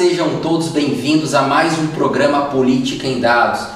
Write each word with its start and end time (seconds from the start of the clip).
sejam 0.00 0.38
todos 0.40 0.68
bem-vindos 0.68 1.34
a 1.34 1.42
mais 1.42 1.78
um 1.78 1.88
programa 1.88 2.46
Política 2.46 3.06
em 3.06 3.20
Dados. 3.20 3.66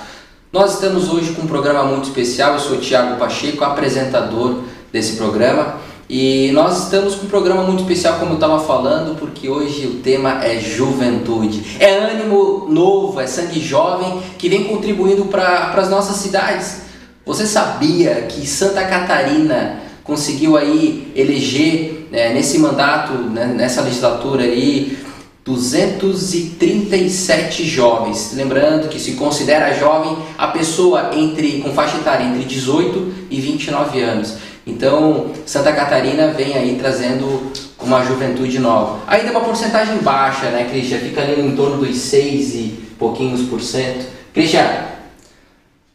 Nós 0.50 0.72
estamos 0.72 1.10
hoje 1.10 1.32
com 1.32 1.42
um 1.42 1.46
programa 1.46 1.84
muito 1.84 2.04
especial, 2.04 2.54
eu 2.54 2.60
sou 2.60 2.78
Tiago 2.78 3.18
Pacheco, 3.18 3.62
apresentador 3.62 4.60
desse 4.90 5.16
programa, 5.16 5.74
e 6.08 6.50
nós 6.54 6.84
estamos 6.84 7.14
com 7.14 7.26
um 7.26 7.28
programa 7.28 7.62
muito 7.64 7.80
especial, 7.82 8.14
como 8.14 8.30
eu 8.30 8.36
estava 8.36 8.58
falando, 8.58 9.18
porque 9.18 9.50
hoje 9.50 9.86
o 9.86 9.96
tema 9.96 10.42
é 10.42 10.58
juventude. 10.58 11.76
É 11.78 11.94
ânimo 11.94 12.68
novo, 12.70 13.20
é 13.20 13.26
sangue 13.26 13.60
jovem 13.60 14.22
que 14.38 14.48
vem 14.48 14.64
contribuindo 14.64 15.26
para 15.26 15.74
as 15.76 15.90
nossas 15.90 16.16
cidades. 16.16 16.84
Você 17.26 17.46
sabia 17.46 18.22
que 18.22 18.46
Santa 18.46 18.82
Catarina 18.86 19.78
conseguiu 20.02 20.56
aí 20.56 21.12
eleger 21.14 22.08
né, 22.10 22.32
nesse 22.32 22.58
mandato, 22.60 23.12
né, 23.12 23.44
nessa 23.44 23.82
legislatura 23.82 24.44
aí, 24.44 25.03
237 25.44 27.64
jovens. 27.64 28.32
Lembrando 28.34 28.88
que 28.88 28.98
se 28.98 29.12
considera 29.12 29.74
jovem 29.74 30.16
a 30.38 30.46
pessoa 30.48 31.10
entre 31.14 31.60
com 31.60 31.74
faixa 31.74 31.98
etária 31.98 32.24
entre 32.24 32.44
18 32.44 33.12
e 33.30 33.38
29 33.40 34.00
anos. 34.00 34.38
Então, 34.66 35.26
Santa 35.44 35.74
Catarina 35.74 36.28
vem 36.28 36.54
aí 36.54 36.78
trazendo 36.80 37.52
uma 37.78 38.02
juventude 38.02 38.58
nova. 38.58 39.00
Ainda 39.06 39.32
uma 39.32 39.42
porcentagem 39.42 39.98
baixa, 39.98 40.48
né, 40.48 40.66
Cristian? 40.70 41.00
Fica 41.00 41.20
ali 41.20 41.38
em 41.38 41.54
torno 41.54 41.84
dos 41.84 41.98
6 41.98 42.54
e 42.54 42.82
pouquinhos 42.98 43.42
por 43.42 43.60
cento. 43.60 44.06
Cristian. 44.32 44.66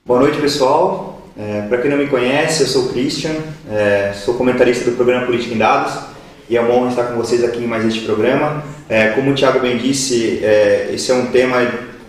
Boa 0.06 0.20
noite, 0.20 0.40
pessoal. 0.40 1.20
É, 1.36 1.64
Para 1.64 1.80
quem 1.80 1.90
não 1.90 1.98
me 1.98 2.06
conhece, 2.08 2.62
eu 2.62 2.68
sou 2.68 2.84
o 2.84 2.90
Christian, 2.90 3.34
é, 3.72 4.14
sou 4.14 4.36
comentarista 4.36 4.86
do 4.86 4.92
programa 4.96 5.26
Política 5.26 5.56
em 5.56 5.58
Dados 5.58 6.10
e 6.50 6.58
é 6.58 6.62
uma 6.62 6.74
honra 6.74 6.90
estar 6.90 7.04
com 7.04 7.16
vocês 7.16 7.44
aqui 7.44 7.60
em 7.60 7.68
mais 7.68 7.86
este 7.86 8.02
programa. 8.02 8.64
É, 8.90 9.10
como 9.10 9.32
o 9.32 9.36
Thiago 9.36 9.60
bem 9.60 9.78
disse, 9.78 10.40
é, 10.44 10.90
esse 10.92 11.12
é 11.12 11.14
um 11.14 11.28
tema 11.28 11.58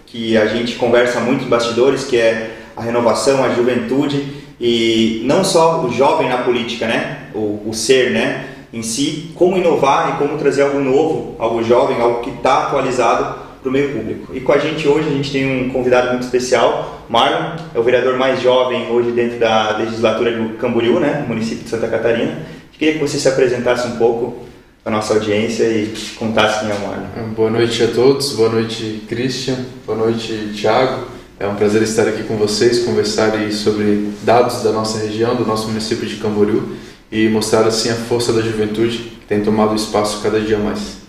que 0.07 0.37
a 0.37 0.47
gente 0.47 0.77
conversa 0.77 1.21
muito 1.21 1.45
em 1.45 1.49
bastidores, 1.49 2.05
que 2.05 2.17
é 2.17 2.57
a 2.75 2.83
renovação, 2.83 3.45
a 3.45 3.51
juventude 3.51 4.41
e 4.59 5.23
não 5.27 5.45
só 5.45 5.85
o 5.85 5.93
jovem 5.93 6.29
na 6.29 6.39
política, 6.39 6.87
né? 6.87 7.19
O, 7.35 7.63
o 7.67 7.75
ser, 7.75 8.13
né? 8.13 8.47
Em 8.73 8.83
si, 8.83 9.31
como 9.35 9.59
inovar 9.59 10.15
e 10.15 10.19
como 10.19 10.39
trazer 10.39 10.63
algo 10.63 10.81
novo, 10.81 11.37
algo 11.39 11.63
jovem, 11.63 12.01
algo 12.01 12.23
que 12.23 12.31
está 12.31 12.67
atualizado 12.67 13.39
para 13.61 13.69
o 13.69 13.73
meio 13.73 13.93
público. 13.93 14.35
E 14.35 14.41
com 14.41 14.53
a 14.53 14.59
gente 14.59 14.89
hoje, 14.89 15.09
a 15.09 15.13
gente 15.13 15.31
tem 15.31 15.67
um 15.67 15.71
convidado 15.71 16.11
muito 16.11 16.23
especial, 16.23 17.05
Marlon, 17.11 17.57
é 17.75 17.79
o 17.79 17.83
vereador 17.83 18.17
mais 18.17 18.41
jovem 18.41 18.89
hoje 18.91 19.11
dentro 19.11 19.39
da 19.39 19.77
legislatura 19.77 20.33
do 20.33 20.57
Camboriú, 20.57 20.99
né? 20.99 21.25
Município 21.29 21.65
de 21.65 21.69
Santa 21.69 21.89
Catarina 21.89 22.60
Queria 22.81 22.95
que 22.95 23.01
você 23.01 23.19
se 23.19 23.29
apresentasse 23.29 23.87
um 23.89 23.99
pouco 23.99 24.39
para 24.83 24.91
a 24.91 24.97
nossa 24.97 25.13
audiência 25.13 25.65
e 25.65 25.93
contasse 26.19 26.61
quem 26.61 26.71
é 26.71 26.75
o 26.75 26.81
Marlon. 26.81 27.35
Boa 27.37 27.51
noite 27.51 27.85
a 27.85 27.89
todos, 27.89 28.33
boa 28.33 28.49
noite 28.49 29.03
Christian, 29.07 29.57
boa 29.85 29.99
noite 29.99 30.55
Thiago. 30.59 31.09
É 31.39 31.47
um 31.47 31.57
prazer 31.57 31.83
estar 31.83 32.09
aqui 32.09 32.23
com 32.23 32.39
vocês, 32.39 32.79
conversar 32.79 33.33
sobre 33.53 34.09
dados 34.23 34.63
da 34.63 34.73
nossa 34.73 34.99
região, 34.99 35.37
do 35.37 35.45
nosso 35.45 35.69
município 35.69 36.09
de 36.09 36.17
Camboriú 36.17 36.75
e 37.13 37.29
mostrar 37.29 37.67
assim 37.67 37.91
a 37.91 37.95
força 37.95 38.33
da 38.33 38.41
juventude 38.41 38.97
que 38.97 39.27
tem 39.29 39.43
tomado 39.43 39.75
espaço 39.75 40.23
cada 40.23 40.41
dia 40.41 40.57
mais. 40.57 41.01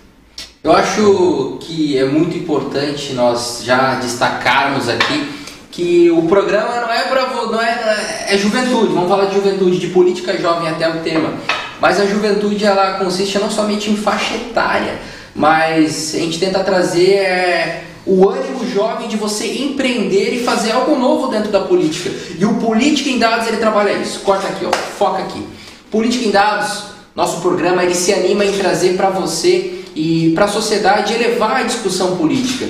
Eu 0.61 0.73
acho 0.73 1.57
que 1.61 1.97
é 1.97 2.03
muito 2.03 2.35
importante 2.35 3.13
nós 3.13 3.61
já 3.63 3.95
destacarmos 3.95 4.89
aqui 4.89 5.25
que 5.71 6.11
o 6.11 6.23
programa 6.23 6.81
não 6.81 6.91
é 6.91 7.03
para 7.03 7.27
não 7.27 7.61
é, 7.61 8.25
é 8.27 8.37
juventude, 8.37 8.93
vamos 8.93 9.07
falar 9.07 9.27
de 9.27 9.35
juventude, 9.35 9.79
de 9.79 9.87
política 9.87 10.37
jovem 10.37 10.67
até 10.67 10.89
o 10.89 10.99
tema. 10.99 11.60
Mas 11.81 11.99
a 11.99 12.05
juventude 12.05 12.63
ela 12.63 12.99
consiste 12.99 13.39
não 13.39 13.49
somente 13.49 13.89
em 13.89 13.97
faixa 13.97 14.35
etária, 14.35 14.99
mas 15.35 16.13
a 16.13 16.19
gente 16.19 16.39
tenta 16.39 16.59
trazer 16.59 17.15
é, 17.15 17.83
o 18.05 18.29
ânimo 18.29 18.65
jovem 18.71 19.07
de 19.07 19.17
você 19.17 19.63
empreender 19.63 20.31
e 20.35 20.43
fazer 20.43 20.71
algo 20.71 20.95
novo 20.95 21.27
dentro 21.27 21.51
da 21.51 21.61
política. 21.61 22.11
E 22.37 22.45
o 22.45 22.53
Política 22.55 23.09
em 23.09 23.17
Dados 23.17 23.47
ele 23.47 23.57
trabalha 23.57 23.93
isso. 23.93 24.19
Corta 24.19 24.47
aqui, 24.47 24.63
ó, 24.63 24.71
foca 24.71 25.23
aqui. 25.23 25.43
Política 25.89 26.25
em 26.25 26.31
Dados, 26.31 26.83
nosso 27.15 27.41
programa, 27.41 27.83
ele 27.83 27.95
se 27.95 28.13
anima 28.13 28.45
em 28.45 28.51
trazer 28.51 28.95
para 28.95 29.09
você 29.09 29.81
e 29.95 30.31
para 30.35 30.45
a 30.45 30.47
sociedade 30.47 31.13
elevar 31.13 31.61
a 31.61 31.63
discussão 31.63 32.15
política 32.15 32.67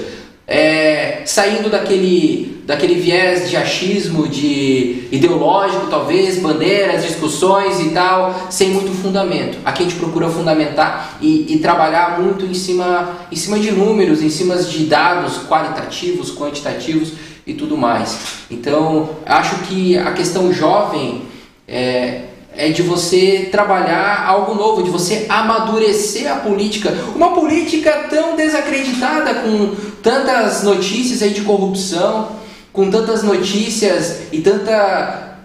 é, 0.52 0.91
saindo 1.26 1.70
daquele, 1.70 2.64
daquele 2.66 2.96
viés 2.96 3.50
de 3.50 3.58
achismo, 3.58 4.28
de 4.28 5.08
ideológico 5.12 5.88
talvez, 5.88 6.40
bandeiras, 6.40 7.04
discussões 7.04 7.80
e 7.80 7.90
tal, 7.90 8.48
sem 8.50 8.70
muito 8.70 8.92
fundamento. 8.92 9.58
Aqui 9.66 9.84
a 9.84 9.86
gente 9.86 10.00
procura 10.00 10.30
fundamentar 10.30 11.18
e, 11.22 11.54
e 11.54 11.60
trabalhar 11.60 12.20
muito 12.20 12.46
em 12.46 12.54
cima, 12.54 13.18
em 13.32 13.36
cima 13.36 13.60
de 13.60 13.72
números, 13.72 14.22
em 14.22 14.30
cima 14.30 14.56
de 14.58 14.86
dados 14.86 15.40
qualitativos, 15.48 16.34
quantitativos 16.36 17.14
e 17.46 17.54
tudo 17.54 17.78
mais. 17.78 18.18
Então, 18.50 19.10
acho 19.26 19.56
que 19.64 19.98
a 19.98 20.12
questão 20.12 20.52
jovem 20.54 21.24
é, 21.68 22.31
é 22.62 22.70
de 22.70 22.84
você 22.84 23.50
trabalhar 23.52 24.24
algo 24.28 24.54
novo, 24.54 24.84
de 24.84 24.92
você 24.92 25.26
amadurecer 25.28 26.32
a 26.32 26.36
política. 26.36 26.96
Uma 27.16 27.34
política 27.34 28.06
tão 28.08 28.36
desacreditada, 28.36 29.34
com 29.34 29.74
tantas 30.04 30.62
notícias 30.62 31.24
aí 31.24 31.32
de 31.32 31.42
corrupção, 31.42 32.34
com 32.72 32.92
tantas 32.92 33.24
notícias 33.24 34.28
e 34.32 34.42
tanta, 34.42 35.38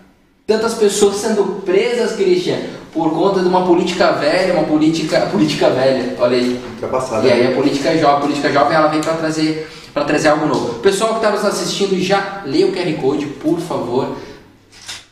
tantas 0.47 0.75
pessoas 0.75 1.17
sendo 1.17 1.63
presas, 1.65 2.13
Christian, 2.13 2.59
por 2.93 3.11
conta 3.15 3.41
de 3.41 3.49
uma 3.49 3.65
política 3.65 4.13
velha, 4.13 4.53
uma 4.53 4.65
política, 4.65 5.21
política 5.33 5.71
velha, 5.71 6.15
olha 6.19 6.37
aí. 6.37 6.61
Ultrapassada. 6.75 7.27
E 7.27 7.33
aí 7.33 7.47
a 7.47 7.57
política 7.57 7.97
jovem, 7.97 8.17
a 8.17 8.21
política 8.21 8.53
jovem 8.53 8.77
ela 8.77 8.89
vem 8.89 9.01
para 9.01 9.15
trazer, 9.15 9.67
para 9.95 10.05
trazer 10.05 10.29
algo 10.29 10.45
novo. 10.45 10.81
Pessoal 10.81 11.15
que 11.15 11.17
está 11.17 11.31
nos 11.31 11.47
assistindo, 11.47 11.99
já 11.99 12.43
lê 12.45 12.65
o 12.65 12.73
QR 12.73 12.93
Code, 13.01 13.25
por 13.25 13.59
favor. 13.59 14.15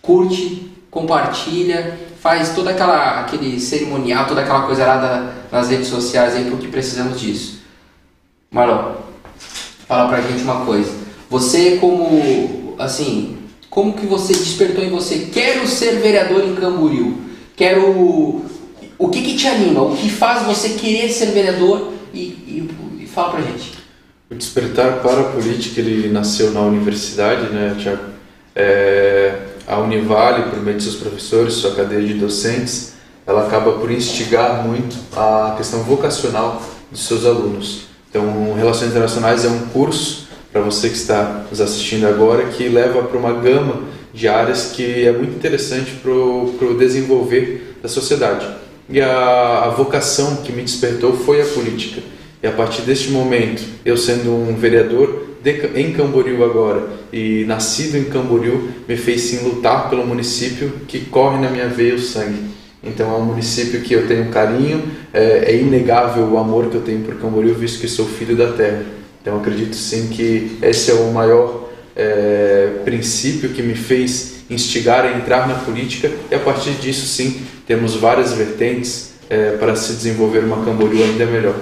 Curte, 0.02 0.73
compartilha, 0.94 1.98
faz 2.20 2.54
toda 2.54 2.70
aquela 2.70 3.20
aquele 3.20 3.60
cerimonial, 3.60 4.26
toda 4.26 4.40
aquela 4.40 4.62
coisa 4.62 4.86
lá 4.86 5.34
nas 5.50 5.68
redes 5.68 5.88
sociais 5.88 6.36
aí 6.36 6.44
porque 6.48 6.68
precisamos 6.68 7.20
disso. 7.20 7.60
Marlon, 8.50 8.94
fala 9.86 10.08
pra 10.08 10.22
gente 10.22 10.42
uma 10.44 10.64
coisa. 10.64 10.90
Você 11.28 11.76
como 11.76 12.76
assim, 12.78 13.36
como 13.68 13.94
que 13.94 14.06
você 14.06 14.32
despertou 14.32 14.84
em 14.84 14.90
você? 14.90 15.30
Quero 15.32 15.66
ser 15.66 15.96
vereador 15.96 16.44
em 16.44 16.54
Camboriú. 16.54 17.18
Quero 17.56 18.44
o 18.96 19.08
que, 19.08 19.20
que 19.20 19.36
te 19.36 19.48
anima? 19.48 19.82
O 19.82 19.96
que 19.96 20.08
faz 20.08 20.44
você 20.44 20.70
querer 20.70 21.10
ser 21.10 21.26
vereador? 21.26 21.92
E, 22.12 22.18
e, 22.18 22.70
e 23.00 23.06
fala 23.06 23.32
pra 23.32 23.40
gente. 23.40 23.74
O 24.30 24.34
despertar 24.34 25.00
para 25.00 25.20
a 25.20 25.24
política 25.24 25.80
ele 25.80 26.08
nasceu 26.08 26.52
na 26.52 26.60
universidade, 26.60 27.52
né, 27.52 27.76
Tiago? 27.78 28.02
É, 28.54 29.53
a 29.66 29.78
Univale, 29.78 30.50
por 30.50 30.62
meio 30.62 30.76
de 30.76 30.82
seus 30.82 30.96
professores, 30.96 31.54
sua 31.54 31.74
cadeia 31.74 32.06
de 32.06 32.14
docentes, 32.14 32.94
ela 33.26 33.46
acaba 33.46 33.72
por 33.72 33.90
instigar 33.90 34.66
muito 34.66 34.96
a 35.16 35.54
questão 35.56 35.82
vocacional 35.82 36.62
dos 36.90 37.06
seus 37.06 37.24
alunos. 37.24 37.86
Então, 38.10 38.54
Relações 38.54 38.90
Internacionais 38.90 39.44
é 39.44 39.48
um 39.48 39.66
curso 39.66 40.28
para 40.52 40.62
você 40.62 40.88
que 40.88 40.96
está 40.96 41.46
nos 41.50 41.60
assistindo 41.60 42.06
agora 42.06 42.44
que 42.44 42.68
leva 42.68 43.02
para 43.02 43.18
uma 43.18 43.32
gama 43.32 43.82
de 44.12 44.28
áreas 44.28 44.70
que 44.72 45.04
é 45.04 45.10
muito 45.10 45.34
interessante 45.34 45.90
para 46.00 46.12
o 46.12 46.76
desenvolver 46.78 47.78
da 47.82 47.88
sociedade. 47.88 48.46
E 48.88 49.00
a, 49.00 49.64
a 49.64 49.68
vocação 49.70 50.36
que 50.36 50.52
me 50.52 50.62
despertou 50.62 51.16
foi 51.16 51.42
a 51.42 51.46
política. 51.46 52.02
E 52.42 52.46
a 52.46 52.52
partir 52.52 52.82
deste 52.82 53.10
momento, 53.10 53.64
eu 53.84 53.96
sendo 53.96 54.30
um 54.30 54.54
vereador, 54.54 55.23
de, 55.44 55.78
em 55.78 55.92
Camboriú 55.92 56.42
agora 56.42 56.88
e 57.12 57.44
nascido 57.46 57.98
em 57.98 58.04
Camboriú 58.04 58.70
me 58.88 58.96
fez 58.96 59.20
sim 59.20 59.44
lutar 59.44 59.90
pelo 59.90 60.06
município 60.06 60.72
que 60.88 61.00
corre 61.00 61.38
na 61.38 61.50
minha 61.50 61.68
veia 61.68 61.94
o 61.94 62.00
sangue. 62.00 62.54
Então 62.82 63.14
é 63.14 63.18
um 63.18 63.24
município 63.26 63.82
que 63.82 63.92
eu 63.92 64.08
tenho 64.08 64.30
carinho, 64.30 64.82
é, 65.12 65.52
é 65.52 65.56
inegável 65.56 66.24
o 66.24 66.38
amor 66.38 66.70
que 66.70 66.76
eu 66.76 66.80
tenho 66.80 67.00
por 67.02 67.14
Camboriú, 67.16 67.54
visto 67.54 67.78
que 67.78 67.88
sou 67.88 68.06
filho 68.06 68.34
da 68.34 68.52
terra. 68.52 68.82
Então 69.20 69.36
acredito 69.36 69.76
sim 69.76 70.08
que 70.08 70.58
esse 70.62 70.90
é 70.90 70.94
o 70.94 71.12
maior 71.12 71.70
é, 71.94 72.70
princípio 72.84 73.50
que 73.50 73.62
me 73.62 73.74
fez 73.74 74.44
instigar 74.48 75.04
a 75.04 75.16
entrar 75.16 75.46
na 75.46 75.54
política 75.54 76.10
e 76.30 76.34
a 76.34 76.38
partir 76.38 76.72
disso 76.72 77.06
sim 77.06 77.42
temos 77.66 77.94
várias 77.94 78.32
vertentes 78.32 79.14
é, 79.28 79.52
para 79.52 79.76
se 79.76 79.92
desenvolver 79.92 80.40
uma 80.40 80.64
Camboriú 80.64 81.02
ainda 81.02 81.26
melhor. 81.26 81.56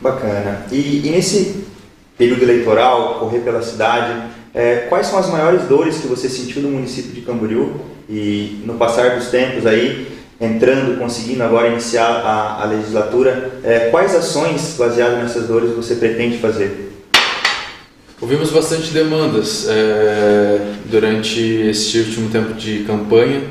Bacana. 0.00 0.66
E, 0.70 1.02
e 1.04 1.10
nesse 1.10 1.65
período 2.16 2.42
eleitoral, 2.42 3.18
correr 3.20 3.40
pela 3.40 3.62
cidade. 3.62 4.30
É, 4.54 4.86
quais 4.88 5.06
são 5.06 5.18
as 5.18 5.28
maiores 5.28 5.62
dores 5.64 5.98
que 5.98 6.06
você 6.06 6.28
sentiu 6.28 6.62
no 6.62 6.70
município 6.70 7.12
de 7.12 7.20
Camboriú 7.20 7.74
e 8.08 8.62
no 8.64 8.74
passar 8.74 9.16
dos 9.16 9.28
tempos 9.28 9.66
aí, 9.66 10.08
entrando, 10.40 10.98
conseguindo 10.98 11.42
agora 11.42 11.68
iniciar 11.68 12.06
a, 12.06 12.62
a 12.62 12.64
legislatura, 12.66 13.60
é, 13.62 13.90
quais 13.90 14.14
ações 14.14 14.76
baseadas 14.78 15.18
nessas 15.18 15.46
dores 15.46 15.74
você 15.74 15.94
pretende 15.96 16.38
fazer? 16.38 16.92
Ouvimos 18.18 18.50
bastante 18.50 18.92
demandas 18.92 19.66
é, 19.68 20.72
durante 20.86 21.40
este 21.40 21.98
último 21.98 22.30
tempo 22.30 22.54
de 22.54 22.84
campanha 22.84 23.42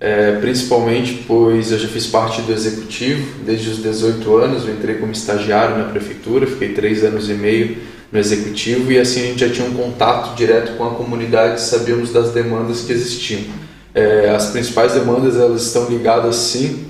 é, 0.00 0.36
principalmente 0.40 1.24
pois 1.28 1.70
eu 1.70 1.78
já 1.78 1.86
fiz 1.86 2.06
parte 2.06 2.40
do 2.40 2.52
executivo 2.52 3.44
desde 3.44 3.68
os 3.68 3.82
18 3.82 4.34
anos, 4.34 4.66
eu 4.66 4.72
entrei 4.72 4.94
como 4.94 5.12
estagiário 5.12 5.76
na 5.76 5.84
prefeitura, 5.84 6.46
fiquei 6.46 6.70
três 6.70 7.04
anos 7.04 7.28
e 7.28 7.34
meio 7.34 7.76
no 8.12 8.18
executivo 8.18 8.90
e 8.90 8.98
assim 8.98 9.20
a 9.20 9.26
gente 9.26 9.40
já 9.40 9.48
tinha 9.48 9.66
um 9.68 9.74
contato 9.74 10.34
direto 10.34 10.76
com 10.76 10.84
a 10.84 10.90
comunidade, 10.90 11.60
sabíamos 11.60 12.12
das 12.12 12.30
demandas 12.30 12.82
que 12.82 12.92
existiam. 12.92 13.42
É, 13.94 14.30
as 14.30 14.46
principais 14.46 14.92
demandas 14.94 15.36
elas 15.36 15.62
estão 15.62 15.88
ligadas 15.88 16.36
sim 16.36 16.86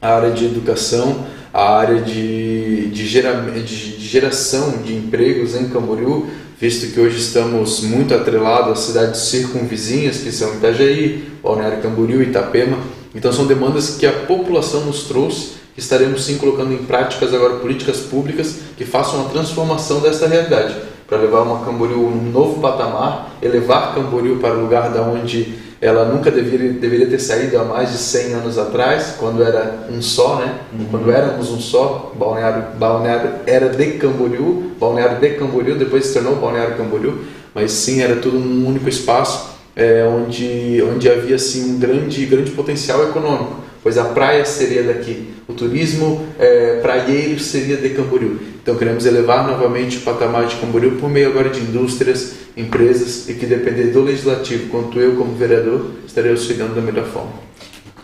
à 0.00 0.14
área 0.14 0.30
de 0.30 0.44
educação, 0.44 1.26
à 1.52 1.76
área 1.78 2.00
de, 2.00 2.88
de, 2.88 3.06
gera, 3.06 3.34
de, 3.34 3.62
de 3.96 4.06
geração 4.06 4.78
de 4.82 4.94
empregos 4.94 5.54
em 5.54 5.68
Camboriú, 5.68 6.26
visto 6.60 6.92
que 6.92 7.00
hoje 7.00 7.18
estamos 7.18 7.80
muito 7.82 8.14
atrelados 8.14 8.72
às 8.72 8.78
cidades 8.80 9.20
circunvizinhas, 9.22 10.18
que 10.18 10.32
são 10.32 10.54
Itajaí, 10.54 11.24
Balneário 11.42 11.80
Camboriú 11.82 12.22
Itapema. 12.22 12.78
Então 13.14 13.32
são 13.32 13.46
demandas 13.46 13.96
que 13.96 14.06
a 14.06 14.12
população 14.12 14.84
nos 14.84 15.04
trouxe, 15.04 15.52
estaremos 15.78 16.24
sim 16.24 16.36
colocando 16.38 16.72
em 16.72 16.78
práticas 16.78 17.32
agora 17.32 17.54
políticas 17.54 18.00
públicas 18.00 18.56
que 18.76 18.84
façam 18.84 19.24
a 19.24 19.28
transformação 19.28 20.00
desta 20.00 20.26
realidade, 20.26 20.74
para 21.06 21.18
levar 21.18 21.42
uma 21.42 21.64
Camboriú 21.64 22.06
um 22.06 22.30
novo 22.30 22.60
patamar, 22.60 23.32
elevar 23.40 23.94
Camboriú 23.94 24.38
para 24.38 24.54
o 24.54 24.60
lugar 24.60 24.90
da 24.90 25.02
onde 25.02 25.54
ela 25.80 26.04
nunca 26.04 26.30
deveria, 26.30 26.72
deveria 26.72 27.06
ter 27.06 27.20
saído 27.20 27.56
há 27.58 27.64
mais 27.64 27.92
de 27.92 27.98
100 27.98 28.34
anos 28.34 28.58
atrás, 28.58 29.14
quando 29.18 29.42
era 29.42 29.86
um 29.88 30.02
só, 30.02 30.36
né? 30.36 30.58
Uhum. 30.72 30.86
Quando 30.90 31.10
éramos 31.12 31.50
um 31.50 31.60
só, 31.60 32.12
Balneário, 32.18 32.76
Balneário 32.76 33.30
era 33.46 33.68
de 33.68 33.92
Camboriú, 33.92 34.72
Balneário 34.78 35.18
de 35.18 35.30
Camboriú, 35.30 35.76
depois 35.76 36.06
se 36.06 36.14
tornou 36.14 36.36
Balneário 36.36 36.76
Camboriú, 36.76 37.18
mas 37.54 37.70
sim, 37.70 38.02
era 38.02 38.16
tudo 38.16 38.36
um 38.36 38.66
único 38.66 38.88
espaço, 38.88 39.56
é, 39.76 40.04
onde, 40.04 40.82
onde 40.82 41.08
havia 41.08 41.36
assim, 41.36 41.76
um 41.76 41.78
grande, 41.78 42.26
grande 42.26 42.50
potencial 42.50 43.04
econômico 43.04 43.67
pois 43.82 43.96
a 43.98 44.04
praia 44.04 44.44
seria 44.44 44.82
daqui, 44.82 45.28
o 45.48 45.52
turismo 45.52 46.26
é, 46.38 46.80
praieiro 46.82 47.38
seria 47.40 47.76
de 47.76 47.90
Camboriú. 47.90 48.38
Então 48.62 48.76
queremos 48.76 49.06
elevar 49.06 49.46
novamente 49.46 49.98
o 49.98 50.00
patamar 50.00 50.46
de 50.46 50.56
Camboriú 50.56 50.96
por 50.96 51.08
meio 51.08 51.28
agora 51.28 51.48
de 51.48 51.60
indústrias, 51.60 52.34
empresas 52.56 53.28
e 53.28 53.34
que 53.34 53.46
depender 53.46 53.92
do 53.92 54.02
legislativo, 54.02 54.68
quanto 54.68 54.98
eu 54.98 55.16
como 55.16 55.34
vereador 55.34 55.86
estarei 56.06 56.30
auxiliando 56.30 56.74
da 56.74 56.80
melhor 56.80 57.06
forma. 57.06 57.32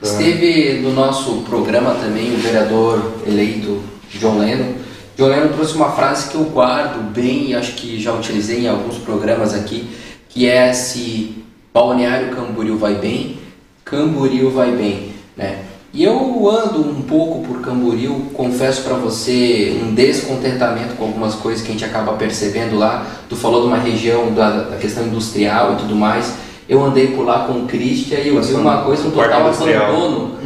Esteve 0.03 0.81
no 0.81 0.93
nosso 0.93 1.43
programa 1.43 1.95
também 1.95 2.35
o 2.35 2.37
vereador 2.37 3.13
eleito 3.27 3.81
John 4.21 4.39
Lennon. 4.39 4.75
John 5.17 5.29
Lennon 5.29 5.49
trouxe 5.49 5.75
uma 5.75 5.93
frase 5.93 6.31
que 6.31 6.35
eu 6.35 6.45
guardo 6.45 7.13
bem 7.13 7.51
e 7.51 7.55
acho 7.55 7.73
que 7.75 8.01
já 8.01 8.13
utilizei 8.13 8.61
em 8.61 8.69
alguns 8.69 8.99
programas 8.99 9.55
aqui, 9.55 9.89
que 10.29 10.47
é 10.47 10.73
se 10.73 11.45
Balneário 11.73 12.35
Camboriú 12.35 12.77
vai 12.77 12.97
bem, 12.97 13.39
Camboriú 13.85 14.51
vai 14.51 14.73
bem. 14.73 15.14
Né? 15.37 15.59
E 15.95 16.03
eu 16.03 16.51
ando 16.51 16.81
um 16.81 17.03
pouco 17.03 17.47
por 17.47 17.61
Camboriú, 17.61 18.31
confesso 18.35 18.83
para 18.83 18.95
você 18.95 19.81
um 19.81 19.95
descontentamento 19.95 20.97
com 20.97 21.05
algumas 21.05 21.37
coisas 21.37 21.63
que 21.63 21.69
a 21.69 21.73
gente 21.73 21.85
acaba 21.85 22.15
percebendo 22.15 22.77
lá. 22.77 23.07
Tu 23.29 23.37
falou 23.37 23.61
de 23.61 23.69
uma 23.69 23.79
região 23.79 24.35
da, 24.35 24.63
da 24.63 24.77
questão 24.77 25.07
industrial 25.07 25.75
e 25.75 25.77
tudo 25.77 25.95
mais. 25.95 26.35
Eu 26.69 26.83
andei 26.83 27.09
por 27.09 27.25
lá 27.25 27.45
com 27.47 27.61
o 27.61 27.67
Christian 27.67 28.19
e 28.19 28.29
eu 28.29 28.43
vi 28.43 28.55
uma 28.55 28.83
coisa, 28.83 29.07
um 29.07 29.13
total 29.13 29.47
abandono. 29.47 30.37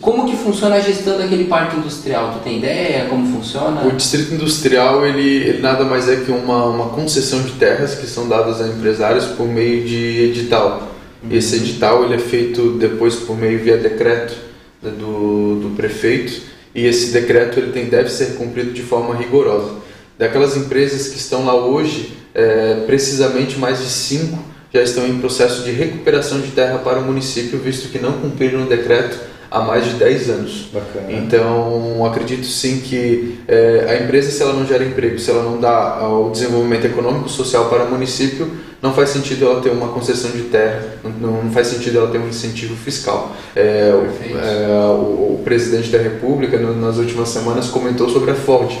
Como 0.00 0.26
que 0.26 0.36
funciona 0.36 0.76
a 0.76 0.80
gestão 0.80 1.16
daquele 1.16 1.44
parque 1.44 1.76
industrial? 1.76 2.32
Tu 2.32 2.44
tem 2.44 2.58
ideia 2.58 3.06
como 3.06 3.26
funciona? 3.36 3.82
O 3.86 3.92
distrito 3.92 4.34
industrial 4.34 5.06
ele, 5.06 5.48
ele 5.48 5.60
nada 5.60 5.84
mais 5.84 6.08
é 6.08 6.16
que 6.16 6.32
uma, 6.32 6.64
uma 6.64 6.86
concessão 6.86 7.42
de 7.42 7.52
terras 7.52 7.94
que 7.94 8.06
são 8.06 8.28
dadas 8.28 8.60
a 8.60 8.66
empresários 8.66 9.26
por 9.26 9.46
meio 9.46 9.84
de 9.84 10.24
edital. 10.24 10.87
Esse 11.30 11.56
edital 11.56 12.04
ele 12.04 12.14
é 12.14 12.18
feito 12.18 12.78
depois 12.78 13.16
por 13.16 13.36
meio 13.36 13.58
via 13.58 13.76
decreto 13.76 14.34
né, 14.82 14.90
do, 14.90 15.60
do 15.60 15.76
prefeito 15.76 16.42
e 16.74 16.86
esse 16.86 17.12
decreto 17.12 17.58
ele 17.58 17.72
tem, 17.72 17.86
deve 17.86 18.08
ser 18.08 18.36
cumprido 18.36 18.72
de 18.72 18.82
forma 18.82 19.14
rigorosa. 19.16 19.76
Daquelas 20.16 20.56
empresas 20.56 21.08
que 21.08 21.16
estão 21.16 21.44
lá 21.44 21.54
hoje, 21.54 22.12
é, 22.34 22.82
precisamente 22.86 23.58
mais 23.58 23.78
de 23.78 23.88
cinco 23.88 24.38
já 24.72 24.82
estão 24.82 25.06
em 25.06 25.18
processo 25.18 25.62
de 25.64 25.70
recuperação 25.70 26.40
de 26.40 26.50
terra 26.50 26.78
para 26.78 26.98
o 26.98 27.04
município, 27.04 27.58
visto 27.58 27.88
que 27.88 27.98
não 27.98 28.12
cumpriram 28.12 28.64
o 28.64 28.66
decreto 28.66 29.18
há 29.50 29.60
mais 29.60 29.84
de 29.84 29.92
10 29.94 30.30
anos. 30.30 30.68
Bacana. 30.72 31.12
Então, 31.12 32.04
acredito 32.04 32.44
sim 32.46 32.80
que 32.80 33.38
é, 33.46 33.86
a 33.88 34.04
empresa, 34.04 34.30
se 34.30 34.42
ela 34.42 34.52
não 34.52 34.66
gera 34.66 34.84
emprego, 34.84 35.18
se 35.18 35.30
ela 35.30 35.42
não 35.42 35.60
dá 35.60 36.08
o 36.08 36.30
desenvolvimento 36.30 36.86
econômico 36.86 37.28
social 37.28 37.68
para 37.68 37.84
o 37.84 37.90
município, 37.90 38.50
não 38.80 38.92
faz 38.92 39.10
sentido 39.10 39.46
ela 39.46 39.60
ter 39.60 39.70
uma 39.70 39.88
concessão 39.88 40.30
de 40.30 40.42
terra, 40.42 40.82
não, 41.20 41.42
não 41.44 41.50
faz 41.50 41.66
sentido 41.66 41.98
ela 41.98 42.10
ter 42.10 42.18
um 42.18 42.28
incentivo 42.28 42.76
fiscal. 42.76 43.34
É, 43.56 43.92
o, 43.92 44.36
é, 44.36 44.68
o, 44.90 45.34
o, 45.34 45.42
presidente 45.44 45.90
da 45.90 45.98
República, 45.98 46.58
no, 46.58 46.74
nas 46.80 46.96
últimas 46.98 47.28
semanas, 47.28 47.68
comentou 47.68 48.08
sobre 48.08 48.30
a 48.30 48.34
Ford 48.34 48.72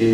que 0.00 0.06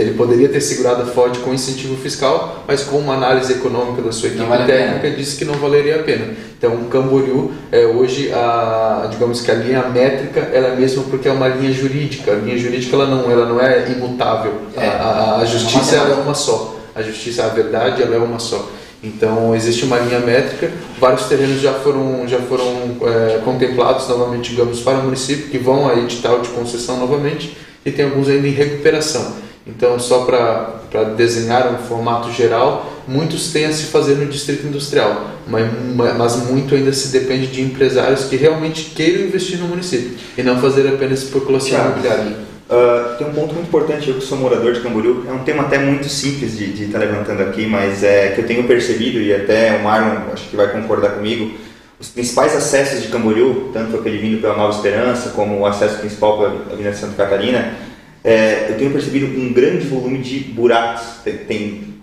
ele 0.00 0.14
poderia 0.14 0.48
ter 0.48 0.58
segurado 0.62 1.02
a 1.02 1.04
Ford 1.04 1.36
com 1.40 1.52
incentivo 1.52 1.94
fiscal, 1.98 2.64
mas 2.66 2.82
com 2.84 2.96
uma 2.96 3.12
análise 3.12 3.52
econômica 3.52 4.00
da 4.00 4.10
sua 4.10 4.30
equipe 4.30 4.42
vale 4.46 4.64
técnica 4.64 5.10
disse 5.10 5.36
que 5.36 5.44
não 5.44 5.52
valeria 5.52 5.96
a 5.96 6.02
pena. 6.02 6.32
Então, 6.56 6.72
o 6.72 6.86
Camboriú 6.86 7.52
é 7.70 7.84
hoje 7.84 8.32
a, 8.32 9.06
digamos 9.10 9.42
que 9.42 9.50
a 9.50 9.54
linha 9.54 9.82
métrica 9.82 10.40
ela 10.40 10.68
é 10.68 10.76
mesmo 10.76 11.04
porque 11.04 11.28
é 11.28 11.32
uma 11.32 11.46
linha 11.46 11.70
jurídica. 11.70 12.32
A 12.32 12.36
linha 12.36 12.56
jurídica 12.56 12.96
ela 12.96 13.06
não, 13.06 13.30
ela 13.30 13.44
não 13.44 13.60
é 13.60 13.90
imutável. 13.90 14.62
É, 14.74 14.86
a, 14.86 14.92
a, 14.92 15.40
a, 15.40 15.44
justiça 15.44 15.96
ela 15.96 16.08
é 16.08 16.22
uma 16.22 16.32
só. 16.32 16.76
A 16.94 17.02
justiça, 17.02 17.44
a 17.44 17.48
verdade, 17.48 18.02
ela 18.02 18.16
é 18.16 18.18
uma 18.18 18.38
só. 18.38 18.66
Então 19.04 19.54
existe 19.54 19.84
uma 19.84 19.98
linha 19.98 20.20
métrica, 20.20 20.70
vários 20.98 21.26
terrenos 21.26 21.60
já 21.60 21.74
foram, 21.74 22.26
já 22.26 22.38
foram 22.38 22.96
é, 23.02 23.40
contemplados 23.44 24.08
novamente, 24.08 24.50
digamos, 24.52 24.80
para 24.80 25.00
o 25.00 25.02
município, 25.02 25.50
que 25.50 25.58
vão 25.58 25.86
a 25.86 25.96
edital 25.96 26.40
de 26.40 26.48
concessão 26.48 26.96
novamente 26.96 27.67
e 27.84 27.90
tem 27.90 28.04
alguns 28.04 28.28
ainda 28.28 28.46
em 28.46 28.52
recuperação. 28.52 29.36
Então, 29.66 29.98
só 29.98 30.24
para 30.24 31.04
desenhar 31.16 31.74
um 31.74 31.78
formato 31.78 32.32
geral, 32.32 32.90
muitos 33.06 33.52
têm 33.52 33.66
a 33.66 33.72
se 33.72 33.84
fazer 33.84 34.14
no 34.14 34.26
distrito 34.26 34.66
industrial, 34.66 35.30
mas, 35.46 35.70
mas 36.16 36.36
muito 36.46 36.74
ainda 36.74 36.92
se 36.92 37.08
depende 37.08 37.48
de 37.48 37.60
empresários 37.60 38.24
que 38.24 38.36
realmente 38.36 38.92
queiram 38.94 39.26
investir 39.26 39.58
no 39.58 39.68
município 39.68 40.12
e 40.36 40.42
não 40.42 40.58
fazer 40.58 40.88
apenas 40.88 41.22
especulação 41.22 41.78
imobiliária. 41.78 42.48
Uh, 42.68 43.16
tem 43.16 43.26
um 43.26 43.32
ponto 43.32 43.54
muito 43.54 43.68
importante, 43.68 44.08
eu 44.08 44.16
que 44.16 44.24
sou 44.24 44.36
morador 44.36 44.74
de 44.74 44.80
Camboriú, 44.80 45.24
é 45.26 45.32
um 45.32 45.38
tema 45.38 45.62
até 45.62 45.78
muito 45.78 46.06
simples 46.06 46.56
de, 46.56 46.84
estar 46.84 46.98
levantando 46.98 47.42
aqui, 47.42 47.66
mas 47.66 48.02
é 48.04 48.32
que 48.32 48.42
eu 48.42 48.46
tenho 48.46 48.64
percebido, 48.64 49.18
e 49.20 49.34
até 49.34 49.76
o 49.76 49.84
Marlon 49.84 50.30
acho 50.34 50.50
que 50.50 50.56
vai 50.56 50.70
concordar 50.70 51.12
comigo, 51.12 51.50
os 52.00 52.08
principais 52.08 52.54
acessos 52.54 53.02
de 53.02 53.08
Camboriú, 53.08 53.70
tanto 53.72 53.96
aquele 53.96 54.18
vindo 54.18 54.40
pela 54.40 54.56
Nova 54.56 54.74
Esperança, 54.74 55.30
como 55.30 55.58
o 55.58 55.66
acesso 55.66 55.98
principal 55.98 56.38
pela 56.38 56.72
Avenida 56.72 56.94
Santa 56.94 57.16
Catarina, 57.16 57.74
é, 58.22 58.66
eu 58.70 58.76
tenho 58.76 58.92
percebido 58.92 59.26
um 59.26 59.52
grande 59.52 59.86
volume 59.86 60.18
de 60.18 60.40
buracos. 60.40 61.02
Tem, 61.24 61.36
tem, 61.38 61.94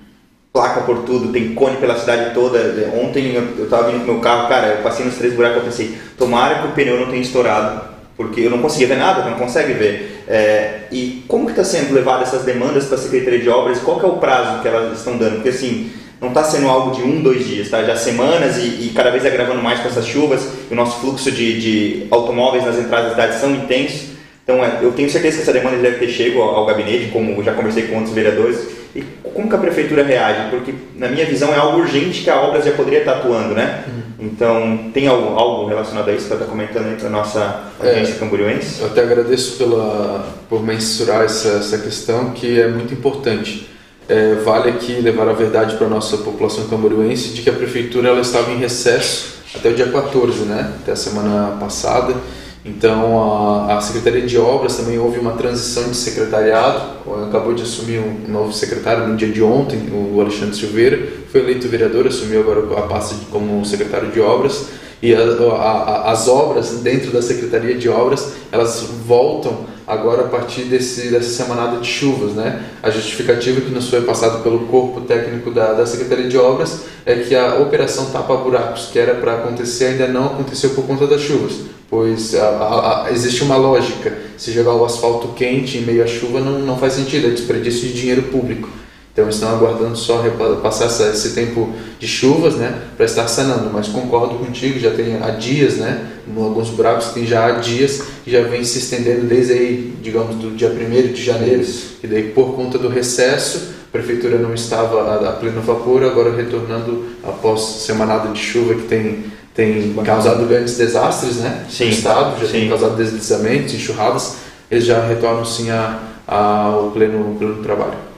placa 0.51 0.81
por 0.81 1.03
tudo, 1.03 1.31
tem 1.31 1.53
cone 1.53 1.77
pela 1.77 1.97
cidade 1.97 2.33
toda. 2.33 2.59
Ontem 3.01 3.35
eu 3.35 3.65
estava 3.65 3.91
vindo 3.91 4.05
com 4.05 4.13
meu 4.13 4.21
carro, 4.21 4.47
cara, 4.47 4.67
eu 4.67 4.83
passei 4.83 5.05
nos 5.05 5.15
três 5.15 5.33
buracos 5.33 5.61
e 5.61 5.65
pensei, 5.65 5.97
tomara 6.17 6.59
que 6.61 6.67
o 6.67 6.71
pneu 6.71 6.99
não 6.99 7.07
tenha 7.07 7.21
estourado, 7.21 7.81
porque 8.17 8.41
eu 8.41 8.49
não 8.49 8.59
conseguia 8.59 8.87
ver 8.87 8.97
nada, 8.97 9.29
não 9.29 9.37
consegue 9.37 9.73
ver. 9.73 10.23
É, 10.27 10.87
e 10.91 11.23
como 11.27 11.45
que 11.45 11.51
está 11.51 11.63
sendo 11.63 11.93
levado 11.93 12.23
essas 12.23 12.43
demandas 12.43 12.85
para 12.85 12.97
a 12.97 13.01
Secretaria 13.01 13.39
de 13.39 13.49
Obras? 13.49 13.79
Qual 13.79 13.99
que 13.99 14.05
é 14.05 14.09
o 14.09 14.17
prazo 14.17 14.61
que 14.61 14.67
elas 14.67 14.97
estão 14.97 15.17
dando? 15.17 15.35
Porque 15.35 15.49
assim, 15.49 15.91
não 16.21 16.29
está 16.29 16.43
sendo 16.43 16.67
algo 16.67 16.95
de 16.95 17.01
um, 17.01 17.21
dois 17.21 17.45
dias, 17.45 17.69
tá? 17.69 17.83
Já 17.83 17.95
semanas 17.95 18.57
e, 18.57 18.87
e 18.87 18.91
cada 18.95 19.11
vez 19.11 19.25
agravando 19.25 19.61
mais 19.61 19.79
com 19.79 19.87
essas 19.87 20.07
chuvas. 20.07 20.47
O 20.71 20.75
nosso 20.75 20.99
fluxo 20.99 21.31
de, 21.31 21.59
de 21.59 22.07
automóveis 22.09 22.65
nas 22.65 22.77
entradas 22.77 23.09
da 23.09 23.11
cidade 23.11 23.39
são 23.39 23.51
intensos. 23.51 24.15
Então, 24.43 24.63
é, 24.63 24.79
eu 24.81 24.91
tenho 24.91 25.09
certeza 25.09 25.37
que 25.37 25.41
essa 25.41 25.53
demanda 25.53 25.77
deve 25.77 25.97
ter 25.97 26.07
chego 26.07 26.41
ao, 26.41 26.55
ao 26.55 26.65
gabinete, 26.65 27.09
como 27.11 27.43
já 27.43 27.53
conversei 27.53 27.87
com 27.87 27.95
outros 27.95 28.13
vereadores. 28.13 28.59
E 28.95 29.01
como 29.33 29.49
que 29.49 29.55
a 29.55 29.57
prefeitura 29.57 30.03
reage? 30.03 30.49
Porque, 30.49 30.73
na 30.95 31.09
minha 31.09 31.25
visão, 31.25 31.53
é 31.53 31.57
algo 31.57 31.79
urgente 31.79 32.23
que 32.23 32.29
a 32.29 32.39
obra 32.39 32.61
já 32.61 32.71
poderia 32.71 32.99
estar 32.99 33.13
atuando, 33.13 33.53
né? 33.53 33.83
Uhum. 33.87 34.27
Então, 34.27 34.91
tem 34.93 35.07
algo, 35.07 35.37
algo 35.37 35.67
relacionado 35.67 36.09
a 36.09 36.13
isso 36.13 36.27
para 36.27 36.37
estar 36.37 36.47
comentando 36.47 36.87
aí 36.87 36.95
para 36.95 37.07
a 37.07 37.11
nossa 37.11 37.63
audiência 37.77 38.13
é, 38.13 38.17
camboriense? 38.17 38.81
Eu 38.81 38.87
até 38.87 39.01
agradeço 39.01 39.57
pela, 39.57 40.33
por 40.47 40.63
mensurar 40.63 41.23
essa, 41.23 41.57
essa 41.57 41.77
questão, 41.79 42.29
que 42.29 42.59
é 42.61 42.67
muito 42.67 42.93
importante 42.93 43.74
é, 44.07 44.35
vale 44.35 44.69
aqui 44.69 44.93
levar 45.01 45.27
a 45.27 45.33
verdade 45.33 45.75
para 45.75 45.87
a 45.87 45.89
nossa 45.89 46.17
população 46.17 46.67
camboriense 46.67 47.29
de 47.29 47.41
que 47.41 47.49
a 47.49 47.53
prefeitura 47.53 48.09
ela 48.09 48.21
estava 48.21 48.51
em 48.51 48.57
recesso 48.57 49.35
até 49.55 49.69
o 49.69 49.73
dia 49.73 49.87
14, 49.87 50.43
né? 50.43 50.73
até 50.81 50.91
a 50.91 50.95
semana 50.95 51.57
passada. 51.59 52.15
Então, 52.63 53.67
a, 53.69 53.77
a 53.77 53.81
Secretaria 53.81 54.25
de 54.25 54.37
Obras 54.39 54.75
também 54.75 54.97
houve 54.97 55.19
uma 55.19 55.33
transição 55.33 55.83
de 55.89 55.95
secretariado. 55.95 56.81
Acabou 57.27 57.53
de 57.53 57.61
assumir 57.61 57.99
um 57.99 58.31
novo 58.31 58.51
secretário 58.51 59.07
no 59.07 59.15
dia 59.15 59.29
de 59.29 59.41
ontem, 59.41 59.87
o 59.91 60.19
Alexandre 60.19 60.55
Silveira. 60.55 60.99
Foi 61.31 61.41
eleito 61.41 61.67
vereador, 61.67 62.07
assumiu 62.07 62.41
agora 62.41 62.61
a 62.79 62.87
pasta 62.87 63.15
de, 63.15 63.25
como 63.25 63.63
secretário 63.65 64.11
de 64.11 64.19
Obras. 64.19 64.69
E 65.01 65.13
a, 65.13 65.19
a, 65.19 66.11
as 66.11 66.27
obras 66.27 66.79
dentro 66.81 67.11
da 67.11 67.21
Secretaria 67.21 67.75
de 67.75 67.87
Obras, 67.87 68.31
elas 68.51 68.81
voltam 69.05 69.74
agora 69.87 70.23
a 70.23 70.27
partir 70.27 70.63
desse, 70.63 71.09
dessa 71.09 71.29
semanada 71.29 71.77
de 71.77 71.87
chuvas. 71.87 72.33
Né? 72.33 72.63
A 72.81 72.89
justificativa 72.89 73.61
que 73.61 73.69
nos 73.71 73.89
foi 73.89 74.01
passada 74.01 74.39
pelo 74.39 74.67
corpo 74.67 75.01
técnico 75.01 75.51
da, 75.51 75.73
da 75.73 75.85
Secretaria 75.85 76.27
de 76.27 76.37
Obras 76.37 76.81
é 77.05 77.15
que 77.15 77.35
a 77.35 77.55
operação 77.55 78.05
tapa-buracos, 78.11 78.89
que 78.91 78.97
era 78.97 79.15
para 79.15 79.35
acontecer, 79.35 79.85
ainda 79.85 80.07
não 80.07 80.25
aconteceu 80.25 80.71
por 80.71 80.85
conta 80.85 81.05
das 81.05 81.21
chuvas, 81.21 81.53
pois 81.89 82.33
a, 82.35 82.47
a, 82.47 83.05
a, 83.05 83.11
existe 83.11 83.43
uma 83.43 83.57
lógica, 83.57 84.17
se 84.37 84.51
jogar 84.51 84.73
o 84.73 84.83
asfalto 84.83 85.29
quente 85.29 85.77
em 85.77 85.81
meio 85.81 86.03
à 86.03 86.07
chuva 86.07 86.39
não, 86.39 86.59
não 86.59 86.77
faz 86.77 86.93
sentido, 86.93 87.27
é 87.27 87.29
desperdício 87.29 87.87
de 87.87 87.93
dinheiro 87.93 88.23
público. 88.23 88.69
Então 89.15 89.29
estão 89.29 89.49
aguardando 89.49 89.95
só 89.95 90.21
passar 90.61 90.87
esse 90.87 91.29
tempo 91.33 91.69
de 91.97 92.05
chuvas, 92.05 92.55
né, 92.55 92.81
para 92.97 93.05
estar 93.05 93.29
sanando. 93.29 93.69
Mas 93.71 93.87
concordo 93.87 94.35
contigo, 94.35 94.77
já 94.77 94.91
tem 94.91 95.23
há 95.23 95.29
dias, 95.29 95.75
né, 95.75 96.05
alguns 96.35 96.69
buracos 96.69 97.13
tem 97.13 97.25
já 97.25 97.45
há 97.45 97.51
dias 97.53 98.03
que 98.25 98.31
já 98.31 98.41
vem 98.41 98.61
se 98.65 98.79
estendendo 98.79 99.25
desde 99.25 99.53
aí, 99.53 99.93
digamos, 100.01 100.35
do 100.35 100.53
dia 100.53 100.69
1 100.69 101.13
de 101.13 101.23
janeiro, 101.23 101.65
e 102.03 102.07
daí 102.07 102.23
por 102.23 102.55
conta 102.57 102.77
do 102.77 102.89
recesso, 102.89 103.69
a 103.87 103.91
prefeitura 103.93 104.37
não 104.37 104.53
estava 104.53 105.29
a, 105.29 105.31
pleno 105.31 105.61
vapor, 105.61 106.03
agora 106.03 106.35
retornando 106.35 107.05
após 107.23 107.61
semanada 107.61 108.27
de 108.33 108.39
chuva 108.39 108.75
que 108.75 108.83
tem 108.83 109.33
tem 109.53 109.93
causado 110.03 110.45
grandes 110.45 110.75
desastres, 110.75 111.37
né, 111.37 111.65
sim, 111.69 111.85
no 111.85 111.91
estado, 111.91 112.41
já 112.41 112.47
sim. 112.47 112.51
tem 112.51 112.67
causado 112.67 112.97
deslizamentos, 112.97 113.73
enxurradas, 113.73 114.35
eles 114.69 114.83
já 114.83 115.07
retornam 115.07 115.45
sim 115.45 115.69
a, 115.69 116.01
ao 116.27 116.91
pleno, 116.91 117.33
pleno 117.39 117.63
trabalho. 117.63 118.14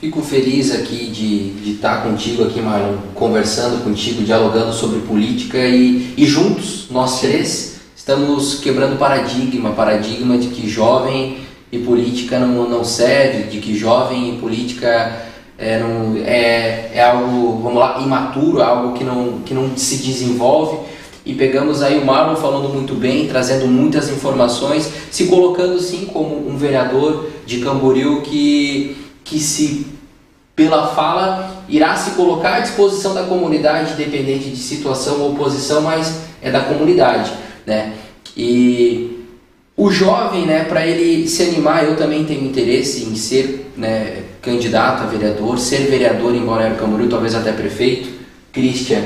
Fico 0.00 0.22
feliz 0.22 0.74
aqui 0.74 1.06
de, 1.06 1.72
estar 1.72 2.02
contigo 2.02 2.44
aqui, 2.44 2.60
Marlon, 2.60 2.96
conversando 3.14 3.84
contigo, 3.84 4.22
dialogando 4.22 4.72
sobre 4.72 5.00
política 5.00 5.58
e, 5.58 6.14
e 6.16 6.24
juntos, 6.26 6.86
nós 6.90 7.20
três, 7.20 7.80
estamos 7.94 8.60
quebrando 8.60 8.98
paradigma, 8.98 9.70
paradigma 9.72 10.38
de 10.38 10.48
que 10.48 10.68
jovem 10.68 11.38
e 11.70 11.78
política 11.78 12.38
não, 12.38 12.68
não 12.68 12.82
serve, 12.82 13.44
de 13.44 13.58
que 13.60 13.76
jovem 13.76 14.34
e 14.34 14.38
política 14.38 15.28
é, 15.58 15.78
não, 15.78 16.16
é, 16.16 16.90
é 16.94 17.02
algo, 17.04 17.60
vamos 17.62 17.78
lá, 17.78 18.00
imaturo, 18.00 18.62
algo 18.62 18.96
que 18.96 19.04
não, 19.04 19.40
que 19.40 19.52
não 19.52 19.76
se 19.76 19.98
desenvolve. 19.98 20.78
E 21.24 21.34
pegamos 21.34 21.82
aí 21.82 21.98
o 21.98 22.04
Marlon 22.04 22.34
falando 22.34 22.72
muito 22.72 22.94
bem, 22.94 23.28
trazendo 23.28 23.66
muitas 23.66 24.08
informações, 24.08 24.90
se 25.10 25.26
colocando 25.26 25.78
sim 25.78 26.06
como 26.06 26.48
um 26.48 26.56
vereador 26.56 27.28
de 27.44 27.58
Camboriú 27.58 28.22
que 28.22 28.96
que 29.30 29.38
se 29.38 29.86
pela 30.56 30.88
fala 30.88 31.64
irá 31.68 31.94
se 31.94 32.10
colocar 32.10 32.56
à 32.56 32.60
disposição 32.60 33.14
da 33.14 33.22
comunidade, 33.22 33.92
independente 33.92 34.50
de 34.50 34.56
situação 34.56 35.20
ou 35.20 35.36
posição, 35.36 35.80
mas 35.82 36.22
é 36.42 36.50
da 36.50 36.60
comunidade, 36.60 37.32
né? 37.64 37.94
E 38.36 39.24
o 39.76 39.90
jovem, 39.90 40.44
né, 40.44 40.64
para 40.64 40.84
ele 40.84 41.28
se 41.28 41.44
animar, 41.44 41.84
eu 41.84 41.96
também 41.96 42.24
tenho 42.24 42.44
interesse 42.44 43.04
em 43.04 43.14
ser, 43.14 43.72
né, 43.76 44.24
candidato 44.42 45.04
a 45.04 45.06
vereador, 45.06 45.58
ser 45.58 45.86
vereador 45.86 46.34
em 46.34 46.44
Balneário 46.44 46.76
Camboriú, 46.76 47.08
talvez 47.08 47.34
até 47.34 47.52
prefeito. 47.52 48.10
Christian, 48.52 49.02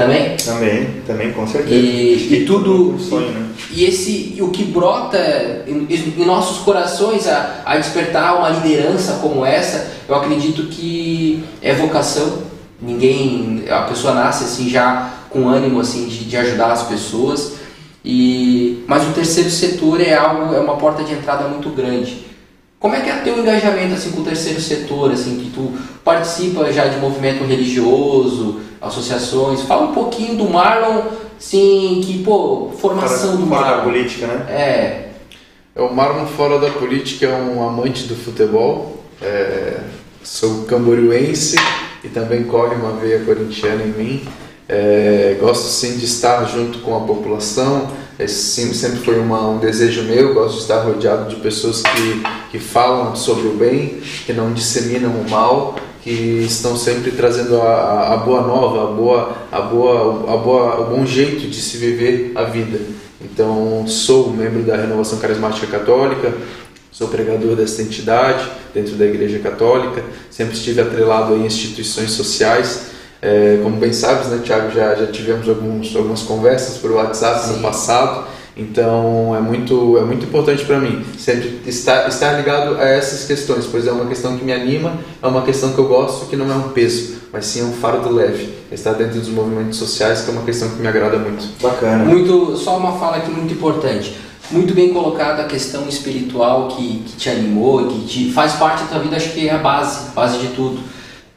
também? 0.00 0.36
Também, 0.36 1.02
também, 1.06 1.32
com 1.32 1.46
certeza. 1.46 1.74
E, 1.74 2.34
e 2.34 2.44
tudo. 2.44 2.98
Sonho, 2.98 3.30
né? 3.30 3.46
E 3.72 3.84
esse, 3.84 4.36
o 4.40 4.48
que 4.48 4.64
brota 4.64 5.18
em, 5.66 5.86
em 5.90 6.24
nossos 6.24 6.58
corações 6.64 7.28
a, 7.28 7.62
a, 7.64 7.76
despertar 7.76 8.38
uma 8.38 8.48
liderança 8.48 9.18
como 9.22 9.44
essa, 9.44 9.92
eu 10.08 10.14
acredito 10.14 10.64
que 10.64 11.44
é 11.62 11.74
vocação. 11.74 12.38
Ninguém, 12.80 13.64
a 13.68 13.82
pessoa 13.82 14.14
nasce 14.14 14.44
assim 14.44 14.68
já 14.70 15.10
com 15.28 15.48
ânimo 15.48 15.80
assim 15.80 16.06
de, 16.06 16.24
de 16.24 16.36
ajudar 16.36 16.72
as 16.72 16.82
pessoas. 16.84 17.54
E, 18.04 18.82
mas 18.86 19.06
o 19.06 19.12
terceiro 19.12 19.50
setor 19.50 20.00
é 20.00 20.14
algo, 20.14 20.54
é 20.54 20.60
uma 20.60 20.76
porta 20.76 21.04
de 21.04 21.12
entrada 21.12 21.46
muito 21.46 21.68
grande. 21.68 22.29
Como 22.80 22.94
é 22.94 23.02
que 23.02 23.10
é 23.10 23.16
teu 23.18 23.38
engajamento 23.38 23.92
assim 23.92 24.10
com 24.10 24.22
o 24.22 24.24
terceiro 24.24 24.58
setor, 24.58 25.12
assim 25.12 25.38
que 25.38 25.50
tu 25.50 25.70
participa 26.02 26.72
já 26.72 26.86
de 26.86 26.96
movimento 26.96 27.44
religioso, 27.44 28.60
associações? 28.80 29.60
Fala 29.60 29.90
um 29.90 29.92
pouquinho 29.92 30.38
do 30.38 30.48
Marlon, 30.48 31.02
sim, 31.38 32.00
que 32.02 32.22
pô, 32.24 32.70
formação 32.80 33.32
fora, 33.32 33.36
do 33.36 33.46
fora 33.46 33.60
Marlon. 33.60 33.76
da 33.76 33.82
política, 33.82 34.26
né? 34.26 34.46
É. 34.48 35.08
É, 35.76 35.82
o 35.82 35.94
Marlon 35.94 36.24
fora 36.24 36.58
da 36.58 36.70
política 36.70 37.26
é 37.26 37.34
um 37.34 37.62
amante 37.62 38.04
do 38.04 38.16
futebol. 38.16 39.04
É, 39.20 39.80
sou 40.22 40.64
camboriuense 40.64 41.56
e 42.02 42.08
também 42.08 42.44
corre 42.44 42.76
uma 42.76 42.92
veia 42.92 43.20
corintiana 43.20 43.82
em 43.82 43.92
mim. 43.92 44.28
É, 44.66 45.36
gosto 45.38 45.66
sim 45.66 45.98
de 45.98 46.06
estar 46.06 46.42
junto 46.46 46.78
com 46.78 46.96
a 46.96 47.00
população. 47.00 47.90
Esse 48.20 48.74
sempre 48.74 49.00
foi 49.00 49.18
uma, 49.18 49.48
um 49.48 49.58
desejo 49.58 50.02
meu. 50.02 50.34
Gosto 50.34 50.56
de 50.56 50.60
estar 50.62 50.80
rodeado 50.80 51.28
de 51.28 51.36
pessoas 51.36 51.82
que, 51.82 52.22
que 52.50 52.58
falam 52.58 53.16
sobre 53.16 53.48
o 53.48 53.54
bem, 53.54 54.00
que 54.26 54.32
não 54.32 54.52
disseminam 54.52 55.10
o 55.10 55.30
mal, 55.30 55.76
que 56.02 56.10
estão 56.10 56.76
sempre 56.76 57.12
trazendo 57.12 57.60
a, 57.62 58.12
a 58.12 58.16
boa 58.18 58.42
nova, 58.42 58.84
a 58.84 58.94
boa, 58.94 59.36
a 59.50 59.60
boa, 59.62 60.34
a 60.34 60.36
boa, 60.36 60.80
o 60.80 60.96
bom 60.96 61.06
jeito 61.06 61.48
de 61.48 61.56
se 61.56 61.78
viver 61.78 62.32
a 62.34 62.44
vida. 62.44 62.78
Então, 63.22 63.86
sou 63.86 64.30
membro 64.30 64.62
da 64.62 64.76
Renovação 64.76 65.18
Carismática 65.18 65.66
Católica, 65.66 66.34
sou 66.90 67.08
pregador 67.08 67.56
dessa 67.56 67.80
entidade 67.80 68.50
dentro 68.74 68.96
da 68.96 69.06
Igreja 69.06 69.38
Católica, 69.38 70.02
sempre 70.30 70.54
estive 70.54 70.80
atrelado 70.80 71.34
a 71.34 71.38
instituições 71.38 72.10
sociais. 72.10 72.90
É, 73.22 73.60
como 73.62 73.76
bem 73.76 73.92
sabes, 73.92 74.28
né, 74.28 74.40
Tiago, 74.42 74.70
já, 74.70 74.94
já 74.94 75.06
tivemos 75.08 75.48
alguns, 75.48 75.94
algumas 75.94 76.22
conversas 76.22 76.78
por 76.78 76.90
WhatsApp 76.92 77.46
Sim. 77.46 77.52
no 77.54 77.58
passado, 77.58 78.24
então 78.56 79.34
é 79.36 79.40
muito, 79.40 79.98
é 79.98 80.02
muito 80.02 80.24
importante 80.24 80.64
para 80.64 80.78
mim 80.78 81.04
sempre 81.18 81.60
estar, 81.66 82.08
estar 82.08 82.32
ligado 82.32 82.76
a 82.76 82.84
essas 82.84 83.26
questões, 83.26 83.66
pois 83.66 83.86
é 83.86 83.92
uma 83.92 84.06
questão 84.06 84.36
que 84.36 84.44
me 84.44 84.52
anima, 84.52 84.94
é 85.22 85.26
uma 85.26 85.42
questão 85.42 85.72
que 85.72 85.78
eu 85.78 85.86
gosto, 85.86 86.26
que 86.26 86.36
não 86.36 86.50
é 86.50 86.54
um 86.54 86.70
peso, 86.70 87.16
mas 87.32 87.44
sim 87.44 87.60
é 87.60 87.64
um 87.64 87.72
fardo 87.72 88.10
leve. 88.10 88.60
Estar 88.72 88.92
dentro 88.92 89.18
dos 89.18 89.28
movimentos 89.28 89.78
sociais, 89.78 90.22
que 90.22 90.30
é 90.30 90.32
uma 90.32 90.42
questão 90.42 90.68
que 90.68 90.80
me 90.80 90.88
agrada 90.88 91.18
muito. 91.18 91.44
Bacana. 91.60 92.04
Muito, 92.04 92.56
só 92.56 92.76
uma 92.78 92.98
fala 92.98 93.16
aqui 93.16 93.30
muito 93.30 93.52
importante. 93.52 94.16
Muito 94.50 94.74
bem 94.74 94.92
colocada 94.92 95.42
a 95.42 95.44
questão 95.44 95.88
espiritual 95.88 96.68
que, 96.68 97.02
que 97.06 97.16
te 97.16 97.30
animou, 97.30 97.86
que 97.86 98.06
te 98.06 98.32
faz 98.32 98.54
parte 98.54 98.82
da 98.82 98.88
tua 98.90 98.98
vida, 99.00 99.16
acho 99.16 99.32
que 99.32 99.48
é 99.48 99.52
a 99.52 99.58
base, 99.58 100.08
a 100.08 100.12
base 100.12 100.38
de 100.38 100.48
tudo. 100.48 100.80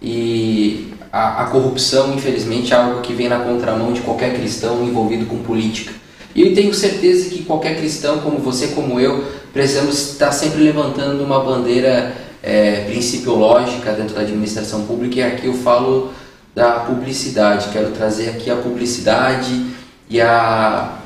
E 0.02 0.93
a, 1.14 1.44
a 1.44 1.46
corrupção, 1.46 2.12
infelizmente, 2.16 2.74
é 2.74 2.76
algo 2.76 3.02
que 3.02 3.14
vem 3.14 3.30
na 3.30 3.38
contramão 3.38 3.94
de 3.94 4.02
qualquer 4.02 4.34
cristão 4.34 4.84
envolvido 4.84 5.28
com 5.28 5.38
política. 5.44 5.94
E 6.34 6.42
eu 6.42 6.56
tenho 6.56 6.74
certeza 6.74 7.30
que 7.30 7.44
qualquer 7.44 7.78
cristão, 7.78 8.18
como 8.22 8.40
você, 8.40 8.70
como 8.70 9.00
eu, 9.00 9.24
precisamos 9.54 10.14
estar 10.14 10.32
sempre 10.32 10.64
levantando 10.64 11.24
uma 11.24 11.44
bandeira 11.44 12.18
é, 12.42 12.86
principiológica 12.86 13.92
dentro 13.92 14.16
da 14.16 14.22
administração 14.22 14.88
pública. 14.88 15.20
E 15.20 15.24
aqui 15.24 15.46
eu 15.46 15.54
falo 15.54 16.12
da 16.56 16.80
publicidade. 16.80 17.70
Quero 17.72 17.92
trazer 17.92 18.30
aqui 18.30 18.50
a 18.50 18.56
publicidade 18.56 19.68
e 20.10 20.20
a, 20.20 20.98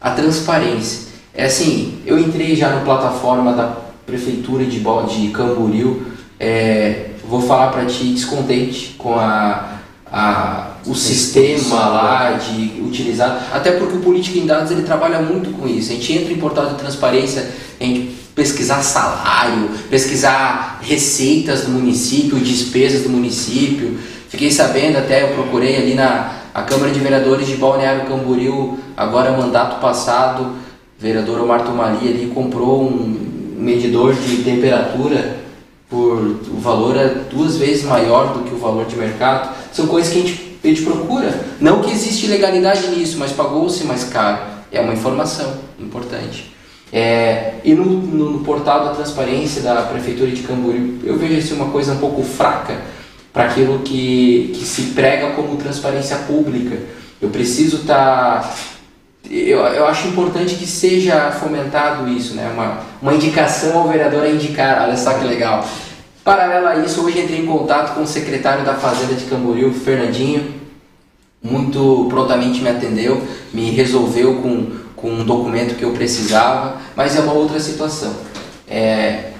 a 0.00 0.10
transparência. 0.10 1.12
É 1.32 1.44
assim, 1.44 2.00
eu 2.04 2.18
entrei 2.18 2.56
já 2.56 2.70
na 2.70 2.80
plataforma 2.80 3.52
da 3.52 3.76
prefeitura 4.04 4.64
de, 4.64 4.80
de 4.80 5.28
Camboriú. 5.28 6.02
é, 6.40 7.10
vou 7.28 7.40
falar 7.42 7.68
para 7.68 7.84
ti 7.86 8.04
descontente 8.04 8.94
com 8.98 9.14
a, 9.14 9.78
a, 10.10 10.70
o 10.86 10.94
sistema 10.94 11.86
lá 11.86 12.32
de 12.32 12.80
utilizar, 12.82 13.48
até 13.52 13.72
porque 13.72 13.96
o 13.96 14.00
Política 14.00 14.38
em 14.38 14.46
Dados 14.46 14.70
ele 14.70 14.82
trabalha 14.82 15.20
muito 15.20 15.50
com 15.50 15.66
isso. 15.66 15.90
A 15.90 15.94
gente 15.94 16.12
entra 16.12 16.32
em 16.32 16.36
portal 16.36 16.66
de 16.66 16.74
transparência, 16.74 17.50
a 17.80 17.84
gente 17.84 18.14
pesquisar 18.34 18.82
salário, 18.82 19.70
pesquisar 19.88 20.80
receitas 20.82 21.62
do 21.62 21.70
município, 21.70 22.38
despesas 22.38 23.02
do 23.02 23.08
município. 23.08 23.98
Fiquei 24.28 24.50
sabendo 24.50 24.98
até, 24.98 25.22
eu 25.22 25.28
procurei 25.34 25.76
ali 25.76 25.94
na 25.94 26.32
a 26.54 26.62
Câmara 26.62 26.92
de 26.92 27.00
Vereadores 27.00 27.48
de 27.48 27.56
Balneário 27.56 28.06
Camboriú, 28.06 28.78
agora 28.96 29.36
mandato 29.36 29.80
passado, 29.80 30.42
o 30.42 31.02
vereador 31.02 31.40
Omar 31.40 31.64
Tomali 31.64 32.08
ali 32.08 32.30
comprou 32.32 32.84
um 32.84 33.56
medidor 33.58 34.14
de 34.14 34.36
temperatura 34.44 35.43
por 35.88 36.18
o 36.20 36.58
valor 36.60 36.96
é 36.96 37.08
duas 37.30 37.56
vezes 37.56 37.84
maior 37.84 38.32
do 38.32 38.44
que 38.44 38.54
o 38.54 38.58
valor 38.58 38.86
de 38.86 38.96
mercado. 38.96 39.54
São 39.72 39.86
coisas 39.86 40.12
que 40.12 40.18
a 40.18 40.22
gente, 40.22 40.58
a 40.62 40.66
gente 40.66 40.82
procura. 40.82 41.32
Não 41.60 41.82
que 41.82 41.90
existe 41.90 42.26
legalidade 42.26 42.88
nisso, 42.88 43.18
mas 43.18 43.32
pagou-se 43.32 43.84
mais 43.84 44.04
caro. 44.04 44.38
É 44.72 44.80
uma 44.80 44.92
informação 44.92 45.54
importante. 45.78 46.52
É, 46.92 47.54
e 47.64 47.74
no, 47.74 47.84
no, 47.84 48.30
no 48.30 48.38
portal 48.40 48.84
da 48.84 48.94
transparência 48.94 49.62
da 49.62 49.82
Prefeitura 49.82 50.30
de 50.30 50.42
Camboriú, 50.42 51.00
eu 51.02 51.18
vejo 51.18 51.38
assim, 51.38 51.54
uma 51.54 51.70
coisa 51.70 51.92
um 51.92 51.98
pouco 51.98 52.22
fraca 52.22 52.80
para 53.32 53.46
aquilo 53.46 53.80
que, 53.80 54.52
que 54.54 54.64
se 54.64 54.82
prega 54.92 55.30
como 55.30 55.56
transparência 55.56 56.16
pública. 56.18 56.78
Eu 57.20 57.30
preciso 57.30 57.78
estar. 57.78 58.56
Eu, 59.30 59.58
eu 59.60 59.86
acho 59.86 60.08
importante 60.08 60.54
que 60.54 60.66
seja 60.66 61.30
fomentado 61.30 62.08
isso, 62.08 62.34
né? 62.34 62.50
uma, 62.52 62.80
uma 63.00 63.14
indicação 63.14 63.78
ao 63.78 63.88
vereador 63.88 64.22
a 64.22 64.28
indicar. 64.28 64.82
Olha 64.82 64.96
só 64.96 65.14
que 65.14 65.24
legal. 65.24 65.66
Paralelo 66.22 66.66
a 66.66 66.76
isso, 66.76 67.04
hoje 67.04 67.20
entrei 67.20 67.40
em 67.40 67.46
contato 67.46 67.94
com 67.94 68.02
o 68.02 68.06
secretário 68.06 68.64
da 68.64 68.74
Fazenda 68.74 69.14
de 69.14 69.24
Camboriú, 69.24 69.72
Fernandinho, 69.72 70.54
muito 71.42 72.06
prontamente 72.08 72.62
me 72.62 72.70
atendeu, 72.70 73.22
me 73.52 73.70
resolveu 73.70 74.36
com, 74.36 74.70
com 74.96 75.10
um 75.10 75.24
documento 75.24 75.76
que 75.76 75.84
eu 75.84 75.92
precisava, 75.92 76.80
mas 76.96 77.14
é 77.14 77.20
uma 77.20 77.34
outra 77.34 77.60
situação. 77.60 78.14
É, 78.66 79.32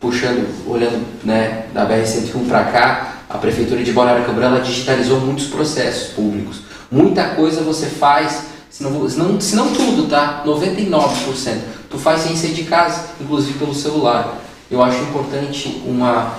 puxando, 0.00 0.48
olhando 0.68 1.06
né, 1.22 1.66
da 1.72 1.88
BR-101 1.88 2.48
para 2.48 2.64
cá, 2.64 3.12
a 3.28 3.38
Prefeitura 3.38 3.82
de 3.84 3.92
Balneário 3.92 4.24
Camboriú 4.24 4.60
digitalizou 4.62 5.20
muitos 5.20 5.46
processos 5.46 6.08
públicos. 6.08 6.62
Muita 6.90 7.30
coisa 7.30 7.60
você 7.62 7.86
faz, 7.86 8.46
se 8.76 8.82
não, 8.82 9.08
se 9.08 9.18
não, 9.18 9.40
se 9.40 9.56
não 9.56 9.72
tudo, 9.72 10.06
tá? 10.06 10.42
99%. 10.44 11.58
Tu 11.88 11.98
faz 11.98 12.20
sem 12.20 12.36
sair 12.36 12.52
de 12.52 12.64
casa, 12.64 13.06
inclusive 13.18 13.58
pelo 13.58 13.74
celular. 13.74 14.38
Eu 14.70 14.82
acho 14.82 15.00
importante 15.02 15.82
uma 15.86 16.36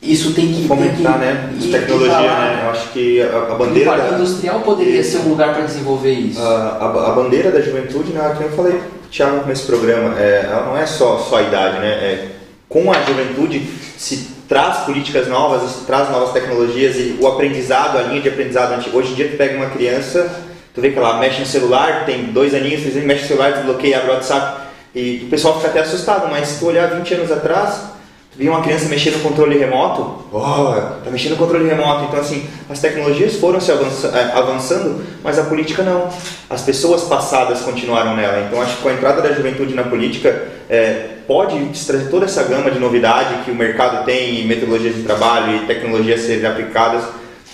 isso 0.00 0.34
tem 0.34 0.52
que 0.52 0.68
fomentar, 0.68 1.18
né? 1.18 1.50
De 1.58 1.68
tecnologia, 1.68 2.20
né? 2.20 2.60
Eu 2.64 2.70
acho 2.70 2.90
que 2.90 3.20
a, 3.22 3.38
a 3.38 3.54
bandeira. 3.56 3.90
O 3.90 3.96
parque 3.96 4.14
industrial 4.14 4.60
poderia 4.60 5.02
ser 5.02 5.18
um 5.18 5.30
lugar 5.30 5.52
para 5.52 5.64
desenvolver 5.64 6.12
isso. 6.12 6.40
A, 6.40 6.44
a, 6.44 7.08
a, 7.08 7.12
bandeira 7.12 7.50
da 7.50 7.60
juventude, 7.60 8.12
né? 8.12 8.34
Que 8.38 8.44
eu 8.44 8.50
falei, 8.50 8.80
Thiago, 9.10 9.44
nesse 9.44 9.64
programa, 9.64 10.16
é, 10.16 10.44
ela 10.44 10.66
não 10.66 10.76
é 10.76 10.86
só, 10.86 11.18
só 11.18 11.38
a 11.38 11.42
idade, 11.42 11.80
né? 11.80 11.88
É, 11.88 12.28
com 12.68 12.92
a 12.92 13.00
juventude 13.00 13.66
se 13.96 14.28
traz 14.48 14.84
políticas 14.84 15.26
novas, 15.26 15.68
se 15.68 15.84
traz 15.86 16.08
novas 16.08 16.32
tecnologias 16.32 16.96
e 16.96 17.16
o 17.20 17.26
aprendizado, 17.26 17.98
a 17.98 18.02
linha 18.02 18.20
de 18.20 18.28
aprendizado. 18.28 18.80
Hoje 18.92 19.12
em 19.12 19.14
dia 19.14 19.28
tu 19.28 19.36
pega 19.36 19.56
uma 19.56 19.70
criança, 19.70 20.30
tu 20.74 20.80
vê 20.80 20.90
que 20.90 20.98
ela 20.98 21.18
mexe 21.18 21.40
no 21.40 21.46
celular, 21.46 22.04
tem 22.04 22.24
dois 22.24 22.52
aninhos, 22.54 22.80
três 22.80 22.96
aninhos, 22.96 23.06
mexe 23.06 23.22
no 23.22 23.28
celular, 23.28 23.52
desbloqueia, 23.52 23.98
abre 23.98 24.10
o 24.10 24.14
WhatsApp 24.14 24.64
e 24.94 25.24
o 25.26 25.30
pessoal 25.30 25.56
fica 25.56 25.68
até 25.68 25.80
assustado, 25.80 26.28
mas 26.30 26.48
se 26.48 26.58
tu 26.60 26.66
olhar 26.66 26.86
20 26.88 27.14
anos 27.14 27.32
atrás, 27.32 27.94
vi 28.36 28.48
uma 28.48 28.62
criança 28.62 28.88
mexer 28.88 29.10
no 29.10 29.20
controle 29.20 29.56
remoto, 29.56 30.24
oh, 30.32 30.72
tá 31.04 31.10
mexendo 31.10 31.32
no 31.32 31.36
controle 31.36 31.68
remoto. 31.68 32.04
Então, 32.04 32.20
assim, 32.20 32.48
as 32.68 32.80
tecnologias 32.80 33.36
foram 33.36 33.60
se 33.60 33.70
é, 33.70 34.32
avançando, 34.34 35.04
mas 35.22 35.38
a 35.38 35.44
política 35.44 35.82
não. 35.82 36.08
As 36.50 36.62
pessoas 36.62 37.04
passadas 37.04 37.60
continuaram 37.62 38.16
nela. 38.16 38.46
Então, 38.46 38.60
acho 38.60 38.76
que 38.76 38.82
com 38.82 38.88
a 38.88 38.92
entrada 38.92 39.22
da 39.22 39.32
juventude 39.32 39.74
na 39.74 39.84
política, 39.84 40.48
é, 40.68 41.06
pode 41.26 41.58
trazer 41.86 42.08
toda 42.10 42.24
essa 42.24 42.42
gama 42.44 42.70
de 42.70 42.78
novidade 42.78 43.44
que 43.44 43.50
o 43.50 43.54
mercado 43.54 44.04
tem, 44.04 44.46
metodologias 44.46 44.96
de 44.96 45.02
trabalho 45.02 45.56
e 45.56 45.66
tecnologias 45.66 46.20
serem 46.20 46.46
aplicadas, 46.46 47.04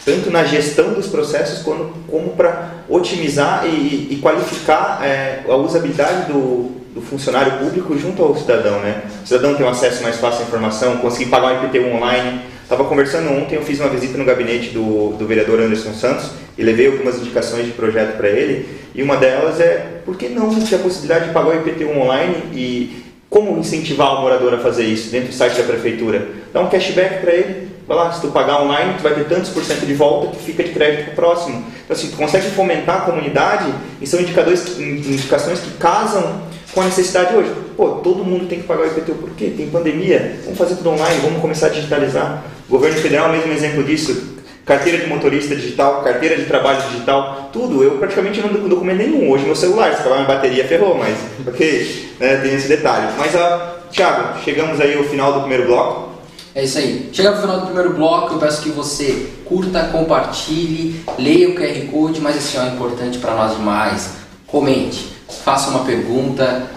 tanto 0.04 0.30
na 0.30 0.44
gestão 0.44 0.92
dos 0.92 1.06
processos 1.06 1.62
como, 1.62 1.92
como 2.08 2.30
para 2.30 2.84
otimizar 2.88 3.66
e, 3.66 4.08
e 4.10 4.18
qualificar 4.20 5.00
é, 5.04 5.42
a 5.48 5.56
usabilidade 5.56 6.32
do, 6.32 6.70
do 6.94 7.00
funcionário 7.00 7.58
público 7.58 7.96
junto 7.98 8.22
ao 8.22 8.36
cidadão, 8.36 8.80
né? 8.80 9.02
O 9.22 9.26
cidadão 9.26 9.54
tem 9.54 9.64
um 9.64 9.68
acesso 9.68 10.02
mais 10.02 10.16
fácil 10.16 10.40
à 10.40 10.42
informação, 10.44 10.98
conseguir 10.98 11.30
pagar 11.30 11.62
o 11.62 11.66
IPTU 11.66 11.86
online. 11.94 12.40
Estava 12.62 12.84
conversando 12.84 13.30
ontem, 13.32 13.56
eu 13.56 13.62
fiz 13.62 13.80
uma 13.80 13.88
visita 13.88 14.16
no 14.16 14.24
gabinete 14.24 14.70
do, 14.70 15.16
do 15.16 15.26
vereador 15.26 15.60
Anderson 15.60 15.92
Santos 15.92 16.30
e 16.56 16.62
levei 16.62 16.86
algumas 16.86 17.16
indicações 17.16 17.66
de 17.66 17.72
projeto 17.72 18.16
para 18.16 18.28
ele. 18.28 18.66
E 18.94 19.02
uma 19.02 19.16
delas 19.16 19.60
é, 19.60 20.02
por 20.04 20.16
que 20.16 20.28
não 20.28 20.54
ter 20.54 20.76
a 20.76 20.78
possibilidade 20.78 21.26
de 21.26 21.32
pagar 21.32 21.50
o 21.50 21.56
IPTU 21.56 21.90
online 21.90 22.36
e 22.52 23.04
como 23.28 23.58
incentivar 23.58 24.18
o 24.18 24.22
morador 24.22 24.54
a 24.54 24.58
fazer 24.58 24.84
isso 24.84 25.10
dentro 25.10 25.28
do 25.28 25.34
site 25.34 25.56
da 25.56 25.62
prefeitura? 25.62 26.26
Dá 26.52 26.60
um 26.60 26.68
cashback 26.68 27.20
para 27.20 27.32
ele, 27.32 27.68
lá, 27.96 28.12
se 28.12 28.20
tu 28.20 28.28
pagar 28.28 28.62
online, 28.62 28.94
tu 28.96 29.02
vai 29.02 29.14
ter 29.14 29.24
tantos 29.24 29.50
por 29.50 29.64
cento 29.64 29.84
de 29.84 29.94
volta 29.94 30.28
que 30.28 30.42
fica 30.42 30.62
de 30.62 30.70
crédito 30.70 31.06
para 31.06 31.12
o 31.12 31.16
próximo. 31.16 31.64
Então, 31.84 31.96
assim, 31.96 32.08
tu 32.08 32.16
consegue 32.16 32.50
fomentar 32.50 32.98
a 32.98 33.00
comunidade 33.00 33.72
e 34.00 34.06
são 34.06 34.20
indicadores, 34.20 34.78
indicações 34.78 35.60
que 35.60 35.70
casam 35.72 36.42
com 36.72 36.80
a 36.82 36.84
necessidade 36.84 37.34
hoje. 37.34 37.50
Pô, 37.76 37.88
todo 38.02 38.24
mundo 38.24 38.46
tem 38.46 38.60
que 38.60 38.66
pagar 38.66 38.82
o 38.82 38.86
IPTU, 38.86 39.14
por 39.14 39.30
quê? 39.30 39.52
Tem 39.56 39.68
pandemia, 39.70 40.38
vamos 40.44 40.58
fazer 40.58 40.76
tudo 40.76 40.90
online, 40.90 41.20
vamos 41.22 41.40
começar 41.40 41.66
a 41.66 41.70
digitalizar. 41.70 42.44
O 42.68 42.72
governo 42.72 42.98
federal 42.98 43.30
mesmo 43.30 43.52
exemplo 43.52 43.82
disso. 43.82 44.38
Carteira 44.64 44.98
de 44.98 45.06
motorista 45.08 45.56
digital, 45.56 46.02
carteira 46.02 46.36
de 46.36 46.44
trabalho 46.44 46.80
digital, 46.90 47.50
tudo. 47.52 47.82
Eu 47.82 47.92
praticamente 47.92 48.40
não 48.40 48.68
documento 48.68 48.98
nenhum. 48.98 49.28
Hoje 49.28 49.44
meu 49.44 49.56
celular, 49.56 49.92
se 49.94 50.00
acabar 50.00 50.16
minha 50.16 50.28
bateria, 50.28 50.68
ferrou, 50.68 50.96
mas 50.96 51.16
porque 51.42 52.04
né, 52.20 52.36
tem 52.36 52.54
esse 52.54 52.68
detalhe. 52.68 53.08
Mas, 53.18 53.34
uh, 53.34 53.80
Thiago, 53.90 54.38
chegamos 54.44 54.80
aí 54.80 54.96
ao 54.96 55.02
final 55.02 55.32
do 55.32 55.40
primeiro 55.40 55.66
bloco. 55.66 56.09
É 56.54 56.64
isso 56.64 56.78
aí. 56.78 57.10
Chega 57.12 57.30
ao 57.30 57.40
final 57.40 57.60
do 57.60 57.66
primeiro 57.66 57.94
bloco, 57.94 58.34
eu 58.34 58.38
peço 58.38 58.62
que 58.62 58.70
você 58.70 59.30
curta, 59.44 59.84
compartilhe, 59.84 61.04
leia 61.18 61.50
o 61.50 61.54
QR 61.54 61.86
Code, 61.90 62.20
mas 62.20 62.36
esse 62.36 62.56
é 62.56 62.66
importante 62.66 63.18
para 63.18 63.34
nós 63.34 63.56
demais. 63.56 64.10
Comente 64.46 65.10
faça 65.44 65.70
uma 65.70 65.84
pergunta, 65.84 66.70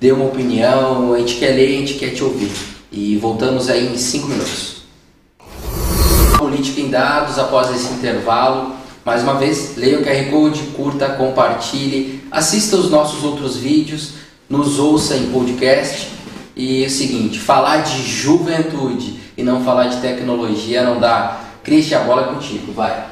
dê 0.00 0.12
uma 0.12 0.26
opinião, 0.26 1.14
a 1.14 1.18
gente 1.18 1.36
quer 1.36 1.50
ler, 1.50 1.68
a 1.68 1.78
gente 1.78 1.94
quer 1.94 2.10
te 2.10 2.22
ouvir. 2.22 2.50
E 2.92 3.16
voltamos 3.16 3.68
aí 3.68 3.92
em 3.92 3.96
5 3.96 4.26
minutos. 4.26 4.82
Política 6.36 6.80
em 6.80 6.90
dados 6.90 7.38
após 7.38 7.70
esse 7.70 7.92
intervalo. 7.92 8.74
Mais 9.04 9.22
uma 9.22 9.34
vez, 9.34 9.76
leia 9.76 9.98
o 9.98 10.02
QR 10.02 10.30
Code, 10.30 10.60
curta, 10.76 11.08
compartilhe, 11.10 12.22
assista 12.30 12.76
os 12.76 12.90
nossos 12.90 13.24
outros 13.24 13.56
vídeos, 13.56 14.14
nos 14.48 14.78
ouça 14.78 15.16
em 15.16 15.30
podcast. 15.30 16.08
E 16.56 16.82
é 16.82 16.86
o 16.86 16.90
seguinte, 16.90 17.38
falar 17.38 17.78
de 17.78 18.02
juventude 18.02 19.19
e 19.40 19.42
não 19.42 19.64
falar 19.64 19.86
de 19.86 20.00
tecnologia 20.00 20.82
não 20.82 21.00
dá. 21.00 21.40
Christian, 21.64 22.00
a 22.00 22.04
bola 22.04 22.22
é 22.22 22.34
contigo, 22.34 22.72
vai. 22.72 23.06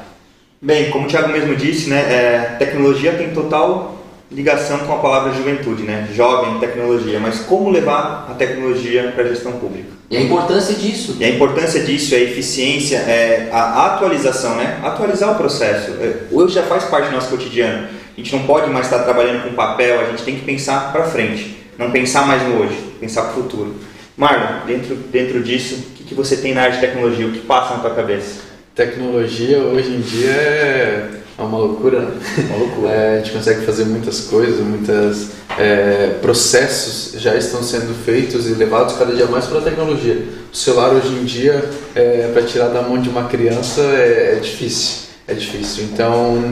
Bem, 0.60 0.90
como 0.90 1.06
o 1.06 1.08
Thiago 1.08 1.28
mesmo 1.28 1.56
disse, 1.56 1.88
né, 1.88 1.98
é, 1.98 2.56
tecnologia 2.58 3.12
tem 3.12 3.30
total 3.30 3.96
ligação 4.30 4.80
com 4.80 4.92
a 4.92 4.98
palavra 4.98 5.32
juventude, 5.32 5.84
né? 5.84 6.06
Jovem, 6.14 6.58
tecnologia, 6.58 7.18
mas 7.18 7.40
como 7.40 7.70
levar 7.70 8.28
a 8.30 8.34
tecnologia 8.34 9.10
para 9.14 9.24
a 9.24 9.28
gestão 9.28 9.52
pública? 9.52 9.88
E 10.10 10.18
a 10.18 10.20
importância 10.20 10.74
disso? 10.74 11.16
E 11.18 11.24
a 11.24 11.30
importância 11.30 11.82
disso 11.82 12.14
é 12.14 12.18
a 12.18 12.20
eficiência, 12.20 12.96
é 12.96 13.48
a 13.50 13.86
atualização, 13.86 14.56
né? 14.56 14.80
Atualizar 14.82 15.32
o 15.32 15.36
processo. 15.36 15.92
É, 15.92 16.24
hoje 16.30 16.54
já 16.54 16.62
faz 16.64 16.84
parte 16.84 17.08
do 17.08 17.14
nosso 17.14 17.30
cotidiano. 17.30 17.88
A 18.14 18.20
gente 18.20 18.36
não 18.36 18.42
pode 18.42 18.68
mais 18.70 18.84
estar 18.86 18.98
trabalhando 18.98 19.44
com 19.44 19.54
papel, 19.54 20.00
a 20.00 20.04
gente 20.10 20.22
tem 20.24 20.36
que 20.36 20.44
pensar 20.44 20.92
para 20.92 21.04
frente, 21.04 21.56
não 21.78 21.90
pensar 21.90 22.26
mais 22.26 22.42
no 22.42 22.60
hoje, 22.60 22.76
pensar 23.00 23.22
para 23.22 23.30
o 23.30 23.34
futuro. 23.42 23.76
Marlon, 24.16 24.66
dentro, 24.66 24.96
dentro 24.96 25.42
disso, 25.42 25.92
o 25.97 25.97
que, 26.08 26.14
você 26.14 26.36
tem 26.36 26.54
na 26.54 26.62
área 26.62 26.74
de 26.74 26.80
tecnologia? 26.80 27.26
O 27.26 27.32
que 27.32 27.40
passa 27.40 27.74
na 27.74 27.80
tua 27.80 27.94
cabeça? 27.94 28.40
Tecnologia 28.74 29.58
hoje 29.58 29.90
em 29.90 30.00
dia 30.00 30.30
é 30.30 31.10
é 31.38 31.42
uma 31.42 31.58
loucura. 31.58 32.00
Uma 32.00 32.56
loucura. 32.56 32.88
É, 32.98 33.14
a 33.14 33.18
gente 33.18 33.32
consegue 33.32 33.66
fazer 33.66 33.84
muitas 33.84 34.20
coisas, 34.22 34.60
muitos 34.60 35.28
é, 35.58 36.16
processos 36.20 37.20
já 37.20 37.36
estão 37.36 37.62
sendo 37.62 37.94
feitos 38.04 38.48
e 38.48 38.54
levados 38.54 38.96
cada 38.96 39.14
dia 39.14 39.26
mais 39.26 39.46
para 39.46 39.58
a 39.58 39.62
tecnologia. 39.62 40.26
O 40.52 40.56
celular 40.56 40.90
hoje 40.94 41.08
em 41.08 41.24
dia, 41.24 41.64
é, 41.94 42.30
para 42.32 42.42
tirar 42.42 42.68
da 42.68 42.82
mão 42.82 43.00
de 43.00 43.08
uma 43.08 43.28
criança, 43.28 43.82
é, 43.82 44.36
é 44.36 44.40
difícil. 44.40 45.08
É 45.26 45.34
difícil. 45.34 45.84
Então, 45.84 46.42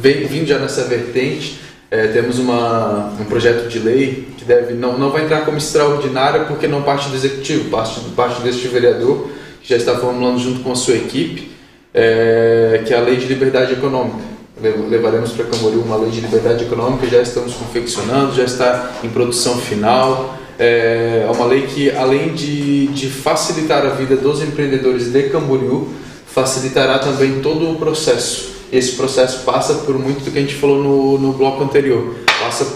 vem, 0.00 0.26
vindo 0.26 0.46
já 0.46 0.58
nessa 0.58 0.84
vertente, 0.84 1.60
é, 1.90 2.08
temos 2.08 2.38
uma, 2.38 3.14
um 3.18 3.24
projeto 3.24 3.68
de 3.68 3.78
lei 3.78 4.28
que 4.36 4.44
deve 4.44 4.74
não, 4.74 4.98
não 4.98 5.10
vai 5.10 5.24
entrar 5.24 5.44
como 5.44 5.56
extraordinária 5.56 6.44
porque 6.44 6.66
não 6.66 6.82
parte 6.82 7.08
do 7.08 7.14
executivo, 7.14 7.70
parte, 7.70 8.00
parte 8.16 8.42
deste 8.42 8.68
vereador 8.68 9.30
que 9.62 9.68
já 9.68 9.76
está 9.76 9.96
formulando 9.96 10.38
junto 10.38 10.60
com 10.60 10.72
a 10.72 10.76
sua 10.76 10.94
equipe 10.94 11.50
é, 11.94 12.82
que 12.86 12.92
é 12.92 12.96
a 12.96 13.00
Lei 13.00 13.16
de 13.16 13.26
Liberdade 13.26 13.72
Econômica. 13.72 14.28
Levaremos 14.60 15.32
para 15.32 15.44
Camboriú 15.44 15.82
uma 15.82 15.96
lei 15.96 16.10
de 16.10 16.20
liberdade 16.20 16.64
econômica, 16.64 17.06
já 17.06 17.22
estamos 17.22 17.54
confeccionando, 17.54 18.34
já 18.34 18.42
está 18.42 18.92
em 19.04 19.08
produção 19.08 19.56
final. 19.56 20.36
É, 20.58 21.24
é 21.28 21.30
uma 21.30 21.46
lei 21.46 21.62
que, 21.62 21.90
além 21.92 22.34
de, 22.34 22.88
de 22.88 23.08
facilitar 23.08 23.86
a 23.86 23.90
vida 23.90 24.16
dos 24.16 24.42
empreendedores 24.42 25.12
de 25.12 25.22
Camboriú, 25.24 25.88
facilitará 26.26 26.98
também 26.98 27.40
todo 27.40 27.70
o 27.70 27.76
processo. 27.76 28.57
Esse 28.72 28.92
processo 28.92 29.44
passa 29.44 29.74
por 29.74 29.98
muito 29.98 30.24
do 30.24 30.30
que 30.30 30.38
a 30.38 30.42
gente 30.42 30.54
falou 30.54 30.82
no, 30.82 31.18
no 31.18 31.32
bloco 31.32 31.62
anterior. 31.62 32.16
Passa 32.40 32.66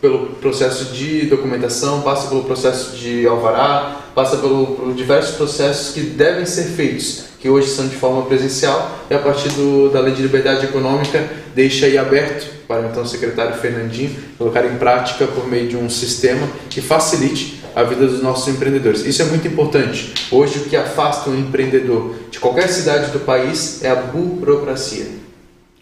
pelo 0.00 0.26
processo 0.34 0.86
de 0.86 1.26
documentação, 1.26 2.02
passa 2.02 2.28
pelo 2.28 2.44
processo 2.44 2.96
de 2.96 3.26
alvará, 3.26 3.96
passa 4.14 4.36
pelo, 4.36 4.66
por 4.66 4.94
diversos 4.94 5.36
processos 5.36 5.92
que 5.92 6.00
devem 6.00 6.46
ser 6.46 6.64
feitos, 6.64 7.24
que 7.40 7.48
hoje 7.48 7.68
são 7.68 7.88
de 7.88 7.96
forma 7.96 8.22
presencial, 8.22 8.98
e 9.10 9.14
a 9.14 9.18
partir 9.18 9.48
do, 9.50 9.90
da 9.90 10.00
Lei 10.00 10.14
de 10.14 10.22
Liberdade 10.22 10.66
Econômica 10.66 11.28
deixa 11.54 11.86
aí 11.86 11.98
aberto 11.98 12.58
para 12.68 12.86
então 12.86 13.02
o 13.02 13.06
secretário 13.06 13.54
Fernandinho 13.56 14.14
colocar 14.36 14.64
em 14.64 14.76
prática 14.76 15.26
por 15.26 15.48
meio 15.48 15.68
de 15.68 15.76
um 15.76 15.88
sistema 15.88 16.46
que 16.68 16.80
facilite 16.80 17.64
a 17.74 17.82
vida 17.82 18.06
dos 18.06 18.22
nossos 18.22 18.46
empreendedores. 18.48 19.04
Isso 19.04 19.22
é 19.22 19.24
muito 19.24 19.48
importante. 19.48 20.12
Hoje 20.30 20.58
o 20.58 20.64
que 20.64 20.76
afasta 20.76 21.30
um 21.30 21.38
empreendedor 21.38 22.14
de 22.30 22.38
qualquer 22.38 22.68
cidade 22.68 23.10
do 23.10 23.20
país 23.20 23.82
é 23.82 23.90
a 23.90 23.94
burocracia. 23.94 25.17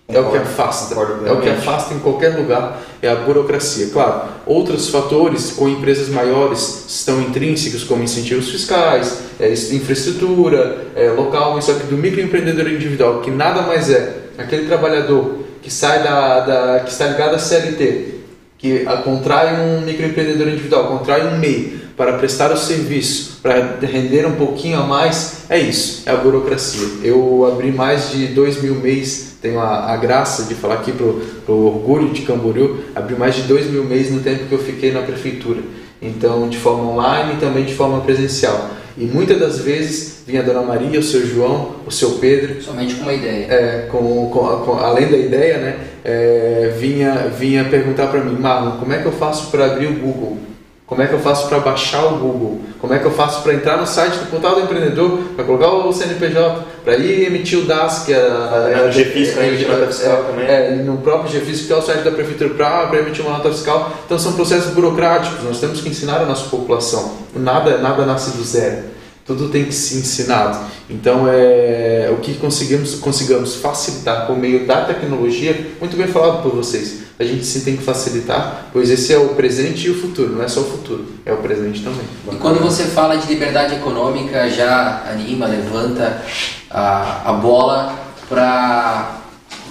É 0.08 0.20
o 0.20 0.30
que 0.30 0.36
afasta. 0.36 0.94
É 0.94 1.32
o 1.32 1.40
que 1.40 1.48
afasta 1.48 1.92
em 1.92 1.98
qualquer 1.98 2.36
lugar, 2.36 2.80
é 3.02 3.08
a 3.08 3.16
burocracia. 3.16 3.88
Claro, 3.92 4.28
outros 4.46 4.88
fatores 4.88 5.50
com 5.50 5.68
empresas 5.68 6.08
maiores 6.08 6.84
estão 6.88 7.20
intrínsecos, 7.20 7.82
como 7.82 8.04
incentivos 8.04 8.48
fiscais, 8.48 9.18
é, 9.40 9.52
infraestrutura, 9.52 10.86
é, 10.94 11.10
local, 11.10 11.58
isso 11.58 11.72
aqui 11.72 11.86
do 11.88 11.96
microempreendedor 11.96 12.68
individual, 12.68 13.20
que 13.20 13.32
nada 13.32 13.62
mais 13.62 13.90
é 13.90 14.26
aquele 14.38 14.66
trabalhador 14.66 15.44
que 15.60 15.72
sai 15.72 16.04
da, 16.04 16.40
da 16.40 16.80
que 16.80 16.90
está 16.90 17.08
ligado 17.08 17.34
à 17.34 17.38
CLT, 17.38 18.14
que 18.58 18.86
a, 18.86 18.98
contrai 18.98 19.60
um 19.60 19.80
microempreendedor 19.80 20.48
individual, 20.48 20.86
contrai 20.86 21.26
um 21.26 21.38
MEI, 21.38 21.85
para 21.96 22.12
prestar 22.18 22.52
o 22.52 22.56
serviço, 22.56 23.38
para 23.42 23.78
render 23.80 24.26
um 24.26 24.34
pouquinho 24.34 24.78
a 24.78 24.82
mais, 24.82 25.44
é 25.48 25.58
isso, 25.58 26.02
é 26.04 26.10
a 26.10 26.16
burocracia. 26.16 26.86
Eu 27.02 27.48
abri 27.50 27.72
mais 27.72 28.10
de 28.10 28.26
dois 28.28 28.60
mil 28.60 28.74
mês, 28.74 29.36
tenho 29.40 29.58
a, 29.58 29.92
a 29.92 29.96
graça 29.96 30.44
de 30.44 30.54
falar 30.54 30.74
aqui 30.74 30.92
para 30.92 31.54
o 31.54 31.66
orgulho 31.66 32.10
de 32.10 32.22
Camboriú, 32.22 32.80
abri 32.94 33.16
mais 33.16 33.34
de 33.34 33.42
dois 33.42 33.66
mil 33.66 33.84
mês 33.84 34.10
no 34.10 34.20
tempo 34.20 34.44
que 34.44 34.52
eu 34.52 34.58
fiquei 34.58 34.92
na 34.92 35.00
prefeitura. 35.00 35.60
Então, 36.00 36.48
de 36.48 36.58
forma 36.58 36.84
online 36.92 37.34
e 37.34 37.36
também 37.38 37.64
de 37.64 37.74
forma 37.74 38.00
presencial. 38.02 38.70
E 38.98 39.04
muitas 39.04 39.38
das 39.38 39.58
vezes 39.58 40.22
vinha 40.26 40.40
a 40.40 40.44
Dona 40.44 40.62
Maria, 40.62 41.00
o 41.00 41.02
seu 41.02 41.26
João, 41.26 41.76
o 41.86 41.90
seu 41.90 42.12
Pedro. 42.12 42.62
Somente 42.62 42.94
com 42.94 43.02
uma 43.02 43.12
ideia. 43.12 43.46
É, 43.48 43.88
com, 43.90 44.30
com, 44.30 44.40
com 44.64 44.72
além 44.78 45.08
da 45.08 45.16
ideia, 45.16 45.58
né? 45.58 45.78
É, 46.04 46.74
vinha, 46.78 47.28
vinha 47.38 47.64
perguntar 47.64 48.06
para 48.08 48.20
mim, 48.20 48.38
Marlon, 48.38 48.78
como 48.78 48.92
é 48.92 48.98
que 48.98 49.06
eu 49.06 49.12
faço 49.12 49.50
para 49.50 49.66
abrir 49.66 49.86
o 49.86 49.94
Google? 49.94 50.38
Como 50.86 51.02
é 51.02 51.06
que 51.08 51.14
eu 51.14 51.18
faço 51.18 51.48
para 51.48 51.58
baixar 51.58 52.04
o 52.04 52.18
Google? 52.18 52.60
Como 52.80 52.94
é 52.94 52.98
que 53.00 53.04
eu 53.04 53.10
faço 53.10 53.42
para 53.42 53.54
entrar 53.54 53.76
no 53.76 53.86
site 53.86 54.18
do 54.18 54.30
portal 54.30 54.54
do 54.54 54.60
empreendedor, 54.60 55.18
para 55.34 55.44
colocar 55.44 55.68
o 55.68 55.92
CNPJ, 55.92 56.64
para 56.84 56.96
ir 56.96 57.26
emitir 57.26 57.58
o 57.58 57.62
DAS, 57.62 58.04
que 58.04 58.12
é, 58.12 58.18
é, 58.18 58.86
o 58.88 58.92
GFIS, 58.92 59.36
é, 59.36 59.48
emitir 59.48 59.68
nota 59.68 59.86
fiscal 59.88 60.24
também. 60.24 60.46
É, 60.46 60.70
no 60.76 60.98
próprio 60.98 61.28
GFIS, 61.28 61.62
que 61.62 61.72
é 61.72 61.76
o 61.76 61.82
site 61.82 62.04
da 62.04 62.12
prefeitura, 62.12 62.50
para 62.54 62.98
emitir 63.00 63.26
uma 63.26 63.36
nota 63.36 63.50
fiscal. 63.50 63.90
Então 64.04 64.16
são 64.16 64.34
processos 64.34 64.72
burocráticos, 64.74 65.42
nós 65.42 65.58
temos 65.58 65.80
que 65.80 65.88
ensinar 65.88 66.20
a 66.20 66.24
nossa 66.24 66.48
população. 66.48 67.16
Nada, 67.34 67.78
nada 67.78 68.06
nasce 68.06 68.36
do 68.36 68.44
zero 68.44 68.95
tudo 69.26 69.48
tem 69.48 69.64
que 69.64 69.74
ser 69.74 69.98
ensinado. 69.98 70.58
Então, 70.88 71.26
é, 71.28 72.08
o 72.12 72.20
que 72.20 72.34
conseguimos, 72.34 72.94
consigamos 72.94 73.56
facilitar 73.56 74.26
por 74.26 74.38
meio 74.38 74.66
da 74.66 74.84
tecnologia, 74.84 75.72
muito 75.80 75.96
bem 75.96 76.06
falado 76.06 76.42
por 76.42 76.54
vocês, 76.54 77.00
a 77.18 77.24
gente 77.24 77.44
sim 77.44 77.60
tem 77.60 77.76
que 77.76 77.82
facilitar, 77.82 78.66
pois 78.72 78.88
esse 78.88 79.12
é 79.12 79.18
o 79.18 79.30
presente 79.30 79.88
e 79.88 79.90
o 79.90 80.00
futuro, 80.00 80.36
não 80.36 80.44
é 80.44 80.48
só 80.48 80.60
o 80.60 80.64
futuro, 80.64 81.06
é 81.24 81.32
o 81.32 81.38
presente 81.38 81.82
também. 81.82 82.04
E 82.30 82.36
quando 82.36 82.60
você 82.60 82.84
fala 82.84 83.16
de 83.16 83.26
liberdade 83.26 83.74
econômica, 83.74 84.48
já 84.48 85.02
anima, 85.10 85.46
levanta 85.46 86.22
a, 86.70 87.30
a 87.30 87.32
bola 87.32 87.98
para 88.28 89.22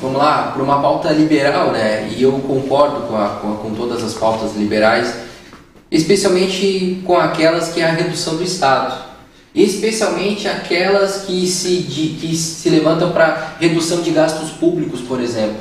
vamos 0.02 0.18
lá, 0.18 0.52
para 0.54 0.62
uma 0.62 0.82
pauta 0.82 1.10
liberal, 1.12 1.72
né? 1.72 2.10
E 2.16 2.22
eu 2.22 2.34
concordo 2.34 3.08
com, 3.08 3.16
a, 3.16 3.30
com, 3.30 3.56
com 3.56 3.74
todas 3.74 4.04
as 4.04 4.14
pautas 4.14 4.56
liberais, 4.56 5.14
especialmente 5.90 7.02
com 7.06 7.18
aquelas 7.18 7.70
que 7.70 7.80
é 7.80 7.86
a 7.86 7.92
redução 7.92 8.36
do 8.36 8.44
Estado 8.44 9.05
especialmente 9.56 10.48
aquelas 10.48 11.24
que 11.24 11.48
se, 11.48 11.78
de, 11.78 12.10
que 12.20 12.36
se 12.36 12.70
levantam 12.70 13.12
para 13.12 13.56
redução 13.60 14.02
de 14.02 14.12
gastos 14.12 14.50
públicos, 14.50 15.00
por 15.02 15.22
exemplo. 15.22 15.58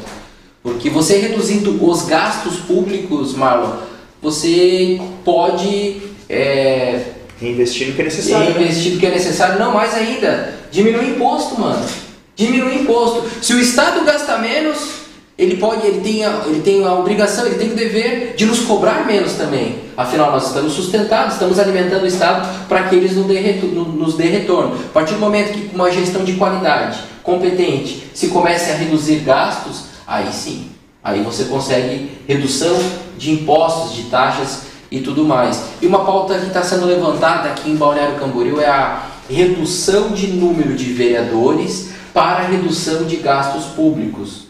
Porque 0.63 0.91
você 0.91 1.19
reduzindo 1.19 1.79
os 1.87 2.03
gastos 2.03 2.57
públicos, 2.57 3.35
Marlon, 3.35 3.77
você 4.21 5.01
pode 5.25 6.01
é, 6.29 7.03
investir 7.41 7.89
no 7.89 7.95
que 7.95 8.01
é 8.01 8.05
necessário. 8.05 8.55
Né? 8.55 8.63
Investir 8.63 8.95
no 8.95 8.99
que 8.99 9.07
é 9.07 9.11
necessário, 9.11 9.59
não 9.59 9.73
mais 9.73 9.95
ainda. 9.95 10.59
Diminui 10.73 11.05
o 11.05 11.11
imposto, 11.11 11.61
mano. 11.61 11.87
Diminui 12.35 12.79
o 12.79 12.81
imposto. 12.81 13.25
Se 13.41 13.53
o 13.53 13.61
Estado 13.61 14.05
gasta 14.05 14.39
menos, 14.39 15.04
ele 15.37 15.57
pode, 15.57 15.85
ele 15.85 16.01
tem, 16.01 16.25
a, 16.25 16.42
ele 16.47 16.61
tem 16.61 16.85
a 16.85 16.94
obrigação, 16.94 17.44
ele 17.47 17.57
tem 17.57 17.73
o 17.73 17.75
dever 17.75 18.35
de 18.37 18.47
nos 18.47 18.61
cobrar 18.61 19.05
menos 19.05 19.33
também. 19.33 19.81
Afinal, 19.97 20.31
nós 20.31 20.47
estamos 20.47 20.73
sustentados, 20.73 21.35
estamos 21.35 21.59
alimentando 21.59 22.05
o 22.05 22.07
Estado 22.07 22.66
para 22.68 22.85
que 22.85 22.94
eles 22.94 23.16
nos 23.16 23.27
dê, 23.27 23.40
nos 23.62 24.14
dê 24.14 24.25
retorno. 24.25 24.77
A 24.77 24.92
partir 24.92 25.14
do 25.14 25.20
momento 25.20 25.53
que 25.53 25.75
uma 25.75 25.90
gestão 25.90 26.25
de 26.25 26.35
qualidade, 26.35 27.01
competente, 27.23 28.05
se 28.14 28.29
comece 28.29 28.70
a 28.70 28.77
reduzir 28.77 29.20
gastos, 29.20 29.87
aí 30.07 30.33
sim, 30.33 30.70
aí 31.03 31.23
você 31.23 31.44
consegue 31.44 32.12
redução 32.29 32.77
de 33.18 33.33
impostos, 33.33 33.97
de 33.97 34.05
taxas 34.05 34.62
e 34.88 35.01
tudo 35.01 35.25
mais. 35.25 35.64
E 35.83 35.87
uma 35.87 36.05
pauta 36.05 36.38
que 36.38 36.47
está 36.47 36.62
sendo 36.62 36.87
levantada 36.87 37.49
aqui 37.49 37.70
em 37.70 37.77
Balneário 37.77 38.20
Camboriú 38.20 38.61
é 38.61 38.68
a 38.68 39.03
redução 39.29 40.12
de 40.12 40.29
número 40.29 40.75
de 40.75 40.92
vereadores 40.92 41.88
para 42.12 42.44
redução 42.44 43.05
de 43.05 43.16
gastos 43.16 43.64
públicos. 43.75 44.44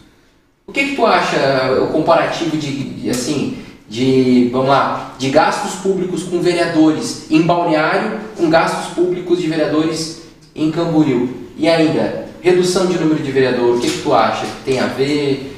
O 0.67 0.71
que, 0.71 0.89
que 0.89 0.95
tu 0.95 1.05
acha 1.05 1.79
o 1.81 1.87
comparativo 1.87 2.57
de, 2.57 2.71
de, 2.71 3.09
assim 3.09 3.57
de 3.87 4.49
vamos 4.51 4.69
lá 4.69 5.15
de 5.19 5.29
gastos 5.29 5.75
públicos 5.75 6.23
com 6.23 6.41
vereadores 6.41 7.27
em 7.29 7.43
Balneário 7.43 8.19
com 8.35 8.49
gastos 8.49 8.93
públicos 8.93 9.39
de 9.39 9.47
vereadores 9.47 10.23
em 10.55 10.71
Camboriú? 10.71 11.29
E 11.55 11.67
ainda 11.67 12.25
redução 12.41 12.87
de 12.87 12.97
número 12.97 13.23
de 13.23 13.31
vereadores 13.31 13.77
o 13.77 13.79
que, 13.79 13.89
que 13.89 14.01
tu 14.01 14.13
acha 14.13 14.45
tem 14.65 14.79
a 14.79 14.87
ver? 14.87 15.55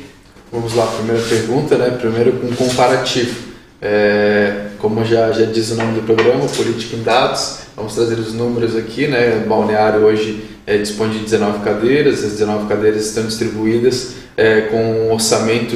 Vamos 0.52 0.74
lá 0.76 0.86
primeira 0.88 1.22
pergunta 1.22 1.78
né? 1.78 1.90
Primeiro 1.92 2.34
com 2.34 2.54
comparativo. 2.56 3.48
É, 3.82 4.68
como 4.80 5.06
já, 5.06 5.32
já 5.32 5.46
diz 5.46 5.72
o 5.72 5.76
nome 5.76 6.00
do 6.00 6.06
programa 6.06 6.48
política 6.48 6.96
em 6.96 7.04
dados 7.04 7.60
vamos 7.76 7.94
trazer 7.94 8.18
os 8.18 8.34
números 8.34 8.76
aqui 8.76 9.08
né? 9.08 9.44
Balneário 9.48 10.02
hoje 10.02 10.44
é, 10.66 10.80
dispõe 10.80 11.12
de 11.12 11.20
19 11.20 11.60
cadeiras 11.60 12.24
as 12.24 12.32
19 12.32 12.68
cadeiras 12.68 13.06
estão 13.06 13.24
distribuídas 13.24 14.16
é, 14.38 14.62
com 14.62 14.78
um 14.78 15.14
orçamento 15.14 15.76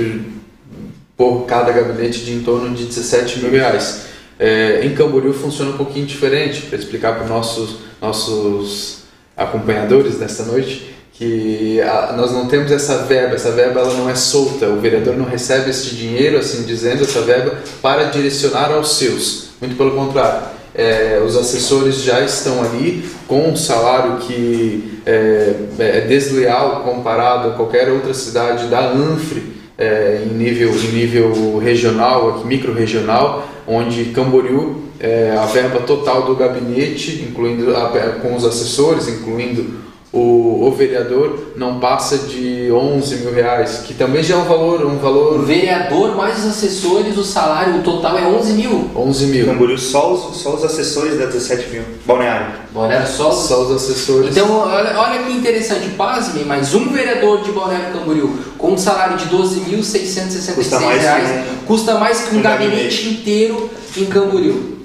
por 1.17 1.45
cada 1.45 1.71
gabinete 1.71 2.19
de 2.19 2.33
em 2.33 2.43
torno 2.43 2.73
de 2.73 2.85
17 2.85 3.39
mil 3.39 3.51
reais. 3.51 4.05
É, 4.39 4.85
em 4.85 4.95
Camboriú 4.95 5.33
funciona 5.33 5.71
um 5.71 5.77
pouquinho 5.77 6.05
diferente, 6.05 6.61
para 6.61 6.77
explicar 6.77 7.15
para 7.15 7.23
os 7.23 7.29
nossos, 7.29 7.77
nossos 8.01 9.03
acompanhadores 9.35 10.17
desta 10.17 10.43
noite, 10.43 10.95
que 11.13 11.81
a, 11.81 12.13
nós 12.15 12.31
não 12.31 12.47
temos 12.47 12.71
essa 12.71 12.99
verba, 12.99 13.35
essa 13.35 13.51
verba 13.51 13.81
ela 13.81 13.93
não 13.95 14.09
é 14.09 14.15
solta, 14.15 14.67
o 14.67 14.79
vereador 14.79 15.17
não 15.17 15.25
recebe 15.25 15.69
esse 15.69 15.95
dinheiro, 15.95 16.37
assim 16.37 16.63
dizendo, 16.63 17.03
essa 17.03 17.21
verba 17.21 17.59
para 17.81 18.05
direcionar 18.05 18.71
aos 18.71 18.97
seus, 18.97 19.49
muito 19.59 19.75
pelo 19.75 19.91
contrário 19.91 20.60
é, 20.73 21.21
os 21.25 21.35
assessores 21.35 22.01
já 22.01 22.21
estão 22.21 22.61
ali 22.63 23.03
com 23.27 23.49
um 23.49 23.55
salário 23.55 24.17
que 24.17 25.01
é, 25.05 25.55
é 25.79 26.01
desleal 26.01 26.81
comparado 26.83 27.49
a 27.49 27.51
qualquer 27.51 27.89
outra 27.89 28.13
cidade 28.13 28.67
da 28.67 28.91
Anfre 28.91 29.43
é, 29.77 30.23
em, 30.25 30.33
nível, 30.33 30.69
em 30.69 30.91
nível 30.91 31.57
regional, 31.57 32.43
micro-regional, 32.45 33.47
onde 33.67 34.05
Camboriú, 34.05 34.83
é, 34.99 35.35
a 35.37 35.45
verba 35.45 35.79
total 35.81 36.23
do 36.23 36.35
gabinete, 36.35 37.25
incluindo 37.27 37.75
a, 37.75 37.89
com 38.21 38.35
os 38.35 38.45
assessores, 38.45 39.07
incluindo 39.07 39.90
o, 40.13 40.67
o, 40.67 40.71
vereador 40.71 41.53
não 41.55 41.79
passa 41.79 42.17
de 42.17 42.69
11 42.69 43.15
mil 43.17 43.33
reais, 43.33 43.83
que 43.85 43.93
também 43.93 44.21
já 44.21 44.35
é 44.35 44.37
um 44.37 44.43
valor, 44.43 44.85
um 44.85 44.97
valor... 44.97 45.39
O 45.39 45.45
vereador 45.45 46.17
mais 46.17 46.39
os 46.39 46.47
assessores, 46.47 47.17
o 47.17 47.23
salário 47.23 47.81
total 47.81 48.17
é 48.17 48.27
11 48.27 48.53
mil. 48.53 48.91
11 48.93 49.25
mil. 49.27 49.45
Camboriú, 49.45 49.77
só 49.77 50.13
os, 50.13 50.35
só 50.35 50.55
os 50.55 50.65
assessores 50.65 51.17
dá 51.17 51.27
17 51.27 51.69
mil. 51.69 51.83
Balneário. 52.05 52.47
Balneário 52.73 53.07
só, 53.07 53.31
só 53.31 53.61
os 53.61 53.71
assessores. 53.71 54.31
Então, 54.31 54.51
olha, 54.51 54.99
olha 54.99 55.23
que 55.23 55.31
interessante, 55.31 55.87
pasme, 55.91 56.43
mas 56.45 56.75
um 56.75 56.89
vereador 56.89 57.41
de 57.41 57.51
Balneário 57.53 57.93
Camboriú 57.93 58.37
com 58.57 58.73
um 58.73 58.77
salário 58.77 59.15
de 59.15 59.25
12.666 59.25 60.77
reais 60.99 61.29
que, 61.29 61.65
custa 61.65 61.97
mais 61.97 62.21
que 62.21 62.35
um, 62.35 62.39
um 62.39 62.41
gabinete, 62.41 62.75
gabinete 62.75 63.09
inteiro 63.09 63.69
em 63.95 64.05
Camboriú. 64.05 64.80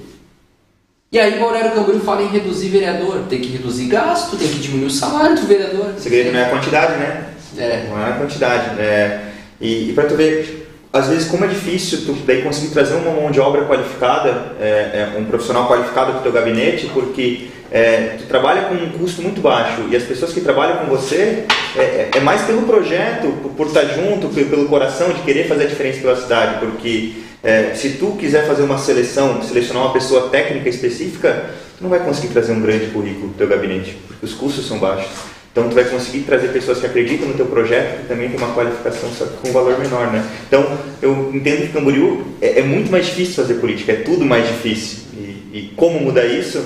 E 1.09 1.17
aí 1.17 1.39
Balneário 1.39 1.71
Camboriú 1.71 2.01
fala 2.01 2.21
em 2.21 2.27
reduzir 2.27 2.67
vereador, 2.67 3.23
tem 3.29 3.39
que 3.39 3.47
reduzir 3.47 3.85
gasto, 3.85 4.35
tem 4.35 4.47
que 4.47 4.59
diminuir 4.59 4.87
o 4.87 4.91
salário 4.91 5.37
do 5.37 5.47
vereador. 5.47 5.93
O 5.97 5.99
segredo 5.99 6.33
não 6.33 6.39
é 6.39 6.43
a 6.43 6.49
quantidade, 6.49 6.99
né? 6.99 7.25
É. 7.57 7.85
Não 7.89 8.05
é 8.05 8.09
a 8.09 8.13
quantidade. 8.17 8.79
É... 8.79 9.21
E, 9.61 9.89
e 9.89 9.93
para 9.93 10.03
tu 10.03 10.15
ver, 10.15 10.67
às 10.91 11.07
vezes 11.07 11.29
como 11.29 11.45
é 11.45 11.47
difícil 11.47 11.99
tu 12.05 12.13
daí 12.25 12.41
conseguir 12.41 12.73
trazer 12.73 12.95
uma 12.95 13.11
mão 13.11 13.31
de 13.31 13.39
obra 13.39 13.63
qualificada, 13.63 14.53
é, 14.59 15.09
é, 15.15 15.17
um 15.17 15.23
profissional 15.23 15.65
qualificado 15.67 16.11
para 16.11 16.19
o 16.19 16.23
teu 16.23 16.31
gabinete, 16.33 16.89
porque 16.93 17.47
é, 17.71 18.17
tu 18.17 18.25
trabalha 18.25 18.63
com 18.63 18.75
um 18.75 18.89
custo 18.89 19.21
muito 19.21 19.39
baixo 19.39 19.83
e 19.89 19.95
as 19.95 20.03
pessoas 20.03 20.33
que 20.33 20.41
trabalham 20.41 20.77
com 20.77 20.85
você 20.87 21.45
é, 21.77 21.81
é, 21.81 22.09
é 22.15 22.19
mais 22.19 22.41
pelo 22.41 22.63
projeto, 22.63 23.31
por, 23.41 23.51
por 23.51 23.67
estar 23.67 23.85
junto, 23.85 24.27
pelo 24.27 24.67
coração 24.67 25.09
de 25.09 25.21
querer 25.21 25.47
fazer 25.47 25.63
a 25.63 25.67
diferença 25.67 26.01
pela 26.01 26.15
cidade, 26.17 26.59
porque 26.59 27.26
é, 27.43 27.73
se 27.73 27.91
tu 27.91 28.15
quiser 28.19 28.47
fazer 28.47 28.63
uma 28.63 28.77
seleção, 28.77 29.41
selecionar 29.41 29.83
uma 29.83 29.93
pessoa 29.93 30.29
técnica 30.29 30.69
específica, 30.69 31.51
tu 31.77 31.83
não 31.83 31.89
vai 31.89 31.99
conseguir 31.99 32.29
trazer 32.29 32.51
um 32.51 32.61
grande 32.61 32.87
currículo 32.87 33.29
para 33.29 33.37
teu 33.37 33.47
gabinete, 33.47 33.97
porque 34.07 34.25
os 34.25 34.33
custos 34.33 34.67
são 34.67 34.79
baixos. 34.79 35.11
Então 35.51 35.69
tu 35.69 35.75
vai 35.75 35.85
conseguir 35.85 36.19
trazer 36.19 36.49
pessoas 36.49 36.79
que 36.79 36.85
acreditam 36.85 37.27
no 37.27 37.33
teu 37.33 37.47
projeto, 37.47 38.01
que 38.01 38.07
também 38.07 38.29
tem 38.29 38.37
uma 38.37 38.53
qualificação 38.53 39.09
só 39.11 39.25
que 39.25 39.37
com 39.37 39.51
valor 39.51 39.79
menor, 39.79 40.11
né? 40.11 40.23
Então 40.47 40.77
eu 41.01 41.31
entendo 41.33 41.61
que 41.61 41.73
Camboriú 41.73 42.27
é, 42.39 42.59
é 42.59 42.61
muito 42.61 42.91
mais 42.91 43.07
difícil 43.07 43.33
fazer 43.33 43.55
política, 43.55 43.91
é 43.91 43.95
tudo 43.95 44.23
mais 44.23 44.47
difícil. 44.47 44.99
E, 45.15 45.49
e 45.53 45.73
como 45.75 45.99
mudar 45.99 46.25
isso? 46.25 46.63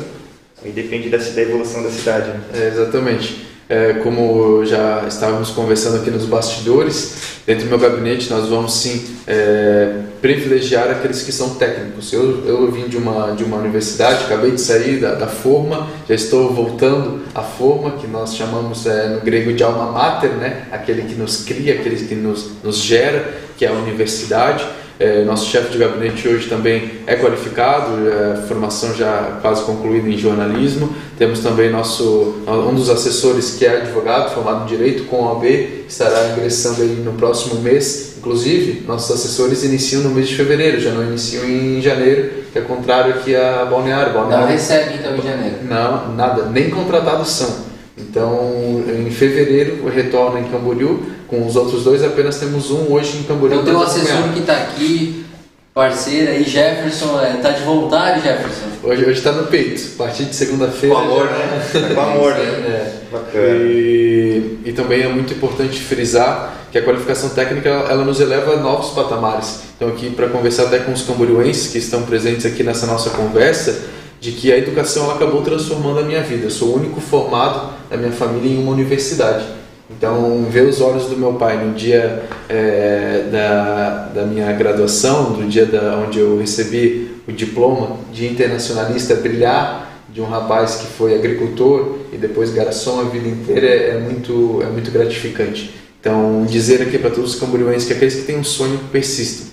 Aí 0.62 0.72
depende 0.72 1.08
da, 1.10 1.18
da 1.18 1.42
evolução 1.42 1.82
da 1.84 1.90
cidade. 1.90 2.32
Né? 2.32 2.42
É, 2.54 2.68
exatamente. 2.68 3.48
É, 3.70 3.94
como 4.04 4.66
já 4.66 5.06
estávamos 5.08 5.52
conversando 5.52 5.96
aqui 6.02 6.12
nos 6.12 6.26
bastidores, 6.26 7.40
dentro 7.48 7.64
do 7.64 7.70
meu 7.70 7.80
gabinete 7.80 8.30
nós 8.30 8.50
vamos 8.50 8.74
sim 8.74 9.06
é, 9.26 10.02
privilegiar 10.22 10.90
aqueles 10.92 11.24
que 11.24 11.32
são 11.32 11.56
técnicos. 11.56 12.14
Eu, 12.14 12.46
eu 12.46 12.72
vim 12.72 12.88
de 12.88 12.96
uma, 12.96 13.32
de 13.32 13.44
uma 13.44 13.58
universidade, 13.58 14.26
acabei 14.26 14.52
de 14.52 14.62
sair 14.62 15.00
da, 15.00 15.16
da 15.16 15.28
forma, 15.28 15.88
já 16.08 16.14
estou 16.14 16.54
voltando 16.54 17.22
à 17.34 17.42
forma, 17.42 17.92
que 17.98 18.08
nós 18.08 18.36
chamamos 18.36 18.86
é, 18.86 19.10
no 19.10 19.22
grego 19.22 19.52
de 19.52 19.64
alma 19.64 19.92
mater, 19.92 20.32
né? 20.32 20.68
aquele 20.72 21.02
que 21.04 21.16
nos 21.16 21.44
cria, 21.44 21.74
aquele 21.74 21.96
que 21.96 22.16
nos, 22.16 22.52
nos 22.64 22.78
gera, 22.78 23.34
que 23.58 23.66
é 23.66 23.70
a 23.70 23.74
universidade. 23.74 24.66
É, 25.02 25.24
nosso 25.24 25.50
chefe 25.50 25.72
de 25.72 25.80
gabinete 25.80 26.28
hoje 26.28 26.48
também 26.48 26.92
é 27.08 27.16
qualificado, 27.16 28.08
é, 28.08 28.36
formação 28.48 28.94
já 28.94 29.40
quase 29.42 29.64
concluída 29.64 30.08
em 30.08 30.16
jornalismo. 30.16 30.94
Temos 31.18 31.40
também 31.40 31.72
nosso 31.72 32.44
um 32.48 32.76
dos 32.76 32.88
assessores 32.88 33.56
que 33.56 33.66
é 33.66 33.78
advogado, 33.78 34.32
formado 34.32 34.64
em 34.64 34.68
direito 34.68 35.06
com 35.06 35.24
OAB, 35.24 35.46
estará 35.88 36.30
ingressando 36.30 36.84
aí 36.84 37.02
no 37.04 37.14
próximo 37.14 37.60
mês. 37.62 38.14
Inclusive, 38.20 38.84
nossos 38.86 39.10
assessores 39.10 39.64
iniciam 39.64 40.04
no 40.04 40.12
mês 40.12 40.30
de 40.30 40.36
fevereiro, 40.36 40.80
já 40.80 40.92
não 40.92 41.04
iniciam 41.04 41.46
em 41.46 41.82
janeiro, 41.82 42.30
que 42.54 42.60
é 42.60 42.62
contrário 42.62 43.16
aqui 43.16 43.36
a 43.36 43.66
Balneário. 43.66 44.14
Balneário 44.14 44.46
não 44.46 44.54
recebe 44.54 45.00
então 45.00 45.18
em 45.18 45.22
janeiro? 45.24 45.56
Não, 45.64 46.14
nada, 46.14 46.46
nem 46.46 46.70
contratados 46.70 47.30
são. 47.30 47.71
Então, 47.98 48.84
em 48.88 49.10
fevereiro, 49.12 49.88
retorna 49.90 50.40
em 50.40 50.46
Camboriú. 50.46 51.04
Com 51.28 51.46
os 51.46 51.56
outros 51.56 51.84
dois, 51.84 52.04
apenas 52.04 52.40
temos 52.40 52.72
um 52.72 52.92
hoje 52.92 53.18
em 53.18 53.24
Camboriú. 53.24 53.62
Então, 53.62 53.66
tem 53.66 53.74
um 53.74 53.82
assessor 53.82 54.34
que 54.34 54.40
está 54.40 54.54
aqui, 54.58 55.26
parceiro 55.74 56.32
aí, 56.32 56.44
Jefferson. 56.44 57.22
Está 57.22 57.50
é, 57.50 57.54
de 57.54 57.64
vontade, 57.64 58.22
Jefferson? 58.22 58.66
Hoje 58.84 59.12
está 59.12 59.32
no 59.32 59.48
peito. 59.48 59.82
A 59.96 59.98
partir 60.04 60.26
de 60.26 60.36
segunda-feira. 60.36 60.96
Com 60.96 61.02
amor, 61.02 61.28
já... 61.28 61.34
né? 61.34 61.90
É 61.92 61.94
com 61.94 62.02
amor, 62.02 62.34
né? 62.36 62.44
É. 62.44 62.94
Bacana. 63.12 63.56
E, 63.60 64.60
e 64.66 64.74
também 64.74 65.04
é 65.04 65.08
muito 65.08 65.34
importante 65.34 65.80
frisar 65.80 66.58
que 66.72 66.78
a 66.78 66.82
qualificação 66.82 67.30
técnica 67.30 67.70
ela 67.70 68.06
nos 68.06 68.20
eleva 68.20 68.54
a 68.54 68.58
novos 68.58 68.92
patamares. 68.92 69.60
Então, 69.76 69.90
aqui, 69.90 70.10
para 70.10 70.30
conversar 70.30 70.64
até 70.64 70.80
com 70.80 70.92
os 70.92 71.02
camboriuenses 71.04 71.72
que 71.72 71.78
estão 71.78 72.04
presentes 72.04 72.46
aqui 72.46 72.64
nessa 72.64 72.86
nossa 72.86 73.10
conversa, 73.10 73.84
de 74.22 74.32
que 74.34 74.54
a 74.54 74.58
educação 74.58 75.06
ela 75.06 75.16
acabou 75.16 75.42
transformando 75.42 76.00
a 76.00 76.04
minha 76.04 76.22
vida. 76.22 76.46
Eu 76.46 76.52
sou 76.52 76.70
o 76.70 76.76
único 76.76 77.02
formado 77.02 77.74
da 77.90 77.98
minha 77.98 78.12
família 78.12 78.52
em 78.52 78.62
uma 78.62 78.72
universidade. 78.72 79.44
Então, 79.90 80.46
ver 80.48 80.68
os 80.68 80.80
olhos 80.80 81.08
do 81.08 81.18
meu 81.18 81.34
pai 81.34 81.58
no 81.58 81.74
dia 81.74 82.24
é, 82.48 83.26
da, 83.32 84.12
da 84.14 84.24
minha 84.24 84.52
graduação, 84.54 85.32
no 85.32 85.50
dia 85.50 85.66
da, 85.66 85.98
onde 85.98 86.20
eu 86.20 86.38
recebi 86.38 87.12
o 87.28 87.32
diploma 87.32 87.98
de 88.14 88.28
internacionalista, 88.28 89.16
brilhar 89.16 89.92
de 90.14 90.22
um 90.22 90.26
rapaz 90.26 90.76
que 90.76 90.88
foi 90.88 91.16
agricultor 91.16 91.98
e 92.14 92.18
depois 92.18 92.54
garçom 92.54 93.00
a 93.00 93.04
vida 93.06 93.28
inteira 93.28 93.66
é, 93.66 93.90
é 93.90 94.00
muito, 94.00 94.62
é 94.62 94.68
muito 94.68 94.92
gratificante. 94.92 95.74
Então, 96.00 96.46
dizer 96.48 96.84
aqui 96.84 97.00
para 97.00 97.10
todos 97.10 97.34
os 97.34 97.40
camboriuenses 97.40 97.88
que 97.88 97.94
aqueles 97.94 98.16
que 98.16 98.22
têm 98.22 98.38
um 98.38 98.44
sonho 98.44 98.80
persistam 98.92 99.51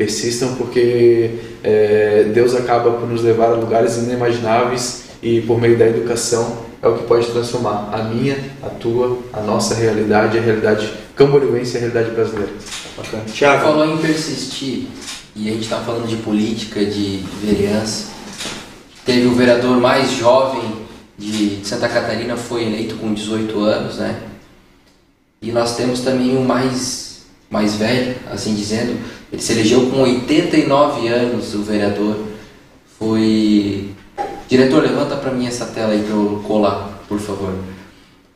persistam 0.00 0.54
porque 0.54 1.30
é, 1.62 2.30
Deus 2.32 2.54
acaba 2.54 2.92
por 2.92 3.06
nos 3.06 3.22
levar 3.22 3.48
a 3.48 3.54
lugares 3.54 3.98
inimagináveis 3.98 5.10
e 5.22 5.42
por 5.42 5.60
meio 5.60 5.76
da 5.76 5.86
educação 5.86 6.64
é 6.80 6.88
o 6.88 6.96
que 6.96 7.04
pode 7.04 7.26
transformar 7.26 7.90
a 7.92 8.04
minha, 8.04 8.38
a 8.62 8.70
tua, 8.70 9.18
a 9.30 9.42
nossa 9.42 9.74
realidade, 9.74 10.38
a 10.38 10.40
realidade 10.40 10.90
camboriense 11.14 11.74
e 11.74 11.76
a 11.76 11.80
realidade 11.80 12.12
brasileira. 12.12 12.50
Bacana. 12.96 13.24
Tiago. 13.30 13.62
falou 13.62 13.84
em 13.84 13.98
persistir 13.98 14.86
e 15.36 15.50
a 15.50 15.52
gente 15.52 15.64
está 15.64 15.80
falando 15.80 16.08
de 16.08 16.16
política, 16.16 16.82
de 16.82 17.22
vereança. 17.44 18.06
Teve 19.04 19.26
o 19.26 19.34
vereador 19.34 19.76
mais 19.76 20.12
jovem 20.12 20.62
de 21.18 21.60
Santa 21.62 21.90
Catarina 21.90 22.38
foi 22.38 22.64
eleito 22.64 22.94
com 22.94 23.12
18 23.12 23.60
anos, 23.60 23.98
né? 23.98 24.18
E 25.42 25.52
nós 25.52 25.76
temos 25.76 26.00
também 26.00 26.34
o 26.38 26.40
mais 26.40 27.10
mais 27.50 27.74
velho, 27.74 28.14
assim 28.30 28.54
dizendo, 28.54 28.96
ele 29.32 29.40
se 29.40 29.52
elegeu 29.52 29.86
com 29.90 30.02
89 30.02 31.08
anos, 31.08 31.54
o 31.54 31.62
vereador. 31.62 32.16
Foi. 32.98 33.90
Diretor, 34.48 34.82
levanta 34.82 35.16
para 35.16 35.30
mim 35.30 35.46
essa 35.46 35.66
tela 35.66 35.92
aí 35.92 36.02
para 36.02 36.14
eu 36.14 36.42
colar, 36.46 37.04
por 37.08 37.20
favor. 37.20 37.54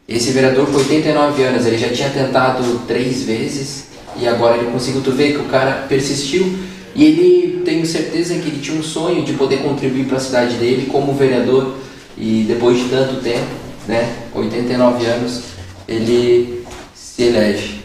Esse 0.08 0.30
vereador 0.30 0.66
com 0.66 0.76
89 0.76 1.42
anos, 1.42 1.66
ele 1.66 1.78
já 1.78 1.88
tinha 1.88 2.10
tentado 2.10 2.62
três 2.86 3.24
vezes 3.24 3.86
e 4.16 4.28
agora 4.28 4.56
ele 4.56 4.70
conseguiu. 4.70 5.02
Tu 5.02 5.10
vê 5.10 5.32
que 5.32 5.38
o 5.38 5.46
cara 5.46 5.86
persistiu 5.88 6.56
e 6.94 7.04
ele, 7.04 7.62
tenho 7.64 7.84
certeza 7.84 8.34
que 8.34 8.48
ele 8.48 8.60
tinha 8.60 8.78
um 8.78 8.82
sonho 8.82 9.24
de 9.24 9.32
poder 9.32 9.62
contribuir 9.62 10.04
para 10.04 10.18
a 10.18 10.20
cidade 10.20 10.56
dele 10.56 10.86
como 10.86 11.14
vereador 11.14 11.74
e 12.16 12.44
depois 12.46 12.78
de 12.78 12.88
tanto 12.88 13.20
tempo, 13.20 13.50
né, 13.88 14.14
89 14.32 15.04
anos, 15.04 15.40
ele 15.88 16.64
se 16.94 17.24
elege. 17.24 17.82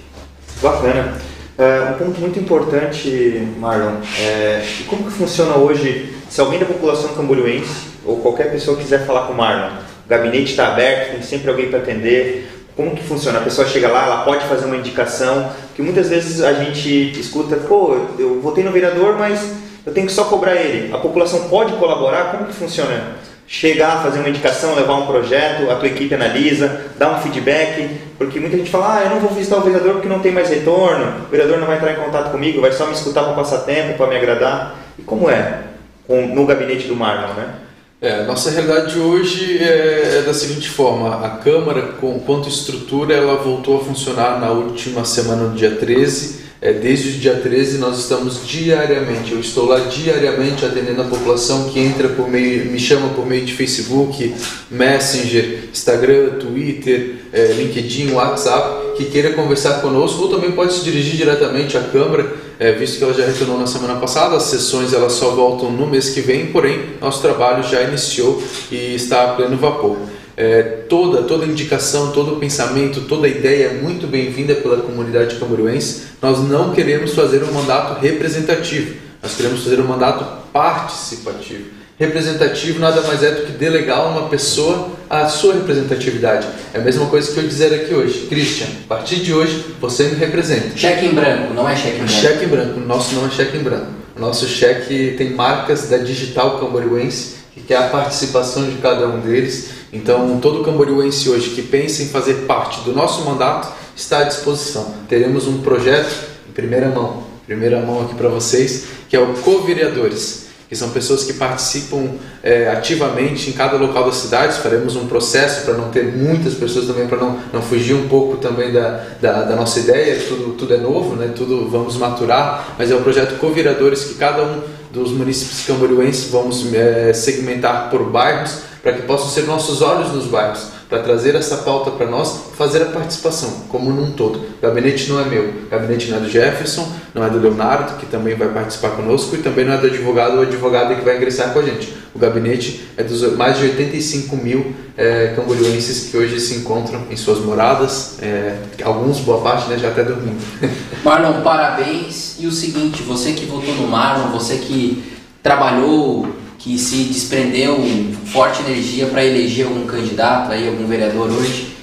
Bacana. 0.61 1.28
É, 1.59 1.91
um 1.91 1.93
ponto 1.97 2.21
muito 2.21 2.39
importante, 2.39 3.45
Marlon, 3.57 3.97
é 4.17 4.65
como 4.87 5.03
que 5.03 5.11
funciona 5.11 5.57
hoje, 5.57 6.15
se 6.29 6.39
alguém 6.39 6.57
da 6.57 6.65
população 6.65 7.13
camboriense 7.13 7.89
ou 8.05 8.21
qualquer 8.21 8.49
pessoa 8.49 8.77
quiser 8.77 9.05
falar 9.05 9.27
com 9.27 9.33
o 9.33 9.35
Marlon, 9.35 9.75
o 10.05 10.07
gabinete 10.07 10.51
está 10.51 10.69
aberto, 10.69 11.11
tem 11.11 11.21
sempre 11.21 11.49
alguém 11.49 11.69
para 11.69 11.79
atender, 11.79 12.49
como 12.77 12.95
que 12.95 13.03
funciona? 13.03 13.39
A 13.39 13.41
pessoa 13.41 13.67
chega 13.67 13.89
lá, 13.89 14.05
ela 14.05 14.23
pode 14.23 14.45
fazer 14.45 14.67
uma 14.67 14.77
indicação, 14.77 15.51
que 15.75 15.81
muitas 15.81 16.07
vezes 16.07 16.41
a 16.41 16.53
gente 16.53 17.19
escuta, 17.19 17.57
pô, 17.57 18.05
eu 18.17 18.39
votei 18.39 18.63
no 18.63 18.71
vereador, 18.71 19.17
mas 19.19 19.51
eu 19.85 19.93
tenho 19.93 20.07
que 20.07 20.13
só 20.13 20.23
cobrar 20.23 20.55
ele. 20.55 20.93
A 20.93 20.97
população 20.97 21.49
pode 21.49 21.73
colaborar? 21.73 22.31
Como 22.31 22.45
que 22.45 22.53
funciona? 22.53 23.17
Chegar, 23.49 24.03
fazer 24.03 24.19
uma 24.19 24.29
indicação, 24.29 24.75
levar 24.75 24.93
um 24.93 25.07
projeto, 25.07 25.71
a 25.71 25.75
tua 25.75 25.88
equipe 25.88 26.13
analisa, 26.13 26.85
dá 26.99 27.12
um 27.12 27.19
feedback, 27.19 27.89
porque 28.15 28.39
muita 28.39 28.55
gente 28.55 28.69
fala, 28.69 28.99
ah, 28.99 29.03
eu 29.05 29.09
não 29.09 29.19
vou 29.19 29.31
visitar 29.31 29.57
o 29.57 29.62
vereador 29.62 29.93
porque 29.93 30.07
não 30.07 30.19
tem 30.19 30.31
mais 30.31 30.49
retorno, 30.49 31.25
o 31.25 31.31
vereador 31.31 31.57
não 31.57 31.65
vai 31.65 31.77
entrar 31.77 31.93
em 31.93 31.95
contato 31.95 32.29
comigo, 32.29 32.62
vai 32.62 32.71
só 32.71 32.85
me 32.85 32.93
escutar 32.93 33.23
para 33.23 33.33
passar 33.33 33.62
tempo, 33.62 33.97
para 33.97 34.05
me 34.05 34.15
agradar. 34.15 34.75
E 34.99 35.01
como 35.01 35.29
é 35.31 35.63
no 36.07 36.45
gabinete 36.45 36.88
do 36.88 36.95
Marlon, 36.95 37.33
né? 37.33 37.55
É, 38.01 38.23
nossa 38.23 38.49
realidade 38.51 38.97
hoje 38.97 39.62
é, 39.62 40.19
é, 40.19 40.21
da 40.21 40.33
seguinte 40.33 40.69
forma, 40.69 41.25
a 41.25 41.29
Câmara, 41.31 41.81
com, 41.99 42.19
quanto 42.19 42.47
estrutura, 42.47 43.13
ela 43.13 43.35
voltou 43.35 43.81
a 43.81 43.83
funcionar 43.83 44.39
na 44.39 44.51
última 44.51 45.03
semana, 45.03 45.43
no 45.43 45.55
dia 45.55 45.71
13, 45.71 46.48
é, 46.61 46.73
desde 46.73 47.09
o 47.09 47.11
dia 47.13 47.35
13 47.35 47.77
nós 47.77 47.99
estamos 47.99 48.45
diariamente, 48.45 49.31
eu 49.31 49.39
estou 49.39 49.65
lá 49.65 49.79
diariamente 49.79 50.65
atendendo 50.65 51.01
a 51.01 51.05
população 51.05 51.69
que 51.69 51.79
entra 51.79 52.09
por 52.09 52.29
meio, 52.29 52.65
me 52.65 52.77
chama 52.77 53.09
por 53.09 53.25
meio 53.25 53.45
de 53.45 53.53
Facebook, 53.53 54.35
Messenger, 54.69 55.69
Instagram, 55.71 56.31
Twitter, 56.39 57.15
é, 57.31 57.53
LinkedIn, 57.53 58.11
WhatsApp, 58.11 58.97
que 58.97 59.05
queira 59.05 59.31
conversar 59.31 59.81
conosco 59.81 60.23
ou 60.23 60.29
também 60.29 60.51
pode 60.51 60.73
se 60.73 60.83
dirigir 60.83 61.15
diretamente 61.15 61.77
à 61.77 61.81
Câmara, 61.81 62.29
é, 62.59 62.73
visto 62.73 62.97
que 62.97 63.03
ela 63.05 63.13
já 63.13 63.25
retornou 63.25 63.57
na 63.57 63.65
semana 63.65 63.95
passada, 63.95 64.35
as 64.35 64.43
sessões 64.43 64.91
elas 64.91 65.13
só 65.13 65.29
voltam 65.29 65.71
no 65.71 65.87
mês 65.87 66.09
que 66.09 66.19
vem, 66.19 66.47
porém 66.47 66.89
nosso 66.99 67.21
trabalho 67.21 67.63
já 67.63 67.83
iniciou 67.83 68.43
e 68.69 68.95
está 68.95 69.23
a 69.23 69.27
pleno 69.35 69.55
vapor. 69.55 69.97
É, 70.39 70.62
toda, 70.88 71.23
toda 71.23 71.45
indicação, 71.45 72.13
todo 72.13 72.39
pensamento, 72.39 73.02
toda 73.02 73.28
ideia 73.28 73.65
é 73.65 73.73
muito 73.73 74.08
bem-vinda 74.08 74.56
pela 74.56 74.78
comunidade 74.78 75.36
camboriense. 75.36 76.04
Nós 76.21 76.39
não 76.39 76.71
queremos 76.71 77.13
fazer 77.13 77.43
um 77.43 77.52
mandato 77.52 77.99
representativo, 77.99 78.95
nós 79.21 79.36
queremos 79.36 79.62
fazer 79.62 79.82
um 79.82 79.84
mandato 79.84 80.25
participativo. 80.54 81.65
Representativo 81.99 82.80
nada 82.80 83.02
mais 83.02 83.21
é 83.21 83.32
do 83.32 83.47
que 83.47 83.52
delegar 83.52 83.97
a 83.97 84.08
uma 84.08 84.30
pessoa 84.30 84.91
a 85.10 85.28
sua 85.28 85.56
representatividade. 85.56 86.47
É 86.73 86.78
a 86.78 86.82
mesma 86.82 87.08
coisa 87.08 87.30
que 87.34 87.38
eu 87.38 87.45
dizer 87.45 87.73
aqui 87.73 87.93
hoje. 87.93 88.28
Christian, 88.30 88.67
a 88.86 88.88
partir 88.88 89.17
de 89.17 89.34
hoje 89.34 89.75
você 89.82 90.06
me 90.06 90.15
representa. 90.15 90.69
Cheque 90.78 91.08
em 91.08 91.13
branco, 91.13 91.54
não 91.54 91.67
é 91.67 91.75
cheque 91.75 91.95
em 91.95 91.97
branco. 91.97 92.12
Cheque 92.13 92.45
em 92.45 92.47
branco, 92.47 92.80
nosso 92.80 93.13
não 93.13 93.28
é 93.28 93.30
cheque 93.30 93.58
em 93.58 93.62
branco. 93.62 93.88
O 94.15 94.21
nosso 94.21 94.47
cheque 94.47 95.15
tem 95.17 95.32
marcas 95.32 95.89
da 95.89 95.97
Digital 95.97 96.62
Camboriense, 96.62 97.39
que 97.67 97.73
é 97.73 97.78
a 97.78 97.89
participação 97.89 98.69
de 98.69 98.78
cada 98.78 99.06
um 99.06 99.19
deles 99.19 99.78
então, 99.91 100.39
todo 100.39 100.63
camboriuense 100.63 101.30
hoje 101.30 101.49
que 101.52 101.63
pensa 101.63 102.04
em 102.04 102.08
fazer 102.08 102.45
parte 102.45 102.82
do 102.82 102.93
nosso 102.93 103.25
mandato 103.25 103.69
está 103.95 104.19
à 104.19 104.23
disposição. 104.23 104.93
Teremos 105.08 105.47
um 105.47 105.62
projeto 105.62 106.30
em 106.47 106.52
primeira 106.52 106.89
mão, 106.89 107.23
primeira 107.45 107.80
mão 107.82 108.02
aqui 108.02 108.13
para 108.13 108.30
vocês, 108.30 108.86
que 109.10 109.15
é 109.15 109.19
o 109.19 109.34
Co-Vereadores, 109.34 110.47
que 110.69 110.75
são 110.75 110.91
pessoas 110.91 111.23
que 111.23 111.34
participam 111.34 112.12
é, 112.43 112.69
ativamente 112.69 113.49
em 113.49 113.54
cada 113.54 113.75
local 113.78 114.06
da 114.06 114.12
cidade. 114.12 114.60
Faremos 114.60 114.95
um 114.95 115.08
processo 115.08 115.65
para 115.65 115.73
não 115.73 115.89
ter 115.89 116.15
muitas 116.15 116.54
pessoas 116.54 116.86
também, 116.86 117.08
para 117.08 117.17
não, 117.17 117.39
não 117.52 117.60
fugir 117.60 117.95
um 117.95 118.08
pouco 118.08 118.38
também 118.38 118.71
da, 118.71 119.04
da, 119.19 119.41
da, 119.41 119.56
nossa 119.56 119.80
ideia. 119.80 120.23
Tudo, 120.28 120.54
tudo 120.54 120.75
é 120.75 120.78
novo, 120.78 121.15
né? 121.15 121.34
tudo 121.36 121.67
vamos 121.67 121.97
maturar, 121.97 122.75
mas 122.78 122.91
é 122.91 122.95
um 122.95 123.02
projeto 123.02 123.39
Co-Vereadores 123.39 124.04
que 124.04 124.13
cada 124.13 124.43
um 124.43 124.62
dos 124.93 125.12
municípios 125.12 125.65
camboriuenses 125.65 126.30
vamos 126.30 126.71
é, 126.71 127.12
segmentar 127.13 127.89
por 127.89 128.04
bairros 128.04 128.68
para 128.81 128.93
que 128.93 129.01
possam 129.03 129.29
ser 129.29 129.43
nossos 129.43 129.81
olhos 129.81 130.11
nos 130.11 130.25
bairros, 130.25 130.67
para 130.89 130.99
trazer 130.99 131.35
essa 131.35 131.57
pauta 131.57 131.91
para 131.91 132.07
nós, 132.07 132.45
fazer 132.57 132.81
a 132.81 132.85
participação, 132.85 133.65
como 133.69 133.91
num 133.91 134.11
todo. 134.11 134.39
O 134.39 134.61
gabinete 134.61 135.09
não 135.09 135.19
é 135.19 135.25
meu, 135.25 135.43
o 135.43 135.69
gabinete 135.69 136.09
não 136.09 136.17
é 136.17 136.21
do 136.21 136.29
Jefferson, 136.29 136.89
não 137.13 137.23
é 137.23 137.29
do 137.29 137.39
Leonardo, 137.39 137.97
que 137.97 138.05
também 138.05 138.35
vai 138.35 138.47
participar 138.47 138.91
conosco, 138.91 139.35
e 139.35 139.39
também 139.39 139.65
não 139.65 139.73
é 139.73 139.77
do 139.77 139.87
advogado 139.87 140.37
ou 140.37 140.41
advogada 140.41 140.95
que 140.95 141.01
vai 141.05 141.17
ingressar 141.17 141.53
com 141.53 141.59
a 141.59 141.63
gente. 141.63 141.93
O 142.13 142.19
gabinete 142.19 142.89
é 142.97 143.03
dos 143.03 143.21
mais 143.35 143.57
de 143.57 143.65
85 143.65 144.35
mil 144.35 144.73
é, 144.97 145.35
que 145.35 146.17
hoje 146.17 146.39
se 146.39 146.55
encontram 146.55 147.03
em 147.09 147.15
suas 147.15 147.39
moradas, 147.39 148.17
é, 148.21 148.57
alguns, 148.83 149.19
boa 149.19 149.41
parte, 149.41 149.69
né, 149.69 149.77
já 149.77 149.89
até 149.89 150.03
dormindo. 150.03 150.39
Marlon, 151.03 151.41
parabéns. 151.41 152.37
E 152.39 152.47
o 152.47 152.51
seguinte, 152.51 153.03
você 153.03 153.33
que 153.33 153.45
votou 153.45 153.73
no 153.75 153.87
Marlon, 153.87 154.31
você 154.31 154.57
que 154.57 155.19
trabalhou 155.43 156.27
que 156.59 156.77
se 156.77 157.05
desprendeu 157.05 157.77
forte 158.25 158.61
energia 158.61 159.07
para 159.07 159.25
eleger 159.25 159.65
algum 159.65 159.85
candidato, 159.85 160.51
aí, 160.51 160.67
algum 160.67 160.85
vereador 160.85 161.31
hoje, 161.31 161.77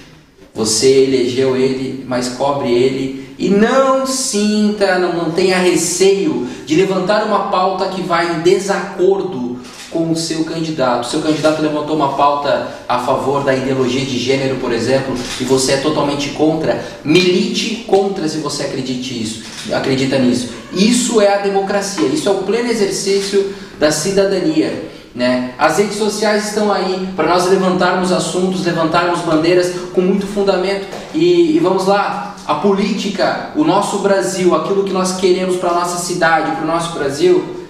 Você 0.54 1.04
elegeu 1.04 1.54
ele, 1.54 2.02
mas 2.08 2.30
cobre 2.30 2.72
ele 2.72 3.26
e 3.38 3.50
não 3.50 4.06
sinta, 4.06 4.98
não, 4.98 5.12
não 5.12 5.30
tenha 5.30 5.58
receio 5.58 6.48
de 6.64 6.74
levantar 6.74 7.24
uma 7.24 7.50
pauta 7.50 7.88
que 7.88 8.00
vai 8.00 8.36
em 8.36 8.40
desacordo 8.40 9.58
com 9.90 10.10
o 10.10 10.16
seu 10.16 10.44
candidato. 10.44 11.04
O 11.04 11.10
seu 11.10 11.20
candidato 11.20 11.60
levantou 11.60 11.94
uma 11.94 12.14
pauta 12.14 12.68
a 12.88 12.98
favor 13.00 13.44
da 13.44 13.54
ideologia 13.54 14.04
de 14.04 14.18
gênero, 14.18 14.56
por 14.56 14.72
exemplo, 14.72 15.14
e 15.38 15.44
você 15.44 15.72
é 15.72 15.76
totalmente 15.76 16.30
contra. 16.30 16.82
Milite 17.04 17.84
contra 17.86 18.26
se 18.26 18.38
você 18.38 18.64
acredite 18.64 19.22
isso, 19.22 19.42
acredita 19.72 20.18
nisso. 20.18 20.48
Isso 20.72 21.20
é 21.20 21.34
a 21.34 21.38
democracia, 21.42 22.06
isso 22.08 22.28
é 22.28 22.32
o 22.32 22.42
pleno 22.42 22.70
exercício 22.70 23.54
da 23.78 23.90
cidadania. 23.90 24.90
Né? 25.14 25.54
As 25.58 25.78
redes 25.78 25.96
sociais 25.96 26.48
estão 26.48 26.70
aí 26.70 27.08
para 27.16 27.26
nós 27.26 27.48
levantarmos 27.48 28.12
assuntos, 28.12 28.64
levantarmos 28.64 29.20
bandeiras 29.20 29.72
com 29.94 30.02
muito 30.02 30.26
fundamento. 30.26 30.86
E, 31.14 31.56
e, 31.56 31.58
vamos 31.58 31.86
lá, 31.86 32.36
a 32.46 32.56
política, 32.56 33.50
o 33.56 33.64
nosso 33.64 34.00
Brasil, 34.00 34.54
aquilo 34.54 34.84
que 34.84 34.92
nós 34.92 35.16
queremos 35.16 35.56
para 35.56 35.72
nossa 35.72 35.98
cidade, 35.98 36.52
para 36.52 36.64
o 36.64 36.66
nosso 36.66 36.92
Brasil, 36.92 37.66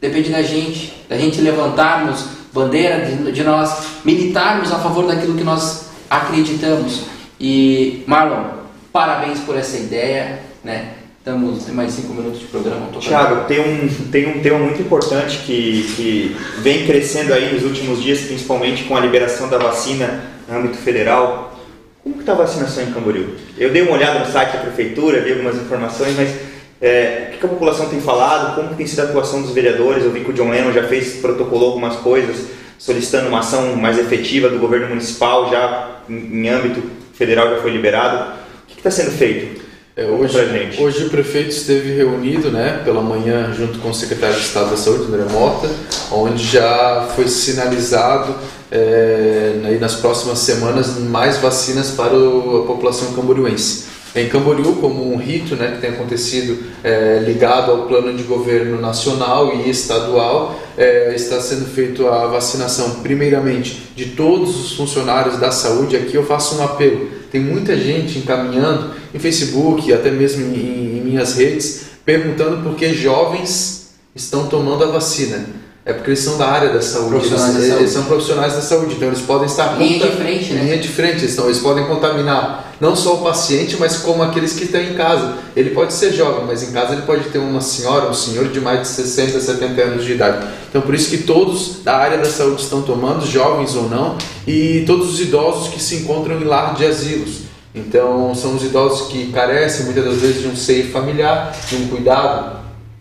depende 0.00 0.30
da 0.30 0.42
gente, 0.42 0.92
da 1.08 1.16
gente 1.16 1.40
levantarmos 1.40 2.24
bandeira, 2.52 3.04
de, 3.04 3.30
de 3.30 3.44
nós 3.44 3.78
militarmos 4.04 4.72
a 4.72 4.78
favor 4.78 5.06
daquilo 5.06 5.36
que 5.36 5.44
nós 5.44 5.90
acreditamos. 6.10 7.02
E 7.40 8.02
Marlon, 8.08 8.44
parabéns 8.92 9.38
por 9.40 9.56
essa 9.56 9.76
ideia, 9.76 10.40
né? 10.64 10.97
Estamos, 11.28 11.64
tem 11.64 11.74
mais 11.74 11.92
cinco 11.92 12.14
minutos 12.14 12.40
de 12.40 12.46
programa. 12.46 12.86
Tiago, 12.98 13.44
tem 13.44 13.60
um, 13.60 13.86
tem 14.10 14.26
um 14.26 14.40
tema 14.40 14.58
muito 14.60 14.80
importante 14.80 15.40
que, 15.44 15.82
que 15.94 16.36
vem 16.62 16.86
crescendo 16.86 17.34
aí 17.34 17.52
nos 17.52 17.64
últimos 17.64 18.02
dias, 18.02 18.22
principalmente 18.22 18.84
com 18.84 18.96
a 18.96 19.00
liberação 19.00 19.46
da 19.46 19.58
vacina 19.58 20.24
no 20.48 20.56
âmbito 20.56 20.78
federal. 20.78 21.54
Como 22.02 22.14
que 22.14 22.22
está 22.22 22.32
a 22.32 22.36
vacinação 22.36 22.82
em 22.82 22.92
Camboriú? 22.92 23.34
Eu 23.58 23.70
dei 23.70 23.82
uma 23.82 23.92
olhada 23.92 24.20
no 24.20 24.32
site 24.32 24.54
da 24.54 24.60
prefeitura, 24.60 25.20
vi 25.20 25.32
algumas 25.32 25.56
informações, 25.56 26.16
mas 26.16 26.34
é, 26.80 27.32
o 27.34 27.38
que 27.38 27.44
a 27.44 27.48
população 27.50 27.90
tem 27.90 28.00
falado? 28.00 28.54
Como 28.54 28.74
tem 28.74 28.86
sido 28.86 29.00
a 29.00 29.04
atuação 29.04 29.42
dos 29.42 29.50
vereadores? 29.50 30.04
Eu 30.04 30.10
vi 30.10 30.20
que 30.20 30.30
o 30.30 30.32
John 30.32 30.48
Lennon 30.48 30.72
já 30.72 30.84
fez, 30.84 31.16
protocolou 31.16 31.72
algumas 31.72 31.96
coisas, 31.96 32.46
solicitando 32.78 33.28
uma 33.28 33.40
ação 33.40 33.76
mais 33.76 33.98
efetiva 33.98 34.48
do 34.48 34.58
governo 34.58 34.88
municipal, 34.88 35.50
já 35.50 35.90
em, 36.08 36.14
em 36.14 36.48
âmbito 36.48 36.82
federal 37.12 37.50
já 37.50 37.60
foi 37.60 37.70
liberado. 37.70 38.32
O 38.64 38.66
que 38.66 38.78
está 38.78 38.90
sendo 38.90 39.10
feito? 39.10 39.67
É, 39.98 40.04
hoje, 40.04 40.38
hoje 40.78 41.06
o 41.06 41.10
prefeito 41.10 41.50
esteve 41.50 41.92
reunido 41.92 42.52
né, 42.52 42.82
pela 42.84 43.02
manhã 43.02 43.52
junto 43.52 43.80
com 43.80 43.90
o 43.90 43.94
secretário 43.94 44.36
de 44.36 44.42
Estado 44.42 44.70
da 44.70 44.76
Saúde, 44.76 45.12
André 45.12 45.24
Mota, 45.24 45.68
onde 46.12 46.44
já 46.44 47.08
foi 47.16 47.26
sinalizado 47.26 48.32
é, 48.70 49.76
nas 49.80 49.96
próximas 49.96 50.38
semanas 50.38 50.98
mais 50.98 51.38
vacinas 51.38 51.90
para 51.90 52.16
a 52.16 52.62
população 52.64 53.12
camboriense. 53.12 53.87
Em 54.14 54.28
Camboriú, 54.28 54.76
como 54.76 55.12
um 55.12 55.16
rito 55.16 55.54
né, 55.54 55.72
que 55.72 55.80
tem 55.80 55.90
acontecido 55.90 56.58
é, 56.82 57.22
ligado 57.24 57.70
ao 57.70 57.86
plano 57.86 58.16
de 58.16 58.22
governo 58.22 58.80
nacional 58.80 59.54
e 59.54 59.68
estadual, 59.68 60.58
é, 60.76 61.14
está 61.14 61.40
sendo 61.40 61.66
feita 61.66 62.08
a 62.08 62.26
vacinação, 62.26 63.00
primeiramente, 63.00 63.90
de 63.94 64.06
todos 64.06 64.58
os 64.58 64.72
funcionários 64.72 65.38
da 65.38 65.50
saúde. 65.50 65.96
Aqui 65.96 66.14
eu 66.14 66.24
faço 66.24 66.56
um 66.56 66.64
apelo: 66.64 67.08
tem 67.30 67.40
muita 67.40 67.76
gente 67.76 68.18
encaminhando 68.18 68.94
em 69.14 69.18
Facebook, 69.18 69.92
até 69.92 70.10
mesmo 70.10 70.54
em, 70.54 70.98
em 70.98 71.02
minhas 71.04 71.34
redes, 71.34 71.86
perguntando 72.04 72.62
por 72.62 72.74
que 72.76 72.94
jovens 72.94 73.90
estão 74.14 74.46
tomando 74.46 74.84
a 74.84 74.88
vacina. 74.88 75.57
É 75.88 75.94
porque 75.94 76.10
eles 76.10 76.20
são 76.20 76.36
da 76.36 76.46
área 76.46 76.68
da 76.68 76.82
saúde, 76.82 77.14
eles, 77.14 77.30
da 77.30 77.38
saúde. 77.38 77.64
eles, 77.64 77.90
são 77.90 78.04
profissionais 78.04 78.52
da 78.52 78.60
saúde, 78.60 78.96
então 78.96 79.08
eles 79.08 79.22
podem 79.22 79.46
estar 79.46 79.78
linha 79.78 79.98
de 79.98 80.16
frente, 80.16 80.52
né? 80.52 80.64
linha 80.64 80.76
de 80.76 80.88
frente, 80.88 81.24
então 81.24 81.46
eles 81.46 81.60
podem 81.60 81.86
contaminar 81.86 82.74
não 82.78 82.94
só 82.94 83.14
o 83.14 83.22
paciente, 83.22 83.74
mas 83.80 83.96
como 83.96 84.22
aqueles 84.22 84.52
que 84.52 84.64
estão 84.64 84.82
em 84.82 84.92
casa. 84.92 85.38
Ele 85.56 85.70
pode 85.70 85.94
ser 85.94 86.12
jovem, 86.12 86.44
mas 86.46 86.62
em 86.62 86.72
casa 86.72 86.92
ele 86.92 87.02
pode 87.06 87.30
ter 87.30 87.38
uma 87.38 87.62
senhora, 87.62 88.06
um 88.06 88.12
senhor 88.12 88.48
de 88.50 88.60
mais 88.60 88.82
de 88.82 88.88
60, 88.88 89.40
70 89.40 89.80
anos 89.82 90.04
de 90.04 90.12
idade. 90.12 90.46
Então 90.68 90.82
por 90.82 90.94
isso 90.94 91.08
que 91.08 91.22
todos 91.22 91.82
da 91.82 91.96
área 91.96 92.18
da 92.18 92.26
saúde 92.26 92.60
estão 92.60 92.82
tomando, 92.82 93.24
jovens 93.24 93.74
ou 93.74 93.88
não, 93.88 94.18
e 94.46 94.84
todos 94.86 95.14
os 95.14 95.18
idosos 95.18 95.68
que 95.68 95.82
se 95.82 95.96
encontram 95.96 96.38
em 96.38 96.44
lar 96.44 96.74
de 96.74 96.84
asilos. 96.84 97.44
Então 97.74 98.34
são 98.34 98.54
os 98.54 98.62
idosos 98.62 99.08
que 99.08 99.32
carecem 99.32 99.86
muitas 99.86 100.04
das 100.04 100.16
vezes 100.16 100.42
de 100.42 100.48
um 100.48 100.56
seio 100.56 100.92
familiar, 100.92 101.56
de 101.66 101.76
um 101.76 101.88
cuidado 101.88 102.57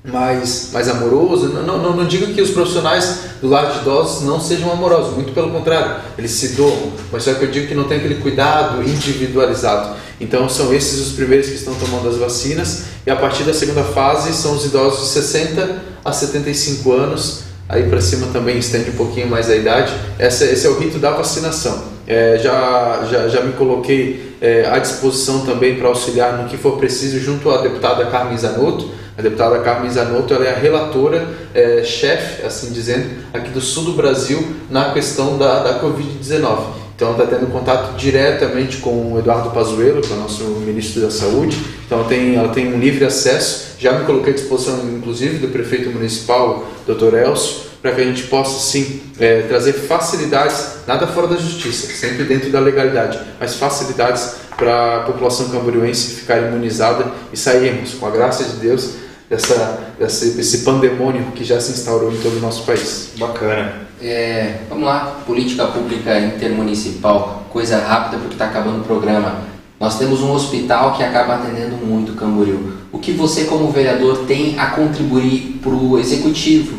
mais, 0.07 0.69
mais 0.71 0.87
amoroso. 0.87 1.49
Não, 1.49 1.77
não, 1.77 1.95
não 1.95 2.05
digo 2.05 2.33
que 2.33 2.41
os 2.41 2.51
profissionais 2.51 3.19
do 3.41 3.49
lar 3.49 3.73
de 3.73 3.79
idosos 3.79 4.23
não 4.23 4.39
sejam 4.39 4.71
amorosos, 4.71 5.13
muito 5.13 5.33
pelo 5.33 5.51
contrário, 5.51 6.01
eles 6.17 6.31
se 6.31 6.49
doam, 6.49 6.91
mas 7.11 7.23
só 7.23 7.33
que 7.33 7.43
eu 7.43 7.51
digo 7.51 7.67
que 7.67 7.75
não 7.75 7.83
tem 7.83 7.97
aquele 7.97 8.15
cuidado 8.15 8.81
individualizado. 8.81 9.95
Então 10.19 10.49
são 10.49 10.73
esses 10.73 10.99
os 11.07 11.13
primeiros 11.13 11.47
que 11.47 11.55
estão 11.55 11.75
tomando 11.75 12.09
as 12.09 12.17
vacinas 12.17 12.85
e 13.05 13.11
a 13.11 13.15
partir 13.15 13.43
da 13.43 13.53
segunda 13.53 13.83
fase 13.83 14.33
são 14.33 14.55
os 14.55 14.65
idosos 14.65 15.01
de 15.01 15.07
60 15.09 15.83
a 16.03 16.11
75 16.11 16.91
anos, 16.91 17.43
aí 17.69 17.83
para 17.83 18.01
cima 18.01 18.27
também 18.33 18.57
estende 18.57 18.89
um 18.89 18.95
pouquinho 18.95 19.27
mais 19.27 19.49
a 19.49 19.55
idade. 19.55 19.93
Essa, 20.17 20.45
esse 20.45 20.65
é 20.65 20.69
o 20.69 20.79
rito 20.79 20.97
da 20.97 21.11
vacinação. 21.11 21.97
É, 22.07 22.39
já, 22.41 23.05
já, 23.11 23.27
já 23.27 23.41
me 23.41 23.51
coloquei 23.53 24.37
é, 24.39 24.65
à 24.71 24.79
disposição 24.79 25.45
também 25.45 25.75
para 25.75 25.89
auxiliar 25.89 26.41
no 26.41 26.47
que 26.47 26.55
for 26.55 26.77
preciso 26.77 27.19
junto 27.19 27.51
à 27.51 27.57
deputada 27.57 28.05
Carmen 28.05 28.37
Zanotto 28.37 28.89
a 29.17 29.21
deputada 29.21 29.60
Carmen 29.60 29.89
Zanotto 29.89 30.36
é 30.36 30.51
a 30.51 30.56
relatora, 30.56 31.27
é, 31.53 31.84
chefe, 31.84 32.45
assim 32.45 32.71
dizendo, 32.71 33.10
aqui 33.34 33.49
do 33.49 33.60
sul 33.60 33.86
do 33.86 33.93
Brasil 33.93 34.56
na 34.69 34.91
questão 34.93 35.39
da, 35.39 35.63
da 35.63 35.82
Covid-19. 35.82 36.88
Então, 36.95 37.12
está 37.12 37.25
tendo 37.25 37.51
contato 37.51 37.95
diretamente 37.97 38.77
com 38.77 39.13
o 39.13 39.19
Eduardo 39.19 39.49
Pazuello, 39.51 40.01
que 40.01 40.12
é 40.12 40.15
o 40.15 40.19
nosso 40.19 40.43
ministro 40.65 41.01
da 41.01 41.10
Saúde. 41.10 41.58
Então, 41.86 42.03
tem, 42.03 42.36
ela 42.36 42.49
tem 42.49 42.73
um 42.73 42.80
livre 42.80 43.06
acesso. 43.06 43.75
Já 43.80 43.93
me 43.93 44.06
coloquei 44.06 44.34
à 44.34 44.36
disposição, 44.36 44.80
inclusive, 44.95 45.38
do 45.38 45.47
prefeito 45.49 45.89
municipal, 45.89 46.67
Dr. 46.88 47.15
Elcio, 47.15 47.67
para 47.82 47.91
que 47.91 48.01
a 48.01 48.03
gente 48.03 48.23
possa, 48.23 48.60
sim, 48.60 49.01
é, 49.19 49.43
trazer 49.43 49.73
facilidades, 49.73 50.77
nada 50.88 51.08
fora 51.08 51.27
da 51.27 51.38
justiça, 51.38 51.88
sempre 51.88 52.23
dentro 52.23 52.49
da 52.49 52.60
legalidade, 52.60 53.19
mas 53.39 53.56
facilidades 53.56 54.36
para 54.58 54.97
a 54.97 54.99
população 55.01 55.49
camboriense 55.49 56.15
ficar 56.15 56.39
imunizada 56.39 57.12
e 57.32 57.38
sairmos, 57.38 57.93
com 57.93 58.08
a 58.08 58.10
graça 58.10 58.43
de 58.43 58.58
Deus, 58.58 59.06
dessa, 59.29 59.93
desse, 59.99 60.31
desse 60.31 60.59
pandemônio 60.59 61.31
que 61.33 61.43
já 61.43 61.59
se 61.59 61.71
instaurou 61.71 62.11
em 62.11 62.17
todo 62.17 62.37
o 62.37 62.39
nosso 62.39 62.63
país. 62.63 63.11
Bacana. 63.17 63.87
É, 64.01 64.59
vamos 64.69 64.85
lá, 64.85 65.21
política 65.25 65.65
pública 65.65 66.19
intermunicipal, 66.19 67.45
coisa 67.49 67.79
rápida 67.79 68.17
porque 68.17 68.35
está 68.35 68.45
acabando 68.45 68.81
o 68.81 68.83
programa. 68.83 69.41
Nós 69.79 69.97
temos 69.97 70.21
um 70.21 70.31
hospital 70.31 70.95
que 70.95 71.03
acaba 71.03 71.35
atendendo 71.35 71.75
muito 71.77 72.13
Camboriú. 72.13 72.73
O 72.91 72.99
que 72.99 73.11
você, 73.11 73.45
como 73.45 73.71
vereador, 73.71 74.25
tem 74.25 74.57
a 74.59 74.67
contribuir 74.67 75.59
para 75.61 75.71
o 75.71 75.99
executivo 75.99 76.77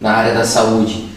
na 0.00 0.12
área 0.12 0.34
da 0.34 0.44
saúde? 0.44 1.08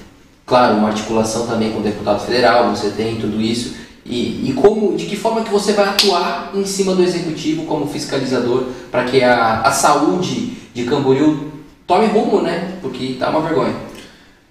Claro, 0.45 0.77
uma 0.77 0.89
articulação 0.89 1.45
também 1.45 1.71
com 1.71 1.79
o 1.79 1.83
deputado 1.83 2.25
federal, 2.25 2.69
você 2.69 2.89
tem 2.89 3.17
tudo 3.17 3.41
isso. 3.41 3.75
E, 4.09 4.49
e 4.49 4.53
como, 4.53 4.95
de 4.95 5.05
que 5.05 5.17
forma 5.17 5.43
que 5.43 5.49
você 5.49 5.73
vai 5.73 5.85
atuar 5.85 6.51
em 6.55 6.65
cima 6.65 6.95
do 6.95 7.03
executivo 7.03 7.65
como 7.65 7.87
fiscalizador 7.87 8.63
para 8.89 9.03
que 9.03 9.21
a, 9.21 9.61
a 9.61 9.71
saúde 9.71 10.53
de 10.73 10.85
Camboriú 10.85 11.51
tome 11.85 12.05
rumo, 12.07 12.41
né? 12.41 12.77
Porque 12.81 13.17
tá 13.19 13.29
uma 13.29 13.41
vergonha. 13.41 13.75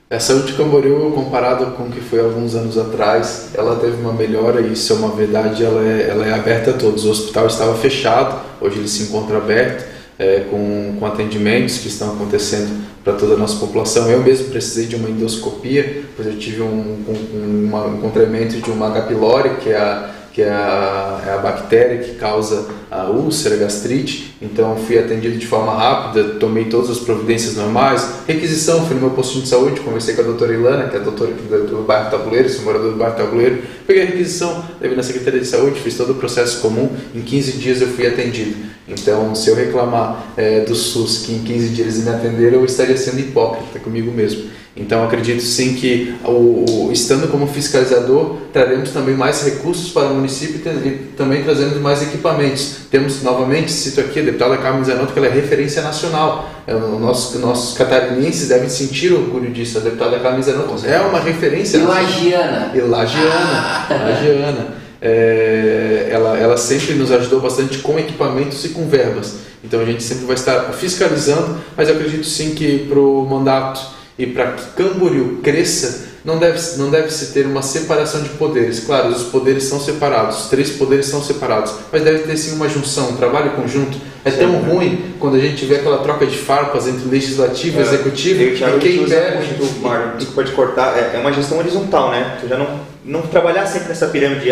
A 0.08 0.20
saúde 0.20 0.48
de 0.48 0.52
Camboriú, 0.52 1.10
comparada 1.12 1.66
com 1.66 1.84
o 1.84 1.90
que 1.90 2.00
foi 2.00 2.20
alguns 2.20 2.54
anos 2.54 2.78
atrás, 2.78 3.50
ela 3.54 3.74
teve 3.76 4.00
uma 4.00 4.12
melhora 4.12 4.60
e 4.60 4.72
isso 4.72 4.92
é 4.92 4.96
uma 4.96 5.08
verdade, 5.08 5.64
ela 5.64 5.82
é, 5.82 6.08
ela 6.10 6.26
é 6.26 6.32
aberta 6.32 6.70
a 6.70 6.74
todos. 6.74 7.04
O 7.04 7.10
hospital 7.10 7.46
estava 7.48 7.74
fechado, 7.74 8.40
hoje 8.60 8.78
ele 8.78 8.88
se 8.88 9.04
encontra 9.04 9.38
aberto, 9.38 9.95
é, 10.18 10.40
com, 10.50 10.96
com 10.98 11.06
atendimentos 11.06 11.78
que 11.78 11.88
estão 11.88 12.14
acontecendo 12.14 12.84
para 13.04 13.12
toda 13.12 13.34
a 13.34 13.36
nossa 13.36 13.58
população. 13.58 14.10
Eu 14.10 14.22
mesmo 14.22 14.48
precisei 14.48 14.86
de 14.86 14.96
uma 14.96 15.08
endoscopia, 15.08 16.04
pois 16.16 16.26
eu 16.26 16.38
tive 16.38 16.62
um, 16.62 17.04
um, 17.08 17.70
um 17.72 17.96
encontramento 17.96 18.60
de 18.60 18.70
uma 18.70 18.88
H. 18.88 19.02
pylori, 19.02 19.56
que 19.62 19.70
é 19.70 19.76
a 19.76 20.15
que 20.36 20.42
é 20.42 20.50
a, 20.50 21.22
é 21.26 21.30
a 21.30 21.38
bactéria 21.38 21.96
que 21.96 22.16
causa 22.16 22.68
a 22.90 23.06
úlcera, 23.06 23.56
gastrite. 23.56 24.36
Então 24.42 24.76
fui 24.76 24.98
atendido 24.98 25.38
de 25.38 25.46
forma 25.46 25.74
rápida, 25.74 26.34
tomei 26.34 26.66
todas 26.66 26.90
as 26.90 26.98
providências 26.98 27.56
normais. 27.56 28.06
Requisição, 28.28 28.84
fui 28.84 28.96
no 28.96 29.00
meu 29.00 29.10
postinho 29.12 29.44
de 29.44 29.48
saúde, 29.48 29.80
conversei 29.80 30.14
com 30.14 30.20
a 30.20 30.24
doutora 30.24 30.52
Ilana, 30.52 30.90
que 30.90 30.96
é 30.96 31.00
a 31.00 31.02
doutora 31.02 31.32
do, 31.32 31.66
do 31.66 31.82
bairro 31.84 32.10
Tabuleiro, 32.10 32.50
sou 32.50 32.66
morador 32.66 32.92
do 32.92 32.98
bairro 32.98 33.16
Tabuleiro. 33.16 33.62
Peguei 33.86 34.02
a 34.02 34.06
requisição, 34.06 34.62
levei 34.78 34.94
na 34.94 35.02
Secretaria 35.02 35.40
de 35.40 35.46
Saúde, 35.46 35.80
fiz 35.80 35.96
todo 35.96 36.10
o 36.10 36.16
processo 36.16 36.60
comum. 36.60 36.94
Em 37.14 37.22
15 37.22 37.52
dias 37.52 37.80
eu 37.80 37.88
fui 37.88 38.06
atendido. 38.06 38.56
Então, 38.86 39.34
se 39.34 39.48
eu 39.48 39.54
reclamar 39.54 40.34
é, 40.36 40.60
do 40.60 40.74
SUS 40.74 41.24
que 41.24 41.32
em 41.32 41.38
15 41.38 41.68
dias 41.70 41.94
eles 41.94 42.04
me 42.04 42.10
atenderam, 42.10 42.58
eu 42.58 42.66
estaria 42.66 42.96
sendo 42.98 43.20
hipócrita 43.20 43.78
comigo 43.78 44.12
mesmo. 44.12 44.50
Então 44.76 45.02
acredito 45.02 45.40
sim 45.40 45.74
que 45.74 46.14
o, 46.22 46.90
estando 46.92 47.28
como 47.28 47.46
fiscalizador 47.46 48.36
traremos 48.52 48.90
também 48.90 49.14
mais 49.14 49.42
recursos 49.42 49.90
para 49.90 50.08
o 50.08 50.14
município 50.14 50.60
e 50.84 50.90
também 51.16 51.42
trazemos 51.42 51.78
mais 51.78 52.02
equipamentos. 52.02 52.80
Temos 52.90 53.22
novamente, 53.22 53.72
cito 53.72 54.00
aqui 54.00 54.20
a 54.20 54.22
deputada 54.22 54.58
Carmen 54.58 54.84
Zanotto, 54.84 55.14
que 55.14 55.18
ela 55.18 55.28
é 55.28 55.30
referência 55.30 55.80
nacional. 55.80 56.50
É, 56.66 56.74
nossos, 56.74 57.40
nossos 57.40 57.76
catarinenses 57.76 58.48
devem 58.48 58.68
sentir 58.68 59.14
orgulho 59.14 59.50
disso. 59.50 59.78
A 59.78 59.80
deputada 59.80 60.18
Carmen 60.18 60.42
Zanotto 60.42 60.86
é 60.86 61.00
uma 61.00 61.20
referência 61.20 61.78
e. 61.78 61.80
Lagiana. 61.80 62.70
E 62.74 62.80
Lagiana. 62.80 63.30
Ah. 63.30 63.86
Lagiana. 64.10 64.66
é, 65.00 66.08
ela, 66.10 66.36
ela 66.36 66.56
sempre 66.58 66.94
nos 66.96 67.10
ajudou 67.10 67.40
bastante 67.40 67.78
com 67.78 67.98
equipamentos 67.98 68.62
e 68.66 68.68
com 68.70 68.86
verbas. 68.86 69.36
Então 69.64 69.80
a 69.80 69.86
gente 69.86 70.02
sempre 70.02 70.26
vai 70.26 70.34
estar 70.34 70.70
fiscalizando, 70.74 71.56
mas 71.74 71.88
eu 71.88 71.94
acredito 71.94 72.26
sim 72.26 72.54
que 72.54 72.80
para 72.90 73.00
o 73.00 73.24
mandato 73.24 73.95
e 74.18 74.26
para 74.26 74.52
que 74.52 74.64
Camboriú 74.72 75.40
cresça, 75.42 76.06
não 76.24 76.38
deve, 76.38 76.58
não 76.78 76.90
deve 76.90 77.10
se 77.10 77.32
ter 77.32 77.46
uma 77.46 77.62
separação 77.62 78.22
de 78.22 78.30
poderes. 78.30 78.80
Claro, 78.80 79.10
os 79.10 79.24
poderes 79.24 79.64
são 79.64 79.78
separados, 79.78 80.44
os 80.44 80.48
três 80.48 80.70
poderes 80.70 81.06
são 81.06 81.22
separados, 81.22 81.72
mas 81.92 82.02
deve 82.02 82.20
ter 82.20 82.36
sim 82.36 82.56
uma 82.56 82.68
junção, 82.68 83.10
um 83.10 83.16
trabalho 83.16 83.52
conjunto. 83.52 83.96
É 84.24 84.30
tão 84.30 84.50
né? 84.50 84.68
ruim 84.68 85.14
quando 85.20 85.36
a 85.36 85.38
gente 85.38 85.64
vê 85.64 85.76
aquela 85.76 85.98
troca 85.98 86.26
de 86.26 86.36
farpas 86.36 86.88
entre 86.88 87.08
legislativo 87.08 87.78
e 87.78 87.80
é, 87.80 87.82
executivo 87.82 88.42
e 88.42 88.56
quem 88.80 89.04
perde. 89.04 89.54
Muito, 89.60 90.16
desculpa 90.16 90.44
te 90.44 90.52
cortar, 90.52 90.98
é, 90.98 91.16
é 91.16 91.18
uma 91.18 91.32
gestão 91.32 91.58
horizontal, 91.58 92.10
né? 92.10 92.38
Tu 92.40 92.48
já 92.48 92.56
não, 92.58 92.80
não 93.04 93.22
trabalhar 93.22 93.66
sempre 93.66 93.88
nessa 93.88 94.08
pirâmide. 94.08 94.50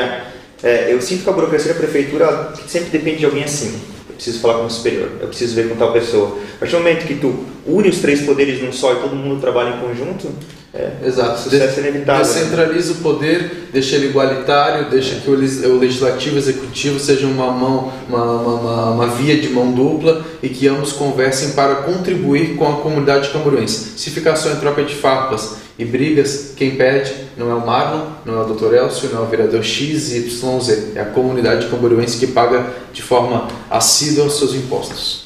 É, 0.63 0.93
eu 0.93 1.03
sinto 1.03 1.25
que 1.25 1.31
a 1.31 1.33
burocracia 1.33 1.73
da 1.73 1.79
prefeitura 1.79 2.53
sempre 2.69 2.91
depende 2.91 3.19
de 3.19 3.25
alguém 3.25 3.43
acima 3.43 3.95
eu 4.15 4.17
preciso 4.17 4.39
falar 4.39 4.59
com 4.59 4.67
o 4.67 4.71
superior, 4.71 5.11
eu 5.21 5.27
preciso 5.27 5.55
ver 5.55 5.69
com 5.69 5.75
tal 5.75 5.93
pessoa. 5.93 6.39
A 6.57 6.59
partir 6.61 6.77
do 6.77 6.79
momento 6.79 7.07
que 7.07 7.17
tu 7.17 7.45
une 7.67 7.89
os 7.89 7.99
três 7.99 8.23
poderes 8.23 8.63
num 8.63 8.73
só 8.73 8.93
e 8.93 8.97
todo 8.97 9.17
mundo 9.17 9.41
trabalha 9.41 9.77
em 9.77 9.81
conjunto, 9.81 10.29
é, 10.73 11.07
Exato. 11.07 11.41
sucesso 11.41 11.81
é 11.81 11.83
inevitável. 11.83 12.23
Descentraliza 12.25 12.93
o 12.95 12.97
poder, 12.97 13.69
deixa 13.73 13.97
ele 13.97 14.09
igualitário, 14.09 14.91
deixa 14.91 15.17
que 15.17 15.31
o 15.31 15.79
legislativo 15.79 16.35
e 16.35 16.39
o 16.39 16.41
executivo 16.41 16.99
sejam 16.99 17.31
uma 17.31 17.51
mão, 17.51 17.93
uma, 18.09 18.25
uma, 18.25 18.91
uma, 18.91 19.07
via 19.09 19.37
de 19.37 19.49
mão 19.49 19.73
dupla 19.73 20.25
e 20.43 20.49
que 20.49 20.67
ambos 20.67 20.93
conversem 20.93 21.51
para 21.51 21.77
contribuir 21.77 22.57
com 22.57 22.69
a 22.69 22.77
comunidade 22.77 23.31
camboriense. 23.31 23.93
Se 23.97 24.11
ficar 24.11 24.37
só 24.37 24.51
em 24.51 24.57
troca 24.57 24.83
de 24.83 24.95
farpas 24.95 25.64
e 25.79 25.85
brigas, 25.85 26.53
quem 26.57 26.77
pede 26.77 27.13
não 27.37 27.51
é 27.51 27.55
o 27.55 27.67
Marlon, 27.67 28.07
não 28.25 28.39
é 28.39 28.45
o 28.45 28.55
Dr. 28.55 28.75
Elcio, 28.75 29.11
não 29.11 29.21
é 29.21 29.23
o 29.23 29.27
vereador 29.27 29.65
X, 29.65 30.13
Y, 30.13 30.61
Z. 30.61 30.93
É 30.95 31.01
a 31.01 31.07
comunidade 31.07 31.67
camboriense 31.67 32.19
que 32.19 32.29
paga 32.29 32.73
de 32.93 33.03
forma 33.03 33.49
assídua 33.69 34.27
os 34.27 34.39
seus 34.39 34.55
impostos. 34.55 35.25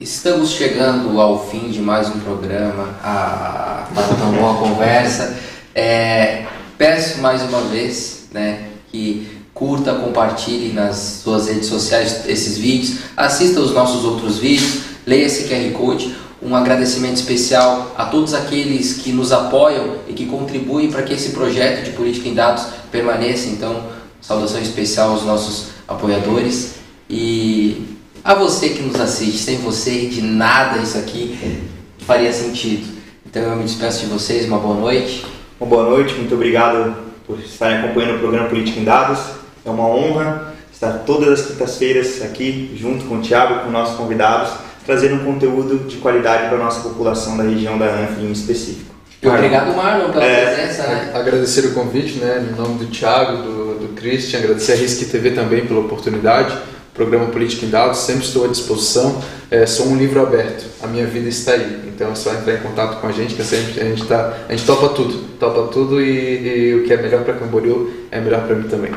Estamos 0.00 0.50
chegando 0.50 1.20
ao 1.20 1.48
fim 1.48 1.70
de 1.70 1.80
mais 1.80 2.08
um 2.08 2.18
programa, 2.20 2.98
a, 3.02 3.88
para 3.94 4.14
uma 4.14 4.38
boa 4.38 4.54
conversa. 4.56 5.36
É, 5.74 6.46
peço 6.78 7.20
mais 7.20 7.42
uma 7.42 7.60
vez 7.62 8.28
né, 8.32 8.68
que 8.90 9.28
curta, 9.52 9.94
compartilhe 9.94 10.72
nas 10.72 11.20
suas 11.22 11.48
redes 11.48 11.66
sociais 11.66 12.26
esses 12.26 12.58
vídeos, 12.58 12.98
assista 13.16 13.60
os 13.60 13.72
nossos 13.72 14.04
outros 14.04 14.38
vídeos, 14.38 14.80
leia 15.06 15.24
esse 15.24 15.48
QR 15.48 15.70
Code 15.72 16.14
um 16.42 16.54
agradecimento 16.54 17.16
especial 17.16 17.94
a 17.96 18.06
todos 18.06 18.34
aqueles 18.34 18.94
que 18.94 19.10
nos 19.10 19.32
apoiam 19.32 19.96
e 20.06 20.12
que 20.12 20.26
contribuem 20.26 20.90
para 20.90 21.02
que 21.02 21.14
esse 21.14 21.30
projeto 21.30 21.84
de 21.84 21.92
política 21.92 22.28
em 22.28 22.34
dados 22.34 22.66
permaneça. 22.90 23.48
Então, 23.48 23.84
saudação 24.20 24.60
especial 24.60 25.10
aos 25.10 25.24
nossos 25.24 25.68
apoiadores 25.88 26.74
e 27.08 27.96
a 28.22 28.34
você 28.34 28.70
que 28.70 28.82
nos 28.82 29.00
assiste. 29.00 29.38
Sem 29.38 29.58
você, 29.58 30.06
de 30.06 30.20
nada 30.20 30.78
isso 30.78 30.98
aqui 30.98 31.62
faria 32.00 32.32
sentido. 32.32 32.96
Então, 33.24 33.42
eu 33.42 33.56
me 33.56 33.64
despeço 33.64 34.00
de 34.00 34.06
vocês. 34.06 34.46
Uma 34.46 34.58
boa 34.58 34.74
noite. 34.74 35.24
Uma 35.58 35.68
boa 35.68 35.84
noite. 35.84 36.14
Muito 36.14 36.34
obrigado 36.34 36.96
por 37.26 37.38
estarem 37.40 37.78
acompanhando 37.78 38.16
o 38.16 38.20
programa 38.20 38.48
Política 38.48 38.78
em 38.78 38.84
Dados. 38.84 39.18
É 39.64 39.70
uma 39.70 39.86
honra 39.86 40.54
estar 40.72 40.92
todas 41.06 41.40
as 41.40 41.46
quintas-feiras 41.46 42.22
aqui 42.22 42.76
junto 42.78 43.06
com 43.06 43.16
o 43.16 43.22
Tiago, 43.22 43.64
com 43.64 43.70
nossos 43.70 43.96
convidados 43.96 44.65
trazendo 44.86 45.16
um 45.16 45.24
conteúdo 45.24 45.88
de 45.88 45.96
qualidade 45.96 46.48
para 46.48 46.56
a 46.56 46.64
nossa 46.64 46.80
população 46.80 47.36
da 47.36 47.42
região 47.42 47.76
da 47.76 47.86
ANF 47.86 48.20
em 48.20 48.30
específico. 48.30 48.94
Obrigado, 49.22 49.74
Marlon, 49.74 50.12
pela 50.12 50.24
é, 50.24 50.54
presença. 50.54 50.82
Né? 50.84 51.10
Agradecer 51.12 51.66
o 51.66 51.74
convite, 51.74 52.18
né, 52.18 52.46
em 52.48 52.54
nome 52.54 52.78
do 52.78 52.86
Thiago, 52.86 53.42
do, 53.42 53.78
do 53.80 53.88
Christian, 53.96 54.38
agradecer 54.38 54.72
a 54.72 54.76
Risque 54.76 55.06
TV 55.06 55.32
também 55.32 55.66
pela 55.66 55.80
oportunidade. 55.80 56.56
Programa 56.94 57.26
Política 57.26 57.66
em 57.66 57.68
Dados, 57.68 57.98
sempre 57.98 58.24
estou 58.24 58.44
à 58.44 58.48
disposição. 58.48 59.20
É, 59.50 59.66
sou 59.66 59.86
um 59.86 59.96
livro 59.96 60.22
aberto, 60.22 60.64
a 60.82 60.86
minha 60.86 61.06
vida 61.06 61.28
está 61.28 61.52
aí. 61.52 61.82
Então 61.86 62.10
é 62.10 62.14
só 62.14 62.32
entrar 62.32 62.54
em 62.54 62.60
contato 62.60 63.00
com 63.00 63.06
a 63.06 63.12
gente, 63.12 63.34
que 63.34 63.42
sempre, 63.42 63.80
a, 63.80 63.84
gente 63.84 64.06
tá, 64.06 64.32
a 64.48 64.52
gente 64.52 64.64
topa 64.64 64.88
tudo, 64.90 65.12
topa 65.38 65.70
tudo 65.72 66.00
e, 66.00 66.70
e 66.70 66.74
o 66.74 66.84
que 66.84 66.92
é 66.92 66.96
melhor 66.96 67.22
para 67.22 67.34
Camboriú 67.34 67.90
é 68.10 68.20
melhor 68.20 68.46
para 68.46 68.54
mim 68.54 68.68
também. 68.68 68.92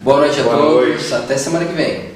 Boa 0.00 0.20
noite 0.20 0.40
a 0.40 0.44
Boa 0.44 0.56
todos, 0.56 0.86
noite. 0.86 1.14
até 1.14 1.36
semana 1.36 1.64
que 1.66 1.72
vem. 1.74 2.13